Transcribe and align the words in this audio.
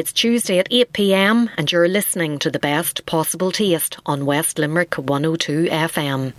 It's 0.00 0.14
Tuesday 0.14 0.58
at 0.58 0.66
8 0.70 0.94
pm, 0.94 1.50
and 1.58 1.70
you're 1.70 1.86
listening 1.86 2.38
to 2.38 2.50
the 2.50 2.58
best 2.58 3.04
possible 3.04 3.52
taste 3.52 3.98
on 4.06 4.24
West 4.24 4.58
Limerick 4.58 4.94
102 4.94 5.66
FM. 5.66 6.32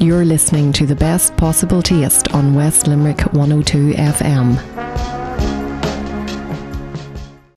You're 0.00 0.24
listening 0.24 0.72
to 0.72 0.84
the 0.84 0.96
best 0.96 1.36
possible 1.36 1.80
taste 1.80 2.34
on 2.34 2.56
West 2.56 2.88
Limerick 2.88 3.20
102 3.32 3.92
FM. 3.92 4.58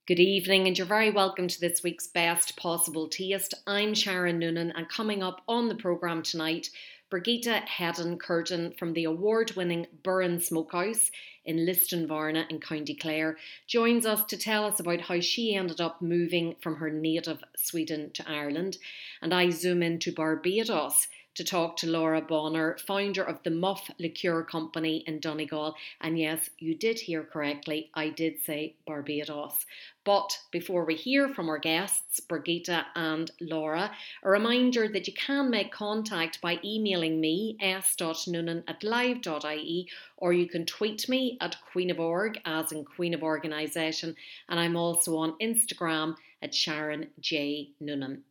Good 0.05 0.20
evening, 0.20 0.67
and 0.67 0.77
you're 0.77 0.86
very 0.86 1.09
welcome 1.09 1.47
to 1.47 1.59
this 1.59 1.81
week's 1.81 2.05
Best 2.05 2.55
Possible 2.55 3.07
Taste. 3.07 3.55
I'm 3.65 3.95
Sharon 3.95 4.38
Noonan, 4.38 4.71
and 4.75 4.88
coming 4.88 5.23
up 5.23 5.41
on 5.47 5.70
the 5.70 5.75
programme 5.75 6.21
tonight, 6.21 6.70
Brigitte 7.09 7.67
Hedin 7.67 8.17
Curtin 8.19 8.73
from 8.77 8.93
the 8.93 9.03
award 9.03 9.51
winning 9.55 9.85
Burren 10.04 10.39
Smokehouse 10.39 11.11
in 11.45 11.57
Lisdoonvarna 11.57 12.49
in 12.49 12.59
County 12.59 12.95
Clare 12.95 13.37
joins 13.67 14.05
us 14.07 14.25
to 14.25 14.37
tell 14.37 14.65
us 14.65 14.79
about 14.79 15.01
how 15.01 15.19
she 15.19 15.54
ended 15.54 15.79
up 15.79 16.01
moving 16.01 16.55
from 16.61 16.77
her 16.77 16.89
native 16.89 17.43
Sweden 17.55 18.11
to 18.13 18.27
Ireland. 18.27 18.77
And 19.21 19.33
I 19.33 19.51
zoom 19.51 19.83
into 19.83 20.11
Barbados 20.11 21.07
to 21.36 21.44
talk 21.44 21.78
to 21.78 21.88
Laura 21.88 22.21
Bonner, 22.21 22.78
founder 22.88 23.24
of 23.24 23.44
the 23.44 23.50
Muff 23.50 23.89
Liqueur 24.00 24.44
Company 24.44 25.04
in 25.06 25.20
Donegal. 25.20 25.75
And 26.02 26.18
yes, 26.18 26.50
you 26.58 26.75
did 26.75 27.00
hear 27.00 27.24
correctly, 27.24 27.89
I 27.94 28.10
did 28.10 28.42
say 28.44 28.75
Barbados. 28.88 29.66
But 30.06 30.38
before 30.52 30.86
we 30.86 30.96
hear 30.96 31.28
from 31.30 31.50
our 31.50 31.58
guests, 31.58 32.20
Brigitte 32.20 32.86
and 32.95 33.31
Laura, 33.42 33.92
a 34.23 34.30
reminder 34.30 34.88
that 34.88 35.08
you 35.08 35.14
can 35.14 35.50
make 35.50 35.72
contact 35.72 36.39
by 36.42 36.59
emailing 36.64 37.20
me, 37.20 37.58
s.noonan 37.59 38.64
at 38.67 38.83
live.ie, 38.83 39.89
or 40.17 40.31
you 40.31 40.47
can 40.47 40.66
tweet 40.66 41.09
me 41.09 41.38
at 41.42 41.58
Queen 41.72 41.89
of 41.89 42.00
Org, 42.00 42.39
as 42.45 42.72
in 42.72 42.86
Queen 42.86 43.14
of 43.14 43.23
Organisation, 43.23 44.16
and 44.47 44.59
I'm 44.59 44.75
also 44.75 45.17
on 45.17 45.38
Instagram 45.42 46.16
at 46.42 46.53
Sharon 46.53 47.08
J. 47.20 47.72
Noonan. 47.80 48.23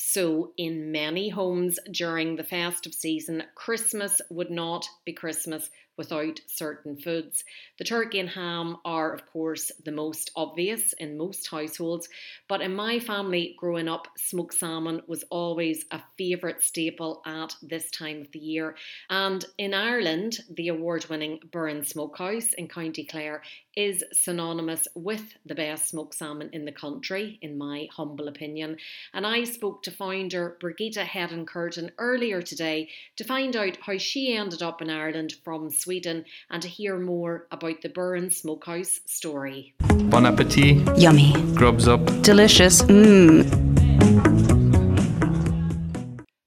So, 0.00 0.52
in 0.56 0.92
many 0.92 1.28
homes 1.28 1.76
during 1.90 2.36
the 2.36 2.44
festive 2.44 2.94
season, 2.94 3.42
Christmas 3.56 4.20
would 4.30 4.48
not 4.48 4.88
be 5.04 5.12
Christmas 5.12 5.70
without 5.98 6.40
certain 6.46 6.96
foods. 6.96 7.44
The 7.76 7.84
turkey 7.84 8.20
and 8.20 8.30
ham 8.30 8.78
are, 8.84 9.12
of 9.12 9.26
course, 9.26 9.70
the 9.84 9.92
most 9.92 10.30
obvious 10.36 10.94
in 10.94 11.18
most 11.18 11.48
households, 11.50 12.08
but 12.48 12.62
in 12.62 12.74
my 12.74 13.00
family 13.00 13.54
growing 13.58 13.88
up, 13.88 14.08
smoked 14.16 14.54
salmon 14.54 15.02
was 15.06 15.24
always 15.30 15.84
a 15.90 16.00
favourite 16.16 16.62
staple 16.62 17.20
at 17.26 17.54
this 17.60 17.90
time 17.90 18.22
of 18.22 18.32
the 18.32 18.38
year. 18.38 18.76
And 19.10 19.44
in 19.58 19.74
Ireland, 19.74 20.38
the 20.48 20.68
award 20.68 21.06
winning 21.10 21.40
Burren 21.50 21.84
Smokehouse 21.84 22.52
in 22.54 22.68
County 22.68 23.04
Clare 23.04 23.42
is 23.76 24.02
synonymous 24.12 24.88
with 24.96 25.34
the 25.46 25.54
best 25.54 25.88
smoked 25.88 26.14
salmon 26.14 26.50
in 26.52 26.64
the 26.64 26.72
country, 26.72 27.38
in 27.42 27.56
my 27.56 27.86
humble 27.92 28.26
opinion. 28.26 28.76
And 29.14 29.24
I 29.24 29.44
spoke 29.44 29.84
to 29.84 29.92
founder 29.92 30.56
Brigitte 30.60 30.96
Hedin 30.96 31.46
Curtin 31.46 31.92
earlier 31.98 32.42
today 32.42 32.88
to 33.16 33.24
find 33.24 33.54
out 33.54 33.78
how 33.80 33.96
she 33.98 34.34
ended 34.34 34.62
up 34.62 34.82
in 34.82 34.90
Ireland 34.90 35.36
from 35.44 35.70
Sweden 35.70 35.87
and 35.88 36.62
to 36.62 36.68
hear 36.68 36.98
more 36.98 37.46
about 37.50 37.80
the 37.82 37.88
Burren 37.88 38.30
Smokehouse 38.30 39.00
story. 39.06 39.74
Bon 40.10 40.26
appetit. 40.26 40.86
Yummy. 40.98 41.32
Grubs 41.54 41.88
up. 41.88 42.04
Delicious. 42.22 42.82
Mmm. 42.82 43.44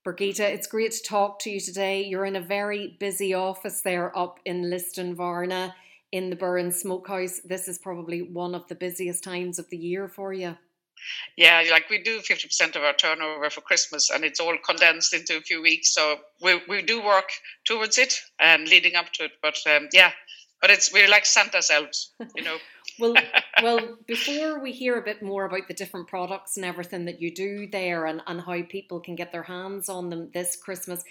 Brigitte, 0.03 0.39
it's 0.39 0.67
great 0.67 0.91
to 0.91 1.03
talk 1.03 1.39
to 1.39 1.49
you 1.49 1.59
today. 1.59 2.03
You're 2.03 2.25
in 2.25 2.35
a 2.35 2.41
very 2.41 2.97
busy 2.99 3.33
office 3.33 3.81
there 3.81 4.17
up 4.17 4.39
in 4.45 4.63
Lisdoonvarna 4.63 5.73
in 6.11 6.29
the 6.29 6.35
Burren 6.35 6.71
Smokehouse, 6.71 7.39
this 7.39 7.67
is 7.67 7.77
probably 7.77 8.21
one 8.21 8.53
of 8.53 8.67
the 8.67 8.75
busiest 8.75 9.23
times 9.23 9.59
of 9.59 9.69
the 9.69 9.77
year 9.77 10.09
for 10.09 10.33
you. 10.33 10.57
Yeah, 11.37 11.63
like 11.71 11.89
we 11.89 12.01
do 12.01 12.19
50% 12.19 12.75
of 12.75 12.83
our 12.83 12.93
turnover 12.93 13.49
for 13.49 13.61
Christmas 13.61 14.09
and 14.09 14.23
it's 14.23 14.39
all 14.39 14.57
condensed 14.65 15.13
into 15.13 15.37
a 15.37 15.41
few 15.41 15.61
weeks. 15.61 15.93
So 15.93 16.17
we, 16.41 16.61
we 16.67 16.81
do 16.81 17.03
work 17.03 17.29
towards 17.65 17.97
it 17.97 18.19
and 18.39 18.67
leading 18.67 18.95
up 18.95 19.11
to 19.13 19.25
it. 19.25 19.31
But 19.41 19.57
um, 19.67 19.89
yeah, 19.93 20.11
but 20.61 20.69
it's 20.69 20.93
we're 20.93 21.09
like 21.09 21.25
Santa's 21.25 21.71
elves, 21.71 22.13
you 22.35 22.43
know. 22.43 22.57
well, 22.99 23.15
well, 23.63 23.97
before 24.07 24.61
we 24.61 24.71
hear 24.71 24.97
a 24.97 25.03
bit 25.03 25.23
more 25.23 25.45
about 25.45 25.67
the 25.67 25.73
different 25.73 26.07
products 26.07 26.55
and 26.55 26.65
everything 26.65 27.05
that 27.05 27.21
you 27.21 27.33
do 27.33 27.67
there 27.67 28.05
and, 28.05 28.21
and 28.27 28.41
how 28.41 28.61
people 28.63 28.99
can 28.99 29.15
get 29.15 29.31
their 29.31 29.43
hands 29.43 29.89
on 29.89 30.09
them 30.09 30.29
this 30.33 30.55
Christmas, 30.55 31.03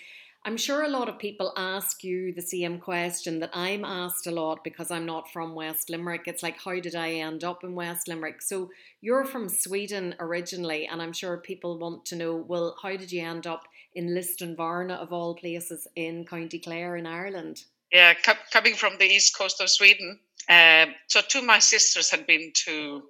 I'm 0.42 0.56
sure 0.56 0.84
a 0.84 0.88
lot 0.88 1.10
of 1.10 1.18
people 1.18 1.52
ask 1.54 2.02
you 2.02 2.32
the 2.32 2.40
same 2.40 2.78
question 2.78 3.40
that 3.40 3.50
I'm 3.52 3.84
asked 3.84 4.26
a 4.26 4.30
lot 4.30 4.64
because 4.64 4.90
I'm 4.90 5.04
not 5.04 5.30
from 5.30 5.54
West 5.54 5.90
Limerick. 5.90 6.22
It's 6.26 6.42
like, 6.42 6.58
how 6.58 6.80
did 6.80 6.94
I 6.94 7.12
end 7.12 7.44
up 7.44 7.62
in 7.62 7.74
West 7.74 8.08
Limerick? 8.08 8.40
So 8.40 8.70
you're 9.02 9.26
from 9.26 9.50
Sweden 9.50 10.14
originally, 10.18 10.86
and 10.86 11.02
I'm 11.02 11.12
sure 11.12 11.36
people 11.36 11.78
want 11.78 12.06
to 12.06 12.16
know, 12.16 12.36
well, 12.36 12.74
how 12.82 12.96
did 12.96 13.12
you 13.12 13.22
end 13.22 13.46
up 13.46 13.64
in 13.94 14.08
Lisdoonvarna, 14.08 14.96
of 14.96 15.12
all 15.12 15.34
places, 15.34 15.86
in 15.94 16.24
County 16.24 16.58
Clare 16.58 16.96
in 16.96 17.06
Ireland? 17.06 17.64
Yeah, 17.92 18.14
coming 18.50 18.74
from 18.74 18.94
the 18.98 19.04
east 19.04 19.36
coast 19.36 19.60
of 19.60 19.68
Sweden. 19.68 20.20
Um, 20.48 20.94
so 21.06 21.20
two 21.20 21.40
of 21.40 21.44
my 21.44 21.58
sisters 21.58 22.10
had 22.10 22.26
been 22.26 22.50
to 22.64 23.02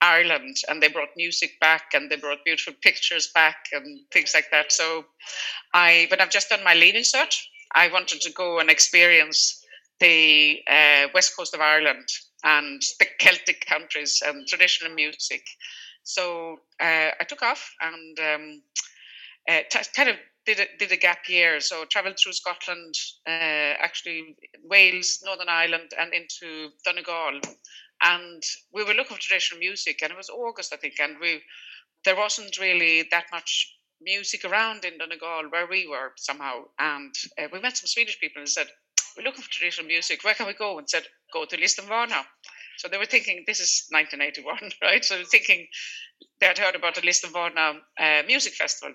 Ireland 0.00 0.56
and 0.68 0.82
they 0.82 0.88
brought 0.88 1.08
music 1.16 1.58
back 1.60 1.92
and 1.94 2.10
they 2.10 2.16
brought 2.16 2.44
beautiful 2.44 2.74
pictures 2.82 3.30
back 3.34 3.66
and 3.72 4.00
things 4.12 4.32
like 4.34 4.50
that. 4.52 4.72
So 4.72 5.04
I, 5.74 6.06
when 6.10 6.20
I've 6.20 6.30
just 6.30 6.50
done 6.50 6.64
my 6.64 6.74
leaving 6.74 7.02
cert, 7.02 7.34
I 7.74 7.88
wanted 7.88 8.20
to 8.22 8.32
go 8.32 8.58
and 8.58 8.70
experience 8.70 9.64
the 10.00 10.60
uh, 10.68 11.08
west 11.14 11.36
coast 11.36 11.54
of 11.54 11.60
Ireland 11.60 12.08
and 12.44 12.82
the 12.98 13.06
Celtic 13.18 13.64
countries 13.66 14.22
and 14.24 14.46
traditional 14.46 14.94
music. 14.94 15.44
So 16.02 16.58
uh, 16.80 17.10
I 17.18 17.24
took 17.28 17.42
off 17.42 17.74
and 17.80 18.18
um, 18.18 18.62
uh, 19.48 19.60
t- 19.70 19.90
kind 19.94 20.10
of 20.10 20.16
did 20.44 20.60
a, 20.60 20.66
did 20.78 20.92
a 20.92 20.96
gap 20.96 21.28
year. 21.28 21.60
So 21.60 21.84
traveled 21.86 22.18
through 22.22 22.34
Scotland, 22.34 22.94
uh, 23.26 23.74
actually 23.80 24.36
Wales, 24.64 25.20
Northern 25.24 25.48
Ireland, 25.48 25.92
and 25.98 26.12
into 26.12 26.68
Donegal 26.84 27.40
and 28.12 28.42
we 28.72 28.84
were 28.84 28.94
looking 28.94 29.16
for 29.16 29.22
traditional 29.22 29.60
music 29.60 30.00
and 30.02 30.12
it 30.12 30.16
was 30.16 30.30
august 30.30 30.72
i 30.72 30.76
think 30.76 30.94
and 31.00 31.16
we 31.20 31.40
there 32.04 32.16
wasn't 32.16 32.58
really 32.58 33.06
that 33.10 33.26
much 33.32 33.76
music 34.00 34.44
around 34.44 34.84
in 34.84 34.98
donegal 34.98 35.44
where 35.50 35.66
we 35.66 35.86
were 35.88 36.12
somehow 36.16 36.62
and 36.78 37.14
uh, 37.38 37.48
we 37.52 37.60
met 37.60 37.76
some 37.76 37.86
swedish 37.86 38.20
people 38.20 38.40
and 38.40 38.48
said 38.48 38.68
we're 39.16 39.24
looking 39.24 39.42
for 39.42 39.50
traditional 39.50 39.86
music. 39.86 40.22
Where 40.22 40.34
can 40.34 40.46
we 40.46 40.52
go? 40.52 40.76
And 40.78 40.88
said 40.88 41.04
go 41.32 41.46
to 41.46 41.56
Lisdoonvarna 41.56 42.22
so 42.76 42.88
they 42.88 42.98
were 42.98 43.06
thinking 43.06 43.44
this 43.46 43.60
is 43.60 43.86
1981 43.90 44.72
right? 44.82 45.04
So 45.04 45.22
thinking 45.24 45.66
they 46.40 46.46
had 46.46 46.58
heard 46.58 46.74
about 46.74 46.94
the 46.94 47.00
Lisdoonvarna 47.00 47.78
uh, 47.98 48.22
music 48.26 48.54
festival. 48.54 48.94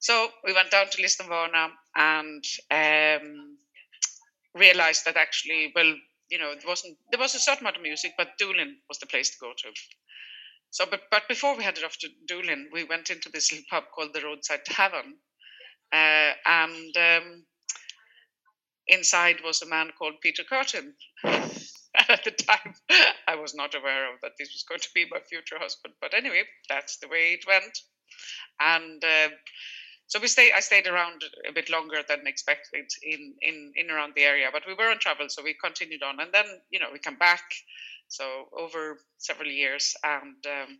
So 0.00 0.28
we 0.44 0.52
went 0.52 0.70
down 0.70 0.86
to 0.90 1.02
Lisdoonvarna 1.02 1.68
and 1.94 2.44
um, 2.70 3.58
realized 4.54 5.04
that 5.04 5.16
actually 5.16 5.72
well 5.74 5.94
you 6.32 6.38
know, 6.38 6.50
it 6.50 6.64
wasn't 6.66 6.96
there 7.10 7.20
was 7.20 7.34
a 7.34 7.38
certain 7.38 7.64
amount 7.64 7.76
of 7.76 7.82
music, 7.82 8.14
but 8.16 8.38
Doolin 8.38 8.78
was 8.88 8.98
the 8.98 9.06
place 9.06 9.28
to 9.30 9.38
go 9.38 9.52
to. 9.54 9.68
So, 10.70 10.86
but 10.90 11.02
but 11.10 11.28
before 11.28 11.54
we 11.54 11.62
headed 11.62 11.84
off 11.84 11.98
to 11.98 12.08
Doolin, 12.26 12.70
we 12.72 12.84
went 12.84 13.10
into 13.10 13.28
this 13.28 13.52
little 13.52 13.66
pub 13.68 13.84
called 13.94 14.14
the 14.14 14.22
Roadside 14.22 14.64
Tavern, 14.64 15.16
uh, 15.92 16.32
and 16.46 16.96
um, 16.96 17.44
inside 18.88 19.36
was 19.44 19.60
a 19.60 19.68
man 19.68 19.90
called 19.98 20.22
Peter 20.22 20.42
Curtin. 20.42 20.94
at 21.24 22.24
the 22.24 22.30
time, 22.30 22.74
I 23.28 23.36
was 23.36 23.54
not 23.54 23.74
aware 23.74 24.10
of 24.14 24.22
that 24.22 24.32
this 24.38 24.54
was 24.54 24.64
going 24.66 24.80
to 24.80 24.88
be 24.94 25.04
my 25.10 25.20
future 25.20 25.58
husband. 25.58 25.92
But 26.00 26.14
anyway, 26.14 26.44
that's 26.66 26.96
the 26.96 27.08
way 27.08 27.34
it 27.38 27.44
went, 27.46 27.78
and. 28.58 29.04
Uh, 29.04 29.28
so 30.12 30.20
we 30.20 30.28
stay. 30.28 30.50
I 30.54 30.60
stayed 30.60 30.86
around 30.86 31.24
a 31.48 31.52
bit 31.52 31.70
longer 31.70 32.02
than 32.06 32.26
expected 32.26 32.84
in 33.02 33.32
in 33.40 33.72
in 33.74 33.90
around 33.90 34.12
the 34.14 34.24
area, 34.24 34.50
but 34.52 34.64
we 34.66 34.74
were 34.74 34.90
on 34.90 34.98
travel, 34.98 35.30
so 35.30 35.42
we 35.42 35.54
continued 35.54 36.02
on, 36.02 36.20
and 36.20 36.30
then 36.34 36.44
you 36.70 36.78
know 36.80 36.88
we 36.92 36.98
come 36.98 37.16
back. 37.16 37.44
So 38.08 38.24
over 38.52 38.98
several 39.16 39.48
years, 39.48 39.96
and 40.04 40.36
um, 40.46 40.78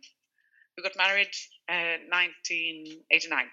we 0.77 0.83
got 0.83 0.95
married 0.95 1.33
uh, 1.67 1.97
1989, 2.09 3.45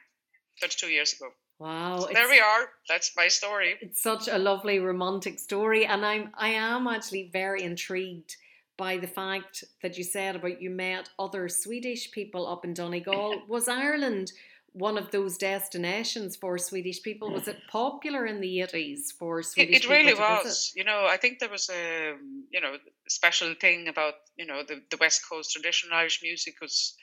32 0.61 0.87
years 0.88 1.15
ago. 1.15 1.31
Wow! 1.59 2.00
So 2.00 2.11
there 2.12 2.29
we 2.29 2.41
are. 2.41 2.69
That's 2.87 3.12
my 3.17 3.29
story. 3.29 3.76
It's 3.81 4.03
such 4.03 4.29
a 4.29 4.37
lovely 4.37 4.81
romantic 4.81 5.38
story, 5.38 5.87
and 5.87 6.05
I'm 6.05 6.31
I 6.37 6.50
am 6.50 6.88
actually 6.88 7.31
very 7.33 7.62
intrigued 7.62 8.37
by 8.76 8.99
the 8.99 9.06
fact 9.06 9.65
that 9.83 9.97
you 9.97 10.05
said 10.05 10.37
about 10.37 10.61
you 10.61 10.69
met 10.69 11.09
other 11.19 11.49
Swedish 11.49 12.11
people 12.11 12.47
up 12.47 12.67
in 12.67 12.75
Donegal. 12.75 13.44
Was 13.49 13.67
Ireland 13.67 14.33
one 14.73 14.97
of 14.97 15.11
those 15.11 15.37
destinations 15.37 16.37
for 16.37 16.59
Swedish 16.59 17.03
people. 17.03 17.31
Was 17.31 17.49
it 17.49 17.59
popular 17.69 18.27
in 18.27 18.41
the 18.41 18.61
eighties 18.61 19.13
for 19.13 19.43
Swedish? 19.43 19.77
It, 19.77 19.85
it 19.85 19.91
really 19.91 20.15
was. 20.15 20.45
Visit? 20.45 20.73
You 20.77 20.85
know, 20.85 21.07
I 21.09 21.17
think 21.17 21.39
there 21.39 21.51
was 21.51 21.69
a 21.71 22.15
you 22.51 22.61
know 22.61 22.77
special 23.09 23.55
thing 23.61 23.89
about 23.89 24.15
you 24.37 24.47
know 24.47 24.63
the 24.67 24.83
the 24.91 24.97
West 24.99 25.23
Coast 25.29 25.53
traditional 25.53 25.97
Irish 25.97 26.21
music 26.23 26.55
was 26.61 26.95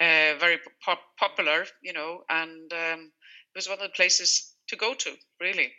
uh, 0.00 0.38
very 0.38 0.58
pop- 0.84 1.16
popular. 1.18 1.64
You 1.82 1.92
know, 1.92 2.22
and 2.28 2.72
um, 2.72 3.12
it 3.54 3.56
was 3.56 3.68
one 3.68 3.78
of 3.78 3.82
the 3.82 3.96
places 3.96 4.54
to 4.68 4.76
go 4.76 4.94
to 4.94 5.10
really. 5.40 5.72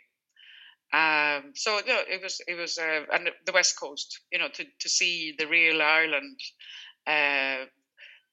Um, 0.92 1.52
so 1.54 1.78
you 1.78 1.92
know, 1.92 2.02
it 2.08 2.22
was 2.22 2.40
it 2.46 2.54
was 2.54 2.76
uh, 2.76 3.02
and 3.12 3.30
the 3.46 3.52
west 3.52 3.78
coast, 3.78 4.20
you 4.32 4.38
know, 4.38 4.48
to 4.48 4.64
to 4.64 4.88
see 4.88 5.34
the 5.38 5.46
real 5.46 5.80
Ireland. 5.80 6.40
Uh, 7.06 7.66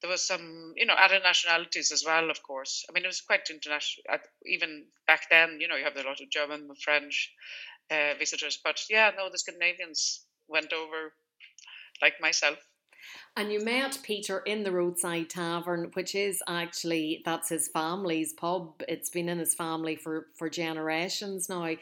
there 0.02 0.10
was 0.10 0.28
some, 0.28 0.74
you 0.76 0.86
know, 0.86 0.94
other 0.94 1.20
nationalities 1.24 1.92
as 1.92 2.04
well, 2.06 2.30
of 2.30 2.44
course. 2.44 2.86
I 2.90 2.94
mean, 2.94 3.04
it 3.04 3.08
was 3.08 3.22
quite 3.22 3.50
international. 3.50 4.04
Even 4.46 4.86
back 5.08 5.30
then, 5.30 5.58
you 5.60 5.68
know, 5.68 5.76
you 5.76 5.84
have 5.84 5.98
a 5.98 6.04
lot 6.04 6.22
of 6.22 6.30
German, 6.30 6.68
and 6.70 6.78
French 6.78 7.34
uh, 7.90 8.14
visitors, 8.20 8.60
but 8.64 8.80
yeah, 8.90 9.12
no, 9.18 9.30
the 9.32 9.40
Scandinavians 9.40 10.26
went 10.48 10.74
over, 10.74 11.14
like 12.02 12.14
myself. 12.22 12.58
And 13.36 13.52
you 13.52 13.64
met 13.64 14.00
Peter 14.04 14.40
in 14.40 14.64
the 14.64 14.72
roadside 14.72 15.30
tavern, 15.30 15.92
which 15.94 16.16
is 16.16 16.44
actually 16.48 17.22
that's 17.24 17.50
his 17.50 17.70
family's 17.70 18.34
pub. 18.34 18.84
It's 18.88 19.10
been 19.10 19.30
in 19.30 19.40
his 19.40 19.56
family 19.56 19.96
for 19.96 20.28
for 20.38 20.50
generations 20.50 21.48
now. 21.48 21.76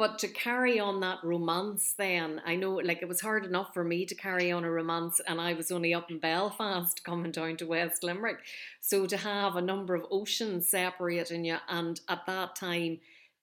But 0.00 0.18
to 0.20 0.28
carry 0.28 0.80
on 0.80 1.00
that 1.00 1.22
romance, 1.22 1.92
then 1.98 2.40
I 2.46 2.56
know, 2.56 2.76
like 2.76 3.02
it 3.02 3.08
was 3.08 3.20
hard 3.20 3.44
enough 3.44 3.74
for 3.74 3.84
me 3.84 4.06
to 4.06 4.14
carry 4.14 4.50
on 4.50 4.64
a 4.64 4.70
romance, 4.70 5.20
and 5.26 5.38
I 5.38 5.52
was 5.52 5.70
only 5.70 5.92
up 5.92 6.10
in 6.10 6.18
Belfast 6.18 7.04
coming 7.04 7.32
down 7.32 7.58
to 7.58 7.66
West 7.66 8.02
Limerick. 8.02 8.38
So 8.80 9.04
to 9.04 9.18
have 9.18 9.56
a 9.56 9.60
number 9.60 9.94
of 9.94 10.06
oceans 10.10 10.70
separating 10.70 11.44
you, 11.44 11.58
and 11.68 12.00
at 12.08 12.24
that 12.24 12.56
time, 12.56 13.00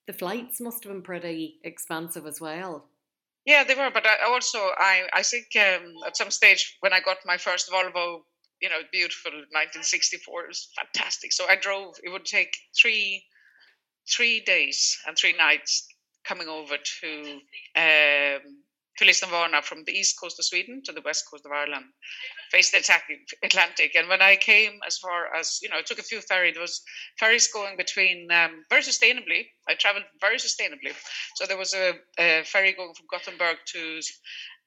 the 0.08 0.12
flights 0.12 0.60
must 0.60 0.82
have 0.82 0.92
been 0.92 1.02
pretty 1.02 1.60
expensive 1.62 2.26
as 2.26 2.40
well. 2.40 2.86
Yeah, 3.44 3.62
they 3.62 3.76
were. 3.76 3.92
But 3.94 4.08
I 4.08 4.28
also, 4.28 4.58
I, 4.58 5.06
I 5.12 5.22
think 5.22 5.46
um, 5.54 5.94
at 6.08 6.16
some 6.16 6.32
stage 6.32 6.76
when 6.80 6.92
I 6.92 6.98
got 6.98 7.18
my 7.24 7.36
first 7.36 7.70
Volvo, 7.70 8.22
you 8.60 8.68
know, 8.68 8.80
beautiful 8.90 9.30
1964, 9.30 10.42
it 10.42 10.48
was 10.48 10.70
fantastic. 10.76 11.32
So 11.32 11.48
I 11.48 11.54
drove. 11.54 11.94
It 12.02 12.10
would 12.10 12.24
take 12.24 12.50
three, 12.76 13.22
three 14.10 14.40
days 14.40 14.98
and 15.06 15.16
three 15.16 15.36
nights 15.38 15.86
coming 16.24 16.48
over 16.48 16.76
to 17.00 17.40
um, 17.76 18.42
to 18.98 19.04
Lisbon 19.04 19.30
from 19.62 19.84
the 19.84 19.92
east 19.92 20.18
coast 20.20 20.38
of 20.38 20.44
Sweden 20.44 20.82
to 20.84 20.92
the 20.92 21.00
west 21.02 21.24
coast 21.30 21.46
of 21.46 21.52
Ireland, 21.52 21.84
faced 22.50 22.72
the 22.72 22.78
Atlantic. 23.44 23.94
And 23.94 24.08
when 24.08 24.20
I 24.20 24.34
came 24.36 24.80
as 24.86 24.98
far 24.98 25.32
as, 25.34 25.60
you 25.62 25.68
know, 25.68 25.76
I 25.78 25.82
took 25.82 26.00
a 26.00 26.02
few 26.02 26.20
ferries, 26.20 26.54
there 26.54 26.62
was 26.62 26.82
ferries 27.16 27.46
going 27.52 27.76
between, 27.76 28.28
um, 28.32 28.64
very 28.68 28.82
sustainably, 28.82 29.46
I 29.68 29.74
traveled 29.74 30.04
very 30.20 30.38
sustainably. 30.38 30.94
So 31.36 31.46
there 31.46 31.56
was 31.56 31.74
a, 31.74 31.94
a 32.18 32.42
ferry 32.44 32.72
going 32.72 32.94
from 32.94 33.06
Gothenburg 33.08 33.58
to, 33.66 33.98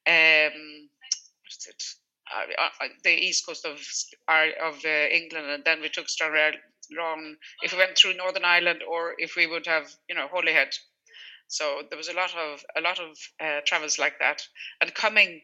um, 0.07 0.89
it? 1.67 1.83
Uh, 2.33 2.87
the 3.03 3.11
east 3.11 3.45
coast 3.45 3.65
of 3.65 3.77
of 4.29 4.75
uh, 4.85 4.89
England, 5.11 5.47
and 5.49 5.65
then 5.65 5.81
we 5.81 5.89
took 5.89 6.07
Stranraer 6.07 6.53
long. 6.97 7.35
if 7.61 7.73
we 7.73 7.77
went 7.77 7.97
through 7.97 8.13
Northern 8.13 8.45
Ireland, 8.45 8.81
or 8.87 9.15
if 9.17 9.35
we 9.35 9.47
would 9.47 9.65
have, 9.65 9.93
you 10.07 10.15
know, 10.15 10.27
Holyhead 10.31 10.69
so 11.51 11.81
there 11.89 11.97
was 11.97 12.07
a 12.07 12.13
lot 12.13 12.33
of 12.33 12.63
a 12.77 12.81
lot 12.81 12.97
of 12.99 13.17
uh, 13.43 13.59
travels 13.65 13.99
like 13.99 14.17
that, 14.19 14.41
and 14.79 14.93
coming, 14.93 15.41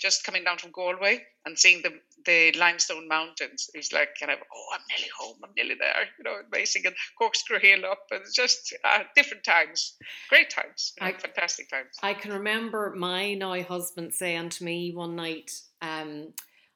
just 0.00 0.24
coming 0.24 0.42
down 0.42 0.56
from 0.56 0.70
Galway 0.70 1.22
and 1.44 1.58
seeing 1.58 1.82
the 1.82 1.92
the 2.24 2.58
limestone 2.58 3.06
mountains 3.06 3.68
is 3.74 3.92
like 3.92 4.08
kind 4.18 4.32
of 4.32 4.38
oh 4.38 4.68
I'm 4.74 4.80
nearly 4.88 5.10
home, 5.18 5.36
I'm 5.44 5.50
nearly 5.54 5.74
there, 5.78 6.06
you 6.16 6.24
know, 6.24 6.36
amazing 6.50 6.86
and 6.86 6.94
corkscrew 7.18 7.58
hill 7.58 7.84
up, 7.84 8.06
and 8.10 8.24
just 8.34 8.74
uh, 8.84 9.00
different 9.14 9.44
times, 9.44 9.96
great 10.30 10.48
times, 10.48 10.94
I, 10.98 11.12
fantastic 11.12 11.68
times. 11.68 11.98
I 12.02 12.14
can 12.14 12.32
remember 12.32 12.94
my 12.96 13.34
now 13.34 13.62
husband 13.62 14.14
saying 14.14 14.48
to 14.48 14.64
me 14.64 14.92
one 14.94 15.14
night. 15.14 15.50
Um, 15.82 16.32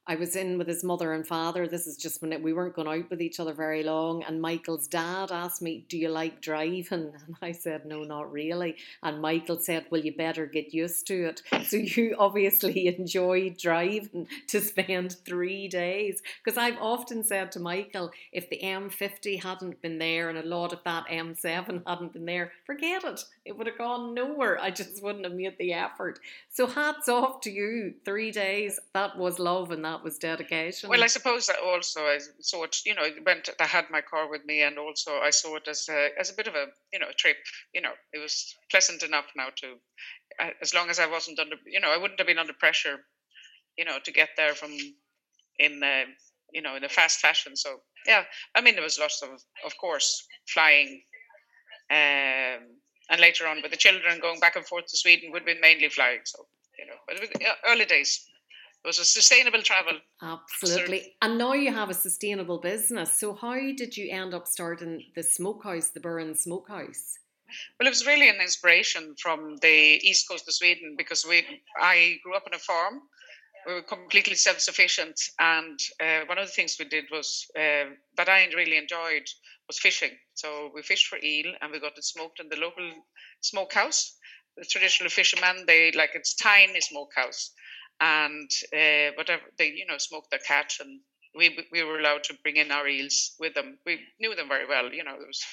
I 0.08 0.14
was 0.14 0.36
in 0.36 0.56
with 0.56 0.66
his 0.66 0.82
mother 0.82 1.12
and 1.12 1.26
father. 1.26 1.68
This 1.68 1.86
is 1.86 1.98
just 1.98 2.22
when 2.22 2.42
we 2.42 2.54
weren't 2.54 2.74
going 2.74 2.88
out 2.88 3.10
with 3.10 3.20
each 3.20 3.38
other 3.38 3.52
very 3.52 3.82
long. 3.82 4.22
And 4.22 4.40
Michael's 4.40 4.88
dad 4.88 5.30
asked 5.30 5.60
me, 5.60 5.84
Do 5.86 5.98
you 5.98 6.08
like 6.08 6.40
driving? 6.40 6.88
And 7.28 7.36
I 7.42 7.52
said, 7.52 7.84
No, 7.84 8.04
not 8.04 8.32
really. 8.32 8.76
And 9.02 9.20
Michael 9.20 9.60
said, 9.60 9.84
Well, 9.90 10.00
you 10.00 10.16
better 10.16 10.46
get 10.46 10.72
used 10.72 11.06
to 11.08 11.26
it. 11.26 11.42
So 11.68 11.76
you 11.76 12.16
obviously 12.18 12.86
enjoy 12.86 13.50
driving 13.50 14.26
to 14.46 14.60
spend 14.62 15.16
three 15.26 15.68
days. 15.68 16.22
Because 16.42 16.56
I've 16.56 16.78
often 16.80 17.22
said 17.22 17.52
to 17.52 17.60
Michael, 17.60 18.10
if 18.32 18.48
the 18.48 18.60
M50 18.62 19.42
hadn't 19.42 19.82
been 19.82 19.98
there 19.98 20.30
and 20.30 20.38
a 20.38 20.42
lot 20.42 20.72
of 20.72 20.82
that 20.84 21.06
M7 21.08 21.82
hadn't 21.86 22.14
been 22.14 22.24
there, 22.24 22.52
forget 22.64 23.04
it. 23.04 23.24
It 23.44 23.58
would 23.58 23.66
have 23.66 23.76
gone 23.76 24.14
nowhere. 24.14 24.58
I 24.58 24.70
just 24.70 25.02
wouldn't 25.02 25.26
have 25.26 25.34
made 25.34 25.58
the 25.58 25.74
effort. 25.74 26.18
So 26.58 26.66
hats 26.66 27.08
off 27.08 27.42
to 27.42 27.52
you. 27.52 27.94
Three 28.04 28.32
days, 28.32 28.80
that 28.92 29.16
was 29.16 29.38
love 29.38 29.70
and 29.70 29.84
that 29.84 30.02
was 30.02 30.18
dedication. 30.18 30.90
Well, 30.90 31.04
I 31.04 31.06
suppose 31.06 31.46
that 31.46 31.60
also 31.64 32.00
I 32.00 32.18
saw 32.40 32.64
it. 32.64 32.78
You 32.84 32.96
know, 32.96 33.06
went. 33.24 33.48
I 33.60 33.64
had 33.64 33.84
my 33.92 34.00
car 34.00 34.28
with 34.28 34.44
me, 34.44 34.62
and 34.62 34.76
also 34.76 35.18
I 35.18 35.30
saw 35.30 35.54
it 35.54 35.68
as 35.68 35.88
a 35.88 36.08
as 36.18 36.32
a 36.32 36.34
bit 36.34 36.48
of 36.48 36.56
a 36.56 36.66
you 36.92 36.98
know 36.98 37.06
trip. 37.16 37.36
You 37.72 37.82
know, 37.82 37.92
it 38.12 38.18
was 38.18 38.56
pleasant 38.72 39.04
enough 39.04 39.26
now 39.36 39.50
to, 39.58 39.76
as 40.60 40.74
long 40.74 40.90
as 40.90 40.98
I 40.98 41.06
wasn't 41.06 41.38
under. 41.38 41.54
You 41.64 41.78
know, 41.78 41.92
I 41.92 41.96
wouldn't 41.96 42.18
have 42.18 42.26
been 42.26 42.40
under 42.40 42.54
pressure. 42.54 43.04
You 43.76 43.84
know, 43.84 43.98
to 44.02 44.10
get 44.10 44.30
there 44.36 44.56
from 44.56 44.72
in 45.60 45.78
the 45.78 46.06
you 46.52 46.62
know 46.62 46.74
in 46.74 46.82
a 46.82 46.88
fast 46.88 47.20
fashion. 47.20 47.54
So 47.54 47.82
yeah, 48.04 48.24
I 48.56 48.62
mean 48.62 48.74
there 48.74 48.82
was 48.82 48.98
lots 48.98 49.22
of 49.22 49.30
of 49.64 49.78
course 49.78 50.26
flying. 50.48 51.02
Um, 51.88 52.77
and 53.10 53.20
later 53.20 53.46
on 53.46 53.62
with 53.62 53.70
the 53.70 53.76
children 53.76 54.20
going 54.20 54.40
back 54.40 54.56
and 54.56 54.66
forth 54.66 54.86
to 54.86 54.96
Sweden 54.96 55.32
would 55.32 55.44
been 55.44 55.60
mainly 55.60 55.88
flying. 55.88 56.20
So 56.24 56.46
you 56.78 56.86
know, 56.86 56.94
but 57.06 57.16
it 57.16 57.20
was 57.20 57.30
early 57.66 57.84
days 57.84 58.28
it 58.84 58.86
was 58.86 58.98
a 58.98 59.04
sustainable 59.04 59.62
travel. 59.62 59.98
Absolutely. 60.22 61.16
And 61.20 61.36
now 61.36 61.52
you 61.52 61.72
have 61.72 61.90
a 61.90 61.94
sustainable 61.94 62.58
business. 62.58 63.18
So 63.18 63.34
how 63.34 63.54
did 63.54 63.96
you 63.96 64.10
end 64.10 64.34
up 64.34 64.46
starting 64.46 65.02
the 65.16 65.22
smokehouse, 65.22 65.90
the 65.90 66.00
Burren 66.00 66.36
Smokehouse? 66.36 67.18
Well, 67.78 67.86
it 67.86 67.90
was 67.90 68.06
really 68.06 68.28
an 68.28 68.40
inspiration 68.40 69.14
from 69.20 69.56
the 69.62 69.98
east 70.02 70.28
coast 70.28 70.46
of 70.46 70.54
Sweden 70.54 70.94
because 70.96 71.24
we 71.26 71.44
I 71.80 72.18
grew 72.22 72.36
up 72.36 72.44
on 72.46 72.54
a 72.54 72.58
farm. 72.58 73.00
We 73.66 73.74
were 73.74 73.82
completely 73.82 74.36
self-sufficient, 74.36 75.20
and 75.40 75.78
uh, 76.00 76.20
one 76.26 76.38
of 76.38 76.46
the 76.46 76.52
things 76.52 76.76
we 76.78 76.84
did 76.84 77.06
was 77.10 77.46
uh, 77.56 77.90
that 78.16 78.28
I 78.28 78.46
really 78.54 78.76
enjoyed 78.76 79.28
was 79.68 79.78
fishing. 79.78 80.10
So 80.34 80.70
we 80.74 80.82
fished 80.82 81.06
for 81.06 81.18
eel, 81.22 81.54
and 81.60 81.70
we 81.70 81.78
got 81.80 81.98
it 81.98 82.04
smoked 82.04 82.40
in 82.40 82.48
the 82.48 82.56
local 82.56 82.90
smokehouse. 83.40 84.16
The 84.56 84.64
traditional 84.64 85.10
fishermen, 85.10 85.64
they 85.66 85.92
like 85.92 86.10
it's 86.14 86.34
a 86.34 86.42
tiny 86.42 86.80
smokehouse, 86.80 87.52
and 88.00 88.50
uh, 88.72 89.12
whatever 89.16 89.42
they 89.58 89.68
you 89.68 89.86
know 89.86 89.98
smoked 89.98 90.30
their 90.30 90.40
catch 90.40 90.80
and 90.80 91.00
we 91.34 91.58
we 91.72 91.82
were 91.82 91.98
allowed 91.98 92.24
to 92.24 92.34
bring 92.42 92.56
in 92.56 92.70
our 92.70 92.86
eels 92.86 93.34
with 93.40 93.54
them 93.54 93.78
we 93.84 94.00
knew 94.20 94.34
them 94.34 94.48
very 94.48 94.66
well 94.66 94.92
you 94.92 95.04
know 95.04 95.14
It 95.14 95.26
was 95.26 95.44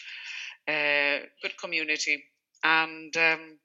a 0.67 1.17
uh, 1.17 1.25
good 1.41 1.57
community 1.57 2.23
and 2.63 3.15
um, 3.17 3.59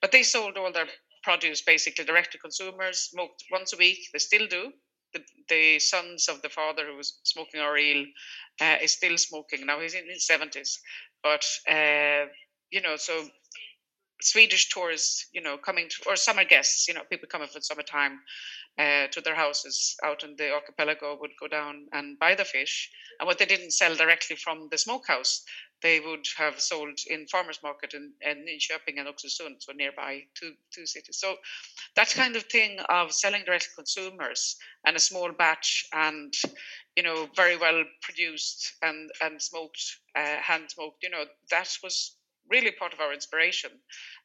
but 0.00 0.12
they 0.12 0.22
sold 0.22 0.56
all 0.56 0.72
their 0.72 0.86
produce 1.22 1.62
basically 1.62 2.04
direct 2.04 2.32
to 2.32 2.38
consumers 2.38 3.10
smoked 3.12 3.44
once 3.50 3.72
a 3.72 3.76
week 3.76 3.98
they 4.12 4.18
still 4.18 4.46
do 4.46 4.72
the, 5.12 5.20
the 5.48 5.78
sons 5.80 6.28
of 6.28 6.40
the 6.42 6.48
father 6.48 6.86
who 6.86 6.96
was 6.96 7.18
smoking 7.24 7.60
our 7.60 7.76
eel 7.76 8.06
uh, 8.60 8.76
is 8.82 8.92
still 8.92 9.16
smoking 9.16 9.66
now 9.66 9.80
he's 9.80 9.94
in 9.94 10.08
his 10.08 10.26
70s 10.30 10.78
but 11.22 11.44
uh, 11.68 12.26
you 12.70 12.80
know 12.80 12.96
so 12.96 13.24
Swedish 14.22 14.68
tourists, 14.68 15.26
you 15.32 15.40
know, 15.40 15.56
coming 15.56 15.88
to, 15.88 16.08
or 16.08 16.16
summer 16.16 16.44
guests, 16.44 16.86
you 16.86 16.94
know, 16.94 17.02
people 17.10 17.28
coming 17.30 17.48
for 17.48 17.60
summertime 17.60 18.20
uh, 18.78 19.06
to 19.08 19.20
their 19.20 19.34
houses 19.34 19.96
out 20.04 20.24
in 20.24 20.36
the 20.36 20.52
archipelago 20.52 21.18
would 21.20 21.32
go 21.40 21.48
down 21.48 21.86
and 21.92 22.18
buy 22.18 22.34
the 22.34 22.44
fish. 22.44 22.90
And 23.18 23.26
what 23.26 23.38
they 23.38 23.46
didn't 23.46 23.72
sell 23.72 23.94
directly 23.94 24.36
from 24.36 24.68
the 24.70 24.78
smokehouse, 24.78 25.42
they 25.82 26.00
would 26.00 26.26
have 26.36 26.60
sold 26.60 26.98
in 27.08 27.26
farmers 27.26 27.60
market 27.62 27.94
and 27.94 28.12
in 28.20 28.44
Nyköping 28.44 28.98
and 28.98 29.08
Oxelösund, 29.08 29.56
so 29.60 29.72
nearby 29.72 30.22
two, 30.34 30.52
two 30.74 30.86
cities. 30.86 31.18
So 31.18 31.36
that 31.96 32.10
kind 32.10 32.36
of 32.36 32.42
thing 32.44 32.78
of 32.88 33.12
selling 33.12 33.44
direct 33.44 33.64
to 33.64 33.76
consumers 33.76 34.56
and 34.84 34.96
a 34.96 35.00
small 35.00 35.32
batch 35.32 35.86
and, 35.92 36.34
you 37.00 37.04
know, 37.06 37.26
very 37.34 37.56
well 37.56 37.82
produced 38.02 38.74
and, 38.82 39.10
and 39.22 39.40
smoked, 39.40 39.80
uh, 40.14 40.36
hand 40.36 40.64
smoked, 40.68 41.02
you 41.02 41.08
know, 41.08 41.24
that 41.50 41.74
was 41.82 42.18
really 42.50 42.72
part 42.72 42.92
of 42.92 43.00
our 43.00 43.14
inspiration. 43.14 43.70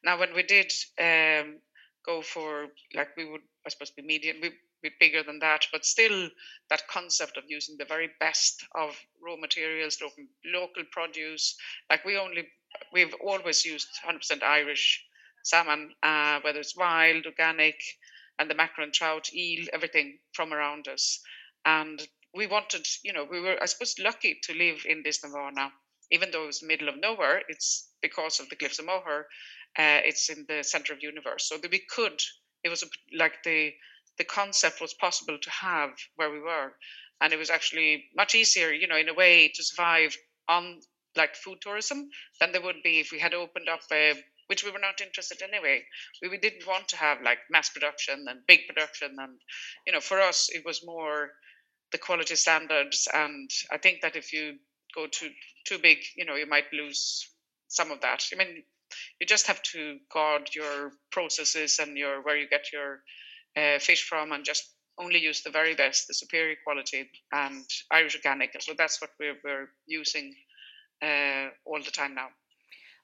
Now, 0.04 0.18
when 0.18 0.34
we 0.34 0.42
did 0.42 0.70
um, 1.00 1.56
go 2.04 2.20
for 2.20 2.66
like 2.94 3.16
we 3.16 3.24
would, 3.24 3.40
I 3.64 3.70
suppose, 3.70 3.92
be 3.92 4.02
medium, 4.02 4.36
we 4.42 4.50
be 4.82 4.90
bigger 5.00 5.22
than 5.22 5.38
that, 5.38 5.64
but 5.72 5.86
still 5.86 6.28
that 6.68 6.86
concept 6.86 7.38
of 7.38 7.44
using 7.48 7.76
the 7.78 7.86
very 7.86 8.10
best 8.20 8.62
of 8.74 8.94
raw 9.24 9.36
materials, 9.36 9.96
local, 10.44 10.84
produce. 10.92 11.56
Like 11.88 12.04
we 12.04 12.18
only, 12.18 12.46
we've 12.92 13.14
always 13.24 13.64
used 13.64 13.88
100% 14.06 14.42
Irish 14.42 15.02
salmon, 15.44 15.92
uh, 16.02 16.40
whether 16.42 16.60
it's 16.60 16.76
wild, 16.76 17.24
organic, 17.24 17.80
and 18.38 18.50
the 18.50 18.54
mackerel 18.54 18.84
and 18.84 18.92
trout, 18.92 19.32
eel, 19.32 19.66
everything 19.72 20.18
from 20.34 20.52
around 20.52 20.88
us. 20.88 21.22
And 21.64 22.06
we 22.36 22.46
wanted, 22.46 22.86
you 23.02 23.12
know, 23.12 23.24
we 23.24 23.40
were, 23.40 23.56
I 23.60 23.66
suppose, 23.66 23.96
lucky 23.98 24.38
to 24.44 24.54
live 24.54 24.84
in 24.86 25.02
this 25.02 25.24
Nirvana 25.24 25.72
even 26.10 26.30
though 26.30 26.46
it's 26.46 26.62
middle 26.62 26.88
of 26.88 27.00
nowhere, 27.00 27.42
it's 27.48 27.90
because 28.00 28.38
of 28.38 28.48
the 28.48 28.56
Cliffs 28.56 28.78
of 28.78 28.86
Moher. 28.86 29.26
Uh, 29.78 30.00
it's 30.04 30.30
in 30.30 30.46
the 30.48 30.62
center 30.62 30.92
of 30.92 31.02
universe, 31.02 31.48
so 31.48 31.58
that 31.58 31.70
we 31.70 31.80
could. 31.90 32.22
It 32.64 32.68
was 32.68 32.84
like 33.12 33.42
the 33.42 33.72
the 34.18 34.24
concept 34.24 34.80
was 34.80 34.94
possible 34.94 35.38
to 35.38 35.50
have 35.50 35.90
where 36.14 36.30
we 36.30 36.40
were, 36.40 36.74
and 37.20 37.32
it 37.32 37.38
was 37.38 37.50
actually 37.50 38.04
much 38.14 38.34
easier, 38.34 38.70
you 38.70 38.86
know, 38.86 38.96
in 38.96 39.08
a 39.08 39.14
way, 39.14 39.48
to 39.48 39.64
survive 39.64 40.16
on 40.48 40.80
like 41.16 41.34
food 41.34 41.60
tourism 41.60 42.08
than 42.40 42.52
there 42.52 42.62
would 42.62 42.82
be 42.82 43.00
if 43.00 43.10
we 43.10 43.18
had 43.18 43.34
opened 43.34 43.68
up 43.68 43.80
a 43.92 44.14
which 44.46 44.64
we 44.64 44.70
were 44.70 44.78
not 44.78 45.00
interested 45.00 45.42
in 45.42 45.52
anyway. 45.52 45.84
We, 46.22 46.28
we 46.28 46.38
didn't 46.38 46.68
want 46.68 46.88
to 46.88 46.96
have 46.96 47.20
like 47.20 47.38
mass 47.50 47.68
production 47.68 48.26
and 48.28 48.46
big 48.46 48.60
production, 48.68 49.16
and 49.18 49.40
you 49.86 49.92
know, 49.92 50.00
for 50.00 50.20
us 50.20 50.48
it 50.54 50.64
was 50.64 50.86
more 50.86 51.32
the 51.96 52.06
quality 52.06 52.36
standards. 52.36 53.08
And 53.12 53.50
I 53.70 53.78
think 53.78 54.02
that 54.02 54.16
if 54.16 54.32
you 54.32 54.58
go 54.94 55.06
too 55.06 55.30
too 55.64 55.78
big, 55.78 55.98
you 56.16 56.24
know, 56.26 56.36
you 56.36 56.46
might 56.46 56.72
lose 56.72 57.28
some 57.68 57.90
of 57.90 58.00
that. 58.02 58.22
I 58.32 58.36
mean, 58.36 58.62
you 59.18 59.26
just 59.26 59.46
have 59.46 59.62
to 59.74 59.98
guard 60.12 60.50
your 60.54 60.92
processes 61.10 61.78
and 61.78 61.96
your 61.96 62.22
where 62.22 62.36
you 62.36 62.48
get 62.48 62.72
your 62.72 63.00
uh, 63.56 63.78
fish 63.78 64.06
from, 64.08 64.32
and 64.32 64.44
just 64.44 64.64
only 64.98 65.18
use 65.18 65.42
the 65.42 65.50
very 65.50 65.74
best, 65.74 66.06
the 66.06 66.14
superior 66.14 66.56
quality, 66.64 67.10
and 67.32 67.64
Irish 67.90 68.16
organic. 68.16 68.50
So 68.60 68.72
that's 68.76 69.00
what 69.00 69.10
we're, 69.18 69.36
we're 69.44 69.68
using 69.86 70.34
uh, 71.02 71.48
all 71.64 71.82
the 71.82 71.90
time 71.90 72.14
now. 72.14 72.28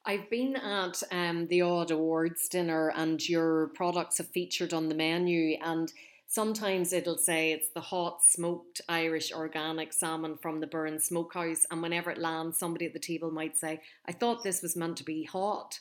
I've 0.05 0.29
been 0.31 0.57
at 0.57 1.03
um, 1.13 1.47
the 1.49 1.63
odd 1.63 1.91
awards 1.91 2.49
dinner, 2.49 2.93
and 2.95 3.27
your 3.29 3.69
products 3.75 4.19
have 4.19 4.29
featured 4.29 4.73
on 4.73 4.89
the 4.89 4.95
menu, 4.95 5.57
and 5.63 5.93
sometimes 6.33 6.95
it'll 6.95 7.19
say 7.19 7.53
it's 7.53 7.69
the 7.69 7.81
hot 7.81 8.23
smoked 8.23 8.81
Irish 8.89 9.31
organic 9.33 9.93
salmon 9.93 10.39
from 10.39 10.61
the 10.61 10.67
Burren 10.67 10.99
Smokehouse, 10.99 11.67
and 11.71 11.83
whenever 11.83 12.11
it 12.11 12.17
lands, 12.17 12.57
somebody 12.57 12.87
at 12.87 12.95
the 12.95 12.99
table 12.99 13.31
might 13.31 13.55
say, 13.55 13.83
"I 14.07 14.13
thought 14.13 14.43
this 14.43 14.63
was 14.63 14.75
meant 14.75 14.97
to 14.97 15.05
be 15.05 15.25
hot." 15.25 15.81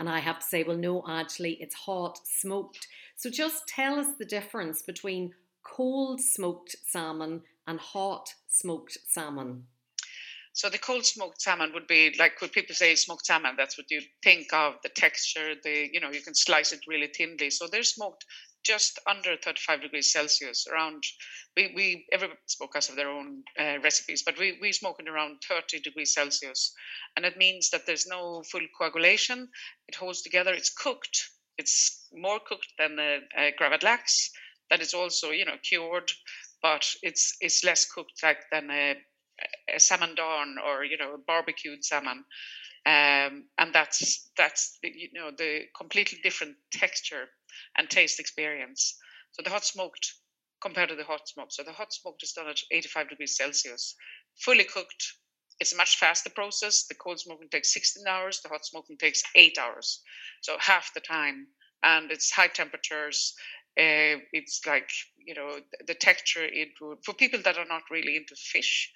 And 0.00 0.08
I 0.08 0.18
have 0.18 0.40
to 0.40 0.44
say, 0.44 0.64
well, 0.64 0.76
no, 0.76 1.04
actually, 1.06 1.52
it's 1.60 1.74
hot 1.74 2.18
smoked. 2.26 2.88
So 3.14 3.30
just 3.30 3.68
tell 3.68 4.00
us 4.00 4.16
the 4.18 4.24
difference 4.24 4.82
between 4.82 5.34
cold 5.62 6.20
smoked 6.20 6.74
salmon 6.84 7.42
and 7.68 7.78
hot 7.78 8.34
smoked 8.48 8.98
salmon? 9.06 9.68
So 10.54 10.68
the 10.68 10.78
cold 10.78 11.06
smoked 11.06 11.40
salmon 11.40 11.72
would 11.72 11.86
be 11.86 12.14
like 12.18 12.40
when 12.40 12.50
people 12.50 12.74
say 12.74 12.94
smoked 12.94 13.26
salmon, 13.26 13.54
that's 13.56 13.78
what 13.78 13.90
you 13.90 14.02
think 14.22 14.52
of 14.52 14.74
the 14.82 14.90
texture, 14.90 15.54
the 15.62 15.88
you 15.92 16.00
know, 16.00 16.12
you 16.12 16.20
can 16.20 16.34
slice 16.34 16.72
it 16.72 16.80
really 16.86 17.08
thinly. 17.08 17.50
So 17.50 17.66
they're 17.66 17.82
smoked 17.82 18.24
just 18.64 18.98
under 19.08 19.36
35 19.36 19.82
degrees 19.82 20.12
Celsius, 20.12 20.66
around 20.68 21.02
we, 21.56 21.72
we 21.74 22.06
every 22.12 22.28
smokers 22.46 22.86
have 22.86 22.96
their 22.96 23.10
own 23.10 23.42
uh, 23.58 23.78
recipes, 23.82 24.22
but 24.24 24.38
we, 24.38 24.58
we 24.60 24.72
smoke 24.72 24.96
it 25.00 25.08
around 25.08 25.42
30 25.48 25.80
degrees 25.80 26.14
Celsius. 26.14 26.72
And 27.16 27.24
it 27.24 27.36
means 27.36 27.70
that 27.70 27.86
there's 27.86 28.06
no 28.06 28.42
full 28.50 28.66
coagulation, 28.78 29.48
it 29.88 29.96
holds 29.96 30.22
together, 30.22 30.52
it's 30.52 30.70
cooked. 30.70 31.30
It's 31.58 32.08
more 32.14 32.40
cooked 32.46 32.72
than 32.78 32.98
a, 32.98 33.18
a 33.36 33.52
gravlax 33.60 34.30
that 34.70 34.80
is 34.80 34.94
also 34.94 35.30
you 35.30 35.44
know 35.44 35.56
cured, 35.62 36.10
but 36.62 36.86
it's 37.02 37.36
it's 37.40 37.64
less 37.64 37.84
cooked 37.84 38.22
like 38.22 38.38
than 38.50 38.70
a, 38.70 38.96
a 39.74 39.80
salmon 39.80 40.14
don 40.14 40.56
or 40.58 40.84
you 40.84 40.96
know 40.96 41.14
a 41.14 41.18
barbecued 41.18 41.84
salmon, 41.84 42.24
um, 42.86 43.44
and 43.58 43.72
that's 43.72 44.30
that's 44.36 44.78
the, 44.82 44.92
you 44.94 45.08
know 45.12 45.30
the 45.36 45.62
completely 45.76 46.18
different 46.22 46.56
texture 46.72 47.28
and 47.76 47.88
taste 47.88 48.20
experience. 48.20 48.96
So 49.32 49.42
the 49.42 49.50
hot 49.50 49.64
smoked 49.64 50.14
compared 50.60 50.88
to 50.90 50.96
the 50.96 51.04
hot 51.04 51.28
smoked. 51.28 51.52
So 51.52 51.62
the 51.62 51.72
hot 51.72 51.92
smoked 51.92 52.22
is 52.22 52.32
done 52.32 52.48
at 52.48 52.60
85 52.70 53.10
degrees 53.10 53.36
Celsius, 53.36 53.94
fully 54.40 54.64
cooked. 54.64 55.14
It's 55.60 55.72
a 55.72 55.76
much 55.76 55.96
faster 55.96 56.30
process. 56.30 56.86
The 56.86 56.94
cold 56.94 57.20
smoking 57.20 57.48
takes 57.50 57.72
16 57.72 58.06
hours. 58.06 58.40
The 58.40 58.48
hot 58.48 58.64
smoking 58.64 58.96
takes 58.98 59.22
eight 59.34 59.58
hours, 59.58 60.02
so 60.40 60.56
half 60.58 60.92
the 60.94 61.00
time. 61.00 61.48
And 61.84 62.12
it's 62.12 62.30
high 62.30 62.48
temperatures. 62.48 63.34
Uh, 63.78 64.20
it's 64.32 64.60
like 64.66 64.90
you 65.16 65.34
know 65.34 65.56
the 65.86 65.94
texture 65.94 66.44
it 66.44 66.68
would 66.80 66.98
for 67.04 67.14
people 67.14 67.40
that 67.42 67.56
are 67.56 67.64
not 67.64 67.82
really 67.90 68.16
into 68.16 68.34
fish 68.36 68.92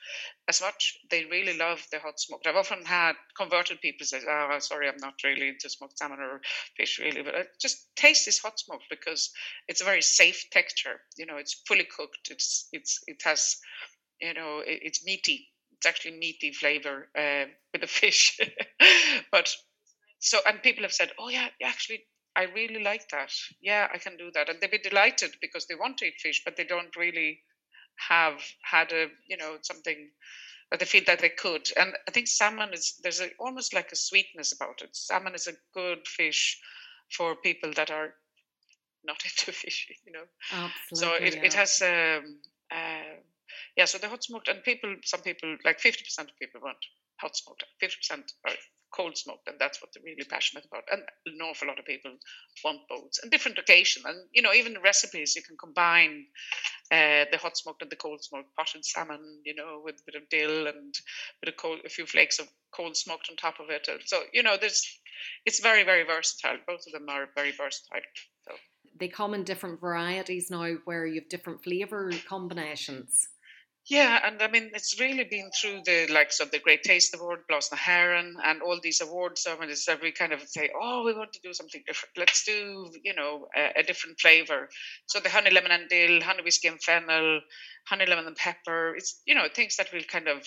as 0.49 0.61
much 0.61 0.99
they 1.11 1.25
really 1.25 1.56
love 1.56 1.83
the 1.90 1.99
hot 1.99 2.21
smoked. 2.21 2.47
I've 2.47 2.56
often 2.56 2.85
had 2.85 3.14
converted 3.37 3.80
people 3.80 4.06
say 4.06 4.21
oh 4.28 4.59
sorry 4.59 4.88
i'm 4.88 4.99
not 5.00 5.14
really 5.25 5.49
into 5.49 5.71
smoked 5.71 5.99
salmon 5.99 6.21
or 6.21 6.40
fish 6.76 6.99
really 6.99 7.23
but 7.23 7.35
I 7.35 7.45
just 7.61 7.88
taste 7.97 8.26
this 8.26 8.38
hot 8.38 8.59
smoked 8.61 8.85
because 8.90 9.30
it's 9.66 9.80
a 9.80 9.85
very 9.85 10.02
safe 10.02 10.45
texture 10.50 11.00
you 11.16 11.25
know 11.25 11.37
it's 11.38 11.62
fully 11.66 11.85
cooked 11.85 12.28
it's 12.30 12.68
it's 12.73 13.00
it 13.06 13.23
has 13.25 13.56
you 14.21 14.35
know 14.35 14.59
it, 14.59 14.80
it's 14.83 15.06
meaty 15.06 15.49
it's 15.76 15.87
actually 15.87 16.18
meaty 16.18 16.52
flavor 16.52 17.09
uh, 17.16 17.45
with 17.73 17.83
the 17.83 17.87
fish. 18.00 18.38
But 19.30 19.50
so 20.18 20.38
and 20.47 20.62
people 20.62 20.83
have 20.83 20.92
said 20.92 21.11
oh 21.18 21.28
yeah 21.28 21.49
actually 21.62 22.04
I 22.37 22.45
really 22.55 22.83
like 22.83 23.09
that. 23.09 23.33
Yeah, 23.61 23.88
I 23.93 23.99
can 23.99 24.16
do 24.16 24.31
that. 24.35 24.49
And 24.49 24.61
they'd 24.61 24.71
be 24.71 24.78
delighted 24.78 25.33
because 25.40 25.66
they 25.66 25.75
want 25.75 25.99
to 25.99 26.07
eat 26.07 26.21
fish, 26.21 26.43
but 26.45 26.57
they 26.57 26.64
don't 26.64 26.95
really 26.97 27.40
have 28.09 28.43
had 28.62 28.93
a, 28.93 29.07
you 29.26 29.37
know, 29.37 29.57
something 29.62 30.11
that 30.71 30.81
they 30.81 30.87
feel 30.87 31.02
that 31.07 31.21
they 31.21 31.31
could. 31.31 31.69
And 31.76 31.95
I 32.07 32.11
think 32.11 32.28
salmon 32.28 32.75
is, 32.75 33.00
there's 33.02 33.21
a, 33.21 33.31
almost 33.38 33.73
like 33.73 33.90
a 33.93 33.97
sweetness 33.97 34.52
about 34.52 34.83
it. 34.83 34.90
Salmon 34.93 35.35
is 35.35 35.47
a 35.47 35.57
good 35.73 36.07
fish 36.07 36.61
for 37.11 37.37
people 37.37 37.73
that 37.76 37.90
are 37.90 38.14
not 39.05 39.23
into 39.25 39.52
fish, 39.52 39.88
you 40.05 40.12
know. 40.12 40.25
Absolutely. 40.52 40.97
So 40.97 41.25
it, 41.25 41.35
yeah. 41.37 41.45
it 41.45 41.55
has, 41.55 41.83
um, 41.83 42.38
uh, 42.71 43.16
yeah, 43.76 43.85
so 43.85 43.99
the 43.99 44.09
hot 44.09 44.25
smoked, 44.25 44.49
and 44.49 44.62
people, 44.62 44.95
some 45.05 45.23
people, 45.23 45.57
like 45.64 45.81
50% 45.81 46.19
of 46.19 46.38
people 46.38 46.61
want 46.62 46.78
hot 47.19 47.37
smoked, 47.37 47.64
50% 47.83 48.25
are 48.45 48.52
cold 48.90 49.16
smoked, 49.16 49.49
and 49.49 49.59
that's 49.59 49.81
what 49.81 49.90
they're 49.93 50.02
really 50.02 50.25
passionate 50.25 50.64
about. 50.64 50.85
And 50.90 51.02
an 51.26 51.40
awful 51.43 51.69
lot 51.69 51.78
of 51.78 51.85
people 51.85 52.12
want 52.64 52.81
both, 52.88 53.12
and 53.23 53.31
different 53.31 53.59
occasion. 53.59 54.02
And 54.07 54.28
you 54.33 54.43
know, 54.43 54.52
even 54.52 54.75
the 54.75 54.81
recipes 54.81 55.37
you 55.37 55.43
can 55.43 55.57
combine 55.57 56.26
uh, 56.90 57.25
the 57.31 57.38
hot 57.38 57.57
smoked 57.57 57.83
and 57.83 57.90
the 57.90 57.97
cold 57.97 58.23
smoked 58.23 58.55
potted 58.57 58.85
salmon, 58.85 59.40
you 59.45 59.55
know, 59.55 59.81
with 59.85 59.97
a 59.97 60.05
bit 60.07 60.23
of 60.23 60.28
dill 60.28 60.66
and 60.66 60.95
a, 61.47 61.52
cold, 61.52 61.81
a 61.85 61.88
few 61.88 62.07
flakes 62.07 62.38
of 62.38 62.49
cold 62.75 62.97
smoked 62.97 63.28
on 63.31 63.37
top 63.37 63.61
of 63.61 63.71
it. 63.71 63.88
And 63.88 64.00
so 64.05 64.23
you 64.33 64.43
know, 64.43 64.57
there's 64.57 64.99
it's 65.45 65.61
very 65.61 65.85
very 65.85 66.05
versatile. 66.05 66.59
Both 66.66 66.87
of 66.87 66.93
them 66.93 67.09
are 67.09 67.28
very 67.35 67.52
versatile. 67.52 68.00
So. 68.47 68.55
They 68.99 69.09
come 69.09 69.35
in 69.35 69.45
different 69.45 69.81
varieties 69.81 70.50
now, 70.50 70.75
where 70.85 71.07
you 71.07 71.21
have 71.21 71.28
different 71.28 71.62
flavor 71.62 72.11
combinations. 72.26 73.28
Yeah, 73.88 74.19
and 74.25 74.43
I 74.43 74.49
mean 74.49 74.73
it's 74.75 74.99
really 74.99 75.23
been 75.23 75.49
through 75.52 75.83
the 75.85 76.09
likes 76.12 76.40
of 76.40 76.50
the 76.50 76.59
Great 76.59 76.83
Taste 76.83 77.14
Award, 77.14 77.47
Blas 77.49 77.71
na 77.71 77.78
hÉireann, 77.78 78.33
and 78.45 78.61
all 78.61 78.81
these 78.83 79.00
awards 79.00 79.43
ceremonies 79.43 79.85
that 79.85 80.02
we 80.02 80.11
kind 80.11 80.33
of 80.33 80.43
say, 80.43 80.71
oh, 80.75 81.05
we 81.05 81.14
want 81.14 81.33
to 81.35 81.40
do 81.40 81.52
something 81.55 81.85
different. 81.87 82.19
Let's 82.19 82.45
do, 82.45 82.90
you 83.05 83.14
know, 83.14 83.47
a, 83.57 83.78
a, 83.78 83.83
different 83.85 84.19
flavor. 84.19 84.69
So 85.07 85.21
the 85.21 85.28
honey 85.28 85.52
lemon 85.52 85.71
and 85.71 85.88
dill, 85.88 86.21
honey 86.21 86.43
whiskey 86.43 86.66
and 86.66 86.83
fennel, 86.83 87.40
honey 87.87 88.07
lemon 88.07 88.26
and 88.26 88.35
pepper. 88.35 88.97
It's 88.97 89.23
you 89.25 89.37
know 89.37 89.47
things 89.55 89.76
that 89.76 89.93
we'll 89.93 90.02
kind 90.02 90.26
of 90.26 90.45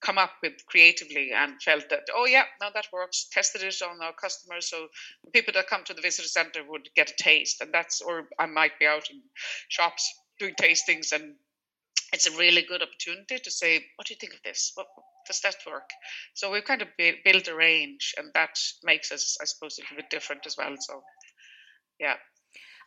come 0.00 0.18
up 0.18 0.32
with 0.40 0.64
creatively 0.66 1.32
and 1.32 1.60
felt 1.60 1.88
that 1.90 2.06
oh 2.14 2.26
yeah, 2.26 2.44
now 2.60 2.70
that 2.70 2.86
works. 2.92 3.26
Tested 3.32 3.64
it 3.64 3.82
on 3.82 4.00
our 4.00 4.12
customers, 4.12 4.70
so 4.70 4.86
people 5.32 5.52
that 5.54 5.66
come 5.66 5.82
to 5.82 5.94
the 5.94 6.02
visitor 6.02 6.28
center 6.28 6.62
would 6.68 6.88
get 6.94 7.10
a 7.10 7.22
taste, 7.22 7.60
and 7.60 7.74
that's 7.74 8.00
or 8.00 8.28
I 8.38 8.46
might 8.46 8.78
be 8.78 8.86
out 8.86 9.10
in 9.10 9.20
shops 9.68 10.08
doing 10.38 10.54
tastings 10.60 11.12
and 11.12 11.34
it's 12.12 12.26
a 12.26 12.36
really 12.36 12.62
good 12.62 12.82
opportunity 12.82 13.38
to 13.38 13.50
say, 13.50 13.84
what 13.96 14.06
do 14.06 14.14
you 14.14 14.18
think 14.20 14.34
of 14.34 14.42
this? 14.44 14.72
What, 14.74 14.86
does 15.26 15.40
that 15.40 15.56
work? 15.66 15.88
So 16.34 16.50
we've 16.50 16.64
kind 16.64 16.82
of 16.82 16.88
built 16.96 17.48
a 17.48 17.54
range, 17.54 18.14
and 18.18 18.30
that 18.34 18.58
makes 18.82 19.12
us, 19.12 19.38
I 19.40 19.44
suppose, 19.44 19.78
a 19.78 19.82
little 19.82 19.96
bit 19.96 20.10
different 20.10 20.46
as 20.46 20.56
well. 20.56 20.74
So, 20.78 21.02
yeah. 22.00 22.14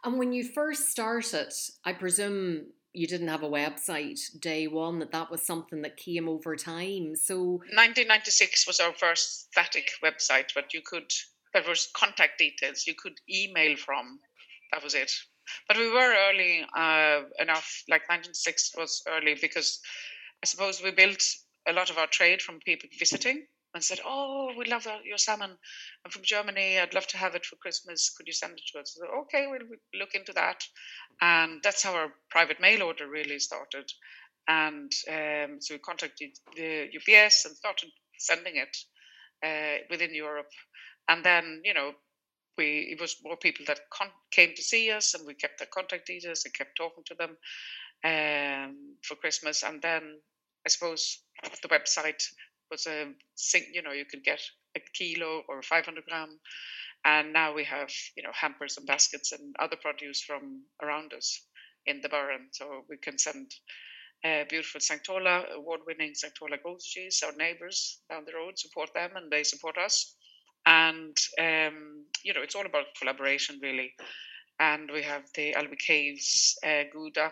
And 0.03 0.19
when 0.19 0.33
you 0.33 0.43
first 0.43 0.89
started, 0.89 1.53
I 1.83 1.93
presume 1.93 2.67
you 2.93 3.07
didn't 3.07 3.27
have 3.27 3.43
a 3.43 3.49
website 3.49 4.19
day 4.39 4.67
one, 4.67 4.99
that 4.99 5.11
that 5.11 5.31
was 5.31 5.45
something 5.45 5.81
that 5.81 5.97
came 5.97 6.29
over 6.29 6.55
time. 6.55 7.15
So 7.15 7.59
1996 7.73 8.67
was 8.67 8.79
our 8.79 8.93
first 8.93 9.51
static 9.51 9.89
website, 10.03 10.51
but 10.53 10.73
you 10.73 10.81
could, 10.85 11.11
there 11.53 11.63
was 11.67 11.89
contact 11.95 12.37
details 12.37 12.85
you 12.87 12.95
could 12.97 13.19
email 13.29 13.75
from. 13.77 14.19
That 14.71 14.83
was 14.83 14.93
it. 14.93 15.11
But 15.67 15.77
we 15.77 15.89
were 15.89 16.15
early 16.29 16.65
uh, 16.75 17.23
enough, 17.39 17.83
like 17.89 18.07
1996 18.09 18.71
was 18.77 19.03
early 19.07 19.35
because 19.39 19.79
I 20.43 20.45
suppose 20.45 20.81
we 20.81 20.91
built 20.91 21.23
a 21.67 21.73
lot 21.73 21.89
of 21.89 21.97
our 21.97 22.07
trade 22.07 22.41
from 22.41 22.59
people 22.59 22.89
visiting 22.99 23.47
and 23.73 23.83
said, 23.83 23.99
"Oh, 24.05 24.53
we 24.57 24.65
love 24.65 24.87
your 25.03 25.17
salmon. 25.17 25.57
I'm 26.03 26.11
from 26.11 26.23
Germany. 26.23 26.79
I'd 26.79 26.93
love 26.93 27.07
to 27.07 27.17
have 27.17 27.35
it 27.35 27.45
for 27.45 27.57
Christmas. 27.57 28.09
Could 28.09 28.27
you 28.27 28.33
send 28.33 28.53
it 28.53 28.63
to 28.71 28.79
us?" 28.79 28.95
Said, 28.95 29.09
okay, 29.21 29.47
we'll 29.47 29.67
look 29.99 30.15
into 30.15 30.33
that, 30.33 30.63
and 31.21 31.61
that's 31.61 31.83
how 31.83 31.93
our 31.95 32.13
private 32.29 32.59
mail 32.61 32.83
order 32.83 33.07
really 33.07 33.39
started. 33.39 33.91
And 34.47 34.91
um, 35.09 35.59
so 35.59 35.73
we 35.73 35.79
contacted 35.79 36.37
the 36.55 36.89
UPS 36.93 37.45
and 37.45 37.55
started 37.55 37.89
sending 38.17 38.55
it 38.55 38.77
uh, 39.43 39.83
within 39.89 40.13
Europe, 40.13 40.51
and 41.09 41.23
then 41.23 41.61
you 41.65 41.73
know 41.73 41.93
we 42.57 42.89
it 42.91 43.01
was 43.01 43.17
more 43.23 43.37
people 43.37 43.65
that 43.67 43.79
con- 43.89 44.11
came 44.31 44.53
to 44.55 44.63
see 44.63 44.91
us, 44.91 45.13
and 45.13 45.25
we 45.25 45.33
kept 45.33 45.59
their 45.59 45.67
contact 45.73 46.07
details 46.07 46.43
and 46.45 46.53
kept 46.53 46.77
talking 46.77 47.03
to 47.05 47.15
them 47.15 47.37
um, 48.03 48.95
for 49.03 49.15
Christmas. 49.15 49.63
And 49.63 49.81
then 49.81 50.19
I 50.65 50.69
suppose 50.69 51.21
the 51.61 51.69
website 51.69 52.23
was 52.71 52.87
a 52.87 53.11
you 53.73 53.81
know 53.81 53.91
you 53.91 54.05
could 54.05 54.23
get 54.23 54.41
a 54.75 54.79
kilo 54.93 55.43
or 55.47 55.61
500 55.61 56.05
gram, 56.05 56.39
and 57.03 57.33
now 57.33 57.53
we 57.53 57.63
have 57.65 57.91
you 58.15 58.23
know 58.23 58.31
hampers 58.33 58.77
and 58.77 58.87
baskets 58.87 59.31
and 59.31 59.55
other 59.59 59.77
produce 59.81 60.21
from 60.23 60.63
around 60.81 61.13
us 61.13 61.41
in 61.85 62.01
the 62.01 62.09
Burren, 62.09 62.47
so 62.51 62.83
we 62.89 62.97
can 62.97 63.17
send. 63.17 63.51
Uh, 64.23 64.43
beautiful 64.49 64.81
St. 64.81 65.03
Tola, 65.03 65.43
award-winning 65.53 66.15
St. 66.15 66.33
Tola 66.33 66.57
goat 66.63 66.79
cheese. 66.81 67.21
Our 67.23 67.33
neighbours 67.33 67.99
down 68.09 68.23
the 68.25 68.33
road 68.33 68.57
support 68.57 68.89
them, 68.95 69.11
and 69.15 69.29
they 69.29 69.43
support 69.43 69.77
us 69.77 70.15
and 70.65 71.15
um, 71.39 72.05
you 72.25 72.33
know 72.33 72.41
it's 72.41 72.55
all 72.55 72.65
about 72.65 72.95
collaboration 72.99 73.59
really. 73.61 73.93
And 74.59 74.89
we 74.91 75.03
have 75.03 75.23
the 75.35 75.53
Aillwee 75.53 75.79
Caves 75.79 76.57
uh, 76.65 76.83
Gouda. 76.91 77.31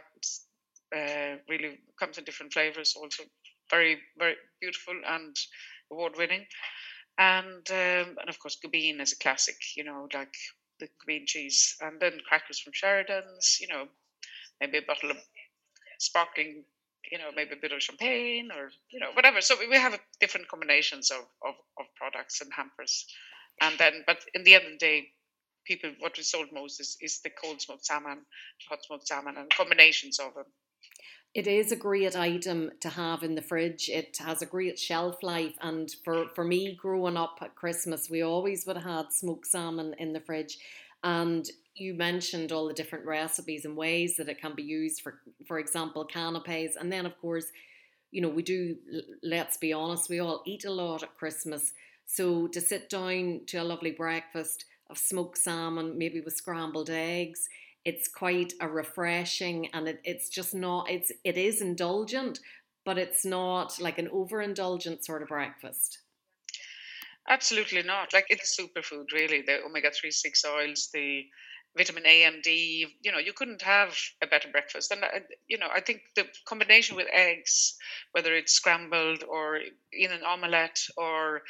Uh, 0.95 1.37
really 1.49 1.79
comes 1.99 2.19
in 2.19 2.23
different 2.23 2.53
flavors, 2.53 2.93
also 2.95 3.23
very 3.71 3.97
very 4.17 4.35
beautiful 4.61 4.93
and 5.07 5.35
award 5.91 6.13
winning. 6.17 6.45
And 7.17 7.65
um, 7.71 8.17
and 8.19 8.29
of 8.29 8.39
course 8.39 8.57
Gubbeen 8.63 9.01
is 9.01 9.13
a 9.13 9.17
classic, 9.17 9.57
you 9.75 9.83
know, 9.83 10.07
like 10.13 10.35
the 10.79 10.87
Gubbeen 10.87 11.25
cheese, 11.25 11.75
and 11.81 11.99
then 11.99 12.19
crackers 12.27 12.59
from 12.59 12.73
Sheridan's, 12.73 13.57
you 13.59 13.67
know, 13.67 13.87
maybe 14.61 14.77
a 14.77 14.81
bottle 14.81 15.11
of 15.11 15.17
sparkling 15.99 16.65
you 17.11 17.17
know 17.17 17.29
maybe 17.35 17.53
a 17.53 17.61
bit 17.61 17.71
of 17.71 17.81
champagne 17.81 18.49
or 18.51 18.71
you 18.89 18.99
know 18.99 19.11
whatever 19.13 19.41
so 19.41 19.55
we 19.69 19.75
have 19.75 19.99
different 20.19 20.47
combinations 20.47 21.11
of, 21.11 21.19
of, 21.45 21.55
of 21.79 21.85
products 21.95 22.41
and 22.41 22.51
hampers 22.53 23.05
and 23.61 23.77
then 23.77 24.03
but 24.05 24.17
in 24.33 24.43
the 24.43 24.55
end 24.55 24.65
of 24.65 24.71
the 24.71 24.77
day 24.77 25.07
people 25.65 25.91
what 25.99 26.17
we 26.17 26.23
sold 26.23 26.47
most 26.53 26.79
is, 26.79 26.97
is 27.01 27.21
the 27.21 27.29
cold 27.29 27.61
smoked 27.61 27.85
salmon 27.85 28.19
hot 28.69 28.83
smoked 28.83 29.07
salmon 29.07 29.37
and 29.37 29.53
combinations 29.55 30.19
of 30.19 30.33
them 30.33 30.45
it 31.33 31.47
is 31.47 31.71
a 31.71 31.75
great 31.75 32.15
item 32.15 32.69
to 32.81 32.89
have 32.89 33.23
in 33.23 33.33
the 33.33 33.41
fridge. 33.41 33.89
It 33.89 34.17
has 34.19 34.43
a 34.43 34.45
great 34.45 34.77
shelf 34.77 35.23
life. 35.23 35.55
And 35.61 35.89
for, 36.05 36.27
for 36.35 36.43
me, 36.43 36.77
growing 36.79 37.17
up 37.17 37.39
at 37.41 37.55
Christmas, 37.55 38.07
we 38.07 38.21
always 38.21 38.67
would 38.67 38.77
have 38.77 38.85
had 38.85 39.11
smoked 39.11 39.47
salmon 39.47 39.95
in 39.97 40.13
the 40.13 40.19
fridge. 40.19 40.59
And 41.03 41.49
you 41.75 41.93
mentioned 41.93 42.51
all 42.51 42.67
the 42.67 42.73
different 42.73 43.05
recipes 43.05 43.65
and 43.65 43.75
ways 43.75 44.17
that 44.17 44.29
it 44.29 44.39
can 44.39 44.53
be 44.55 44.63
used 44.63 45.01
for 45.01 45.19
for 45.47 45.59
example 45.59 46.05
canapes 46.05 46.75
and 46.75 46.91
then 46.91 47.05
of 47.05 47.19
course 47.19 47.47
you 48.11 48.21
know 48.21 48.29
we 48.29 48.43
do 48.43 48.75
let's 49.23 49.57
be 49.57 49.73
honest 49.73 50.09
we 50.09 50.19
all 50.19 50.43
eat 50.45 50.65
a 50.65 50.71
lot 50.71 51.03
at 51.03 51.17
christmas 51.17 51.73
so 52.05 52.47
to 52.47 52.61
sit 52.61 52.89
down 52.89 53.41
to 53.47 53.57
a 53.57 53.63
lovely 53.63 53.91
breakfast 53.91 54.65
of 54.89 54.97
smoked 54.97 55.37
salmon 55.37 55.97
maybe 55.97 56.21
with 56.21 56.35
scrambled 56.35 56.89
eggs 56.89 57.47
it's 57.85 58.07
quite 58.07 58.53
a 58.61 58.67
refreshing 58.67 59.67
and 59.73 59.87
it, 59.87 59.99
it's 60.03 60.29
just 60.29 60.53
not 60.53 60.89
it's 60.89 61.11
it 61.23 61.37
is 61.37 61.61
indulgent 61.61 62.39
but 62.85 62.97
it's 62.97 63.25
not 63.25 63.79
like 63.79 63.97
an 63.97 64.09
overindulgent 64.09 65.03
sort 65.03 65.21
of 65.21 65.29
breakfast. 65.29 65.99
Absolutely 67.29 67.83
not. 67.83 68.11
Like 68.13 68.25
it's 68.29 68.59
superfood 68.59 69.11
really. 69.13 69.41
The 69.41 69.63
omega-3 69.63 70.11
6 70.11 70.45
oils 70.45 70.89
the 70.93 71.25
vitamin 71.77 72.05
A 72.05 72.23
and 72.23 72.41
D. 72.43 72.87
You 73.01 73.11
know, 73.11 73.17
you 73.17 73.33
couldn't 73.33 73.61
have 73.61 73.97
a 74.21 74.27
better 74.27 74.49
breakfast. 74.49 74.91
And 74.91 75.03
uh, 75.03 75.19
you 75.47 75.57
know, 75.57 75.67
I 75.73 75.81
think 75.81 76.01
the 76.15 76.25
combination 76.45 76.95
with 76.95 77.07
eggs, 77.11 77.75
whether 78.11 78.33
it's 78.33 78.53
scrambled 78.53 79.23
or 79.23 79.59
in 79.91 80.11
an 80.11 80.23
omelette 80.23 80.79
or 80.97 81.41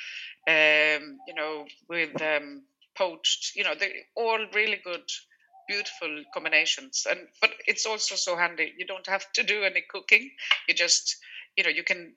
um, 0.47 1.17
you 1.27 1.35
know 1.35 1.65
with 1.89 2.21
um, 2.21 2.63
poached, 2.95 3.55
you 3.55 3.63
know, 3.63 3.73
they're 3.77 3.91
all 4.15 4.39
really 4.53 4.79
good 4.83 5.03
beautiful 5.67 6.23
combinations 6.33 7.07
and 7.09 7.19
but 7.39 7.51
it's 7.67 7.85
also 7.85 8.15
so 8.15 8.35
handy 8.35 8.73
you 8.77 8.85
don't 8.85 9.07
have 9.07 9.31
to 9.31 9.43
do 9.43 9.63
any 9.63 9.81
cooking 9.89 10.29
you 10.67 10.73
just 10.73 11.15
you 11.55 11.63
know 11.63 11.69
you 11.69 11.83
can 11.83 12.13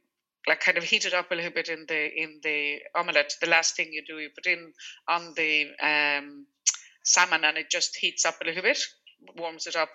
like 0.49 0.61
kind 0.61 0.79
of 0.79 0.85
heat 0.85 1.05
it 1.05 1.15
up 1.15 1.31
a 1.31 1.35
little 1.35 1.51
bit 1.51 1.69
in 1.69 1.85
the 1.89 2.23
in 2.23 2.41
the 2.43 2.79
omelette 2.95 3.35
the 3.41 3.49
last 3.49 3.77
thing 3.77 3.93
you 3.93 4.03
do 4.05 4.19
you 4.19 4.31
put 4.35 4.47
in 4.47 4.73
on 5.09 5.33
the 5.35 5.67
um 5.81 6.47
salmon 7.07 7.45
and 7.45 7.57
it 7.57 7.71
just 7.71 7.97
heats 7.97 8.25
up 8.25 8.37
a 8.43 8.45
little 8.45 8.63
bit, 8.63 8.79
warms 9.37 9.67
it 9.67 9.77
up, 9.77 9.91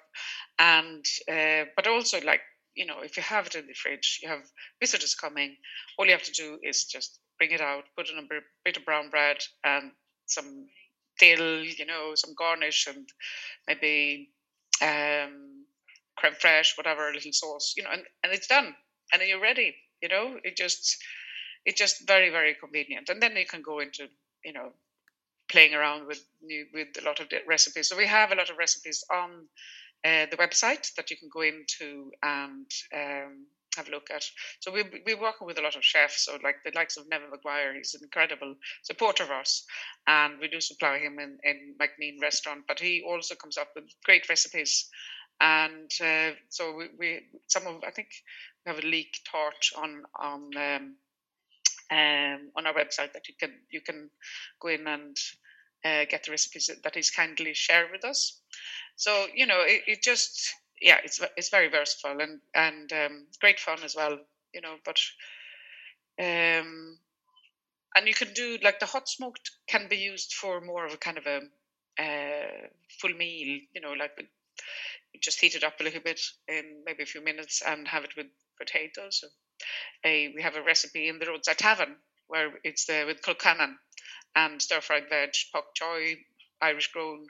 and 0.58 1.06
uh, 1.30 1.66
but 1.76 1.88
also 1.88 2.20
like 2.22 2.42
you 2.76 2.86
know 2.86 3.02
if 3.02 3.18
you 3.18 3.24
have 3.24 3.48
it 3.48 3.56
in 3.56 3.68
the 3.68 3.74
fridge, 3.74 4.20
you 4.24 4.30
have 4.30 4.44
visitors 4.80 5.16
coming. 5.16 5.56
All 5.98 6.06
you 6.06 6.14
have 6.14 6.24
to 6.24 6.32
do 6.32 6.58
is 6.64 6.86
just 6.86 7.20
bring 7.38 7.52
it 7.52 7.62
out, 7.62 7.84
put 7.98 8.10
in 8.10 8.18
a 8.18 8.28
bit 8.64 8.78
of 8.78 8.86
brown 8.86 9.10
bread 9.10 9.38
and 9.64 9.92
some 10.28 10.68
dill, 11.20 11.64
you 11.64 11.86
know, 11.86 12.14
some 12.16 12.34
garnish 12.38 12.88
and 12.88 13.08
maybe 13.68 14.30
um, 14.82 15.66
creme 16.18 16.34
fraiche, 16.34 16.78
whatever, 16.78 17.10
a 17.10 17.14
little 17.14 17.34
sauce, 17.34 17.74
you 17.78 17.84
know, 17.84 17.90
and, 17.92 18.04
and 18.24 18.34
it's 18.34 18.48
done. 18.48 18.76
And 19.14 19.22
then 19.22 19.30
you're 19.30 19.42
ready, 19.42 19.76
you 20.02 20.10
know, 20.10 20.38
it 20.44 20.56
just, 20.58 20.98
it's 21.66 21.80
just 21.80 22.08
very, 22.08 22.30
very 22.30 22.56
convenient. 22.56 23.10
And 23.10 23.22
then 23.22 23.36
you 23.36 23.46
can 23.46 23.62
go 23.62 23.80
into, 23.80 24.08
you 24.44 24.54
know, 24.54 24.72
playing 25.52 25.74
around 25.74 26.08
with 26.08 26.24
new 26.42 26.66
with 26.74 26.88
a 27.02 27.06
lot 27.06 27.20
of 27.20 27.28
recipes. 27.48 27.90
So 27.90 27.98
we 27.98 28.08
have 28.08 28.32
a 28.32 28.36
lot 28.36 28.50
of 28.50 28.58
recipes 28.58 29.04
on 29.12 29.48
uh, 30.06 30.26
the 30.32 30.38
website 30.38 30.94
that 30.96 31.12
you 31.12 31.18
can 31.18 31.30
go 31.32 31.42
into 31.42 32.12
and 32.24 32.66
um, 32.94 33.46
have 33.76 33.88
a 33.88 33.92
look 33.92 34.10
at. 34.14 34.24
So 34.60 34.72
we 34.72 34.84
we're 35.06 35.22
working 35.22 35.48
with 35.48 35.60
a 35.60 35.62
lot 35.62 35.76
of 35.76 35.84
chefs. 35.84 36.26
So 36.26 36.38
like 36.44 36.58
the 36.64 36.72
likes 36.76 36.98
of 36.98 37.08
Neven 37.10 37.30
Maguire, 37.30 37.76
he's 37.76 37.94
an 37.94 38.02
incredible 38.04 38.56
supporter 38.84 39.24
of 39.24 39.32
us, 39.32 39.66
and 40.08 40.40
we 40.40 40.48
do 40.48 40.62
supply 40.62 40.98
him 41.00 41.20
in 41.20 41.38
in 41.44 41.76
MacNean 41.80 42.22
restaurant. 42.22 42.64
But 42.68 42.80
he 42.80 43.04
also 43.06 43.36
comes 43.36 43.58
up 43.58 43.70
with 43.76 43.86
great 44.06 44.28
recipes. 44.30 44.90
And 45.44 45.90
uh, 46.04 46.32
so 46.50 46.76
we, 46.76 46.86
we, 47.00 47.20
some 47.48 47.66
of 47.66 47.84
I 47.84 47.90
think 47.92 48.10
we 48.66 48.72
have 48.72 48.84
a 48.84 48.88
leek 48.88 49.18
torch 49.32 49.74
on 49.76 50.04
on 50.20 50.50
um, 50.56 50.96
um, 51.92 52.52
on 52.56 52.68
our 52.68 52.74
website 52.74 53.14
that 53.14 53.28
you 53.28 53.36
can 53.40 53.54
you 53.70 53.82
can 53.82 54.10
go 54.62 54.70
in 54.70 54.88
and 54.88 55.18
uh, 55.84 56.06
get 56.10 56.24
the 56.24 56.32
recipes 56.32 56.70
that 56.84 56.96
he's 56.96 57.12
kindly 57.12 57.54
shared 57.54 57.92
with 57.92 58.06
us. 58.06 58.40
So 58.96 59.28
you 59.34 59.46
know, 59.46 59.62
it, 59.62 59.82
it 59.88 60.04
just 60.04 60.54
yeah, 60.82 60.98
it's 61.04 61.22
it's 61.38 61.50
very 61.50 61.70
versatile 61.70 62.20
and 62.22 62.40
and 62.54 62.92
um, 62.94 63.28
great 63.40 63.60
fun 63.60 63.80
as 63.84 63.96
well. 63.96 64.20
You 64.54 64.62
know, 64.62 64.76
but 64.86 64.98
um, 66.20 66.98
and 67.96 68.08
you 68.08 68.14
can 68.14 68.34
do 68.34 68.58
like 68.64 68.80
the 68.80 68.86
hot 68.86 69.08
smoked 69.10 69.52
can 69.68 69.88
be 69.90 69.98
used 69.98 70.34
for 70.34 70.62
more 70.62 70.86
of 70.86 70.94
a 70.94 70.98
kind 70.98 71.18
of 71.18 71.26
a 71.26 71.42
uh, 72.00 72.68
full 73.00 73.14
meal. 73.14 73.60
You 73.74 73.82
know, 73.82 73.94
like 73.94 74.12
just 75.22 75.40
heat 75.40 75.56
it 75.56 75.64
up 75.64 75.80
a 75.80 75.84
little 75.84 76.02
bit 76.02 76.20
in 76.48 76.84
maybe 76.86 77.04
a 77.04 77.08
few 77.08 77.24
minutes 77.24 77.62
and 77.66 77.88
have 77.88 78.04
it 78.04 78.16
with 78.16 78.28
potatoes. 78.58 79.24
A, 80.04 80.32
we 80.36 80.42
have 80.42 80.56
a 80.56 80.64
recipe 80.64 81.08
in 81.08 81.20
the 81.20 81.26
roadside 81.28 81.58
tavern 81.58 81.96
where 82.28 82.52
it's 82.64 82.86
the 82.86 83.04
with 83.06 83.22
colcannon 83.22 83.76
and 84.36 84.62
stir 84.62 84.82
fried 84.82 85.10
veg, 85.10 85.32
pak 85.54 85.74
choi, 85.74 86.18
Irish 86.62 86.92
grown, 86.92 87.26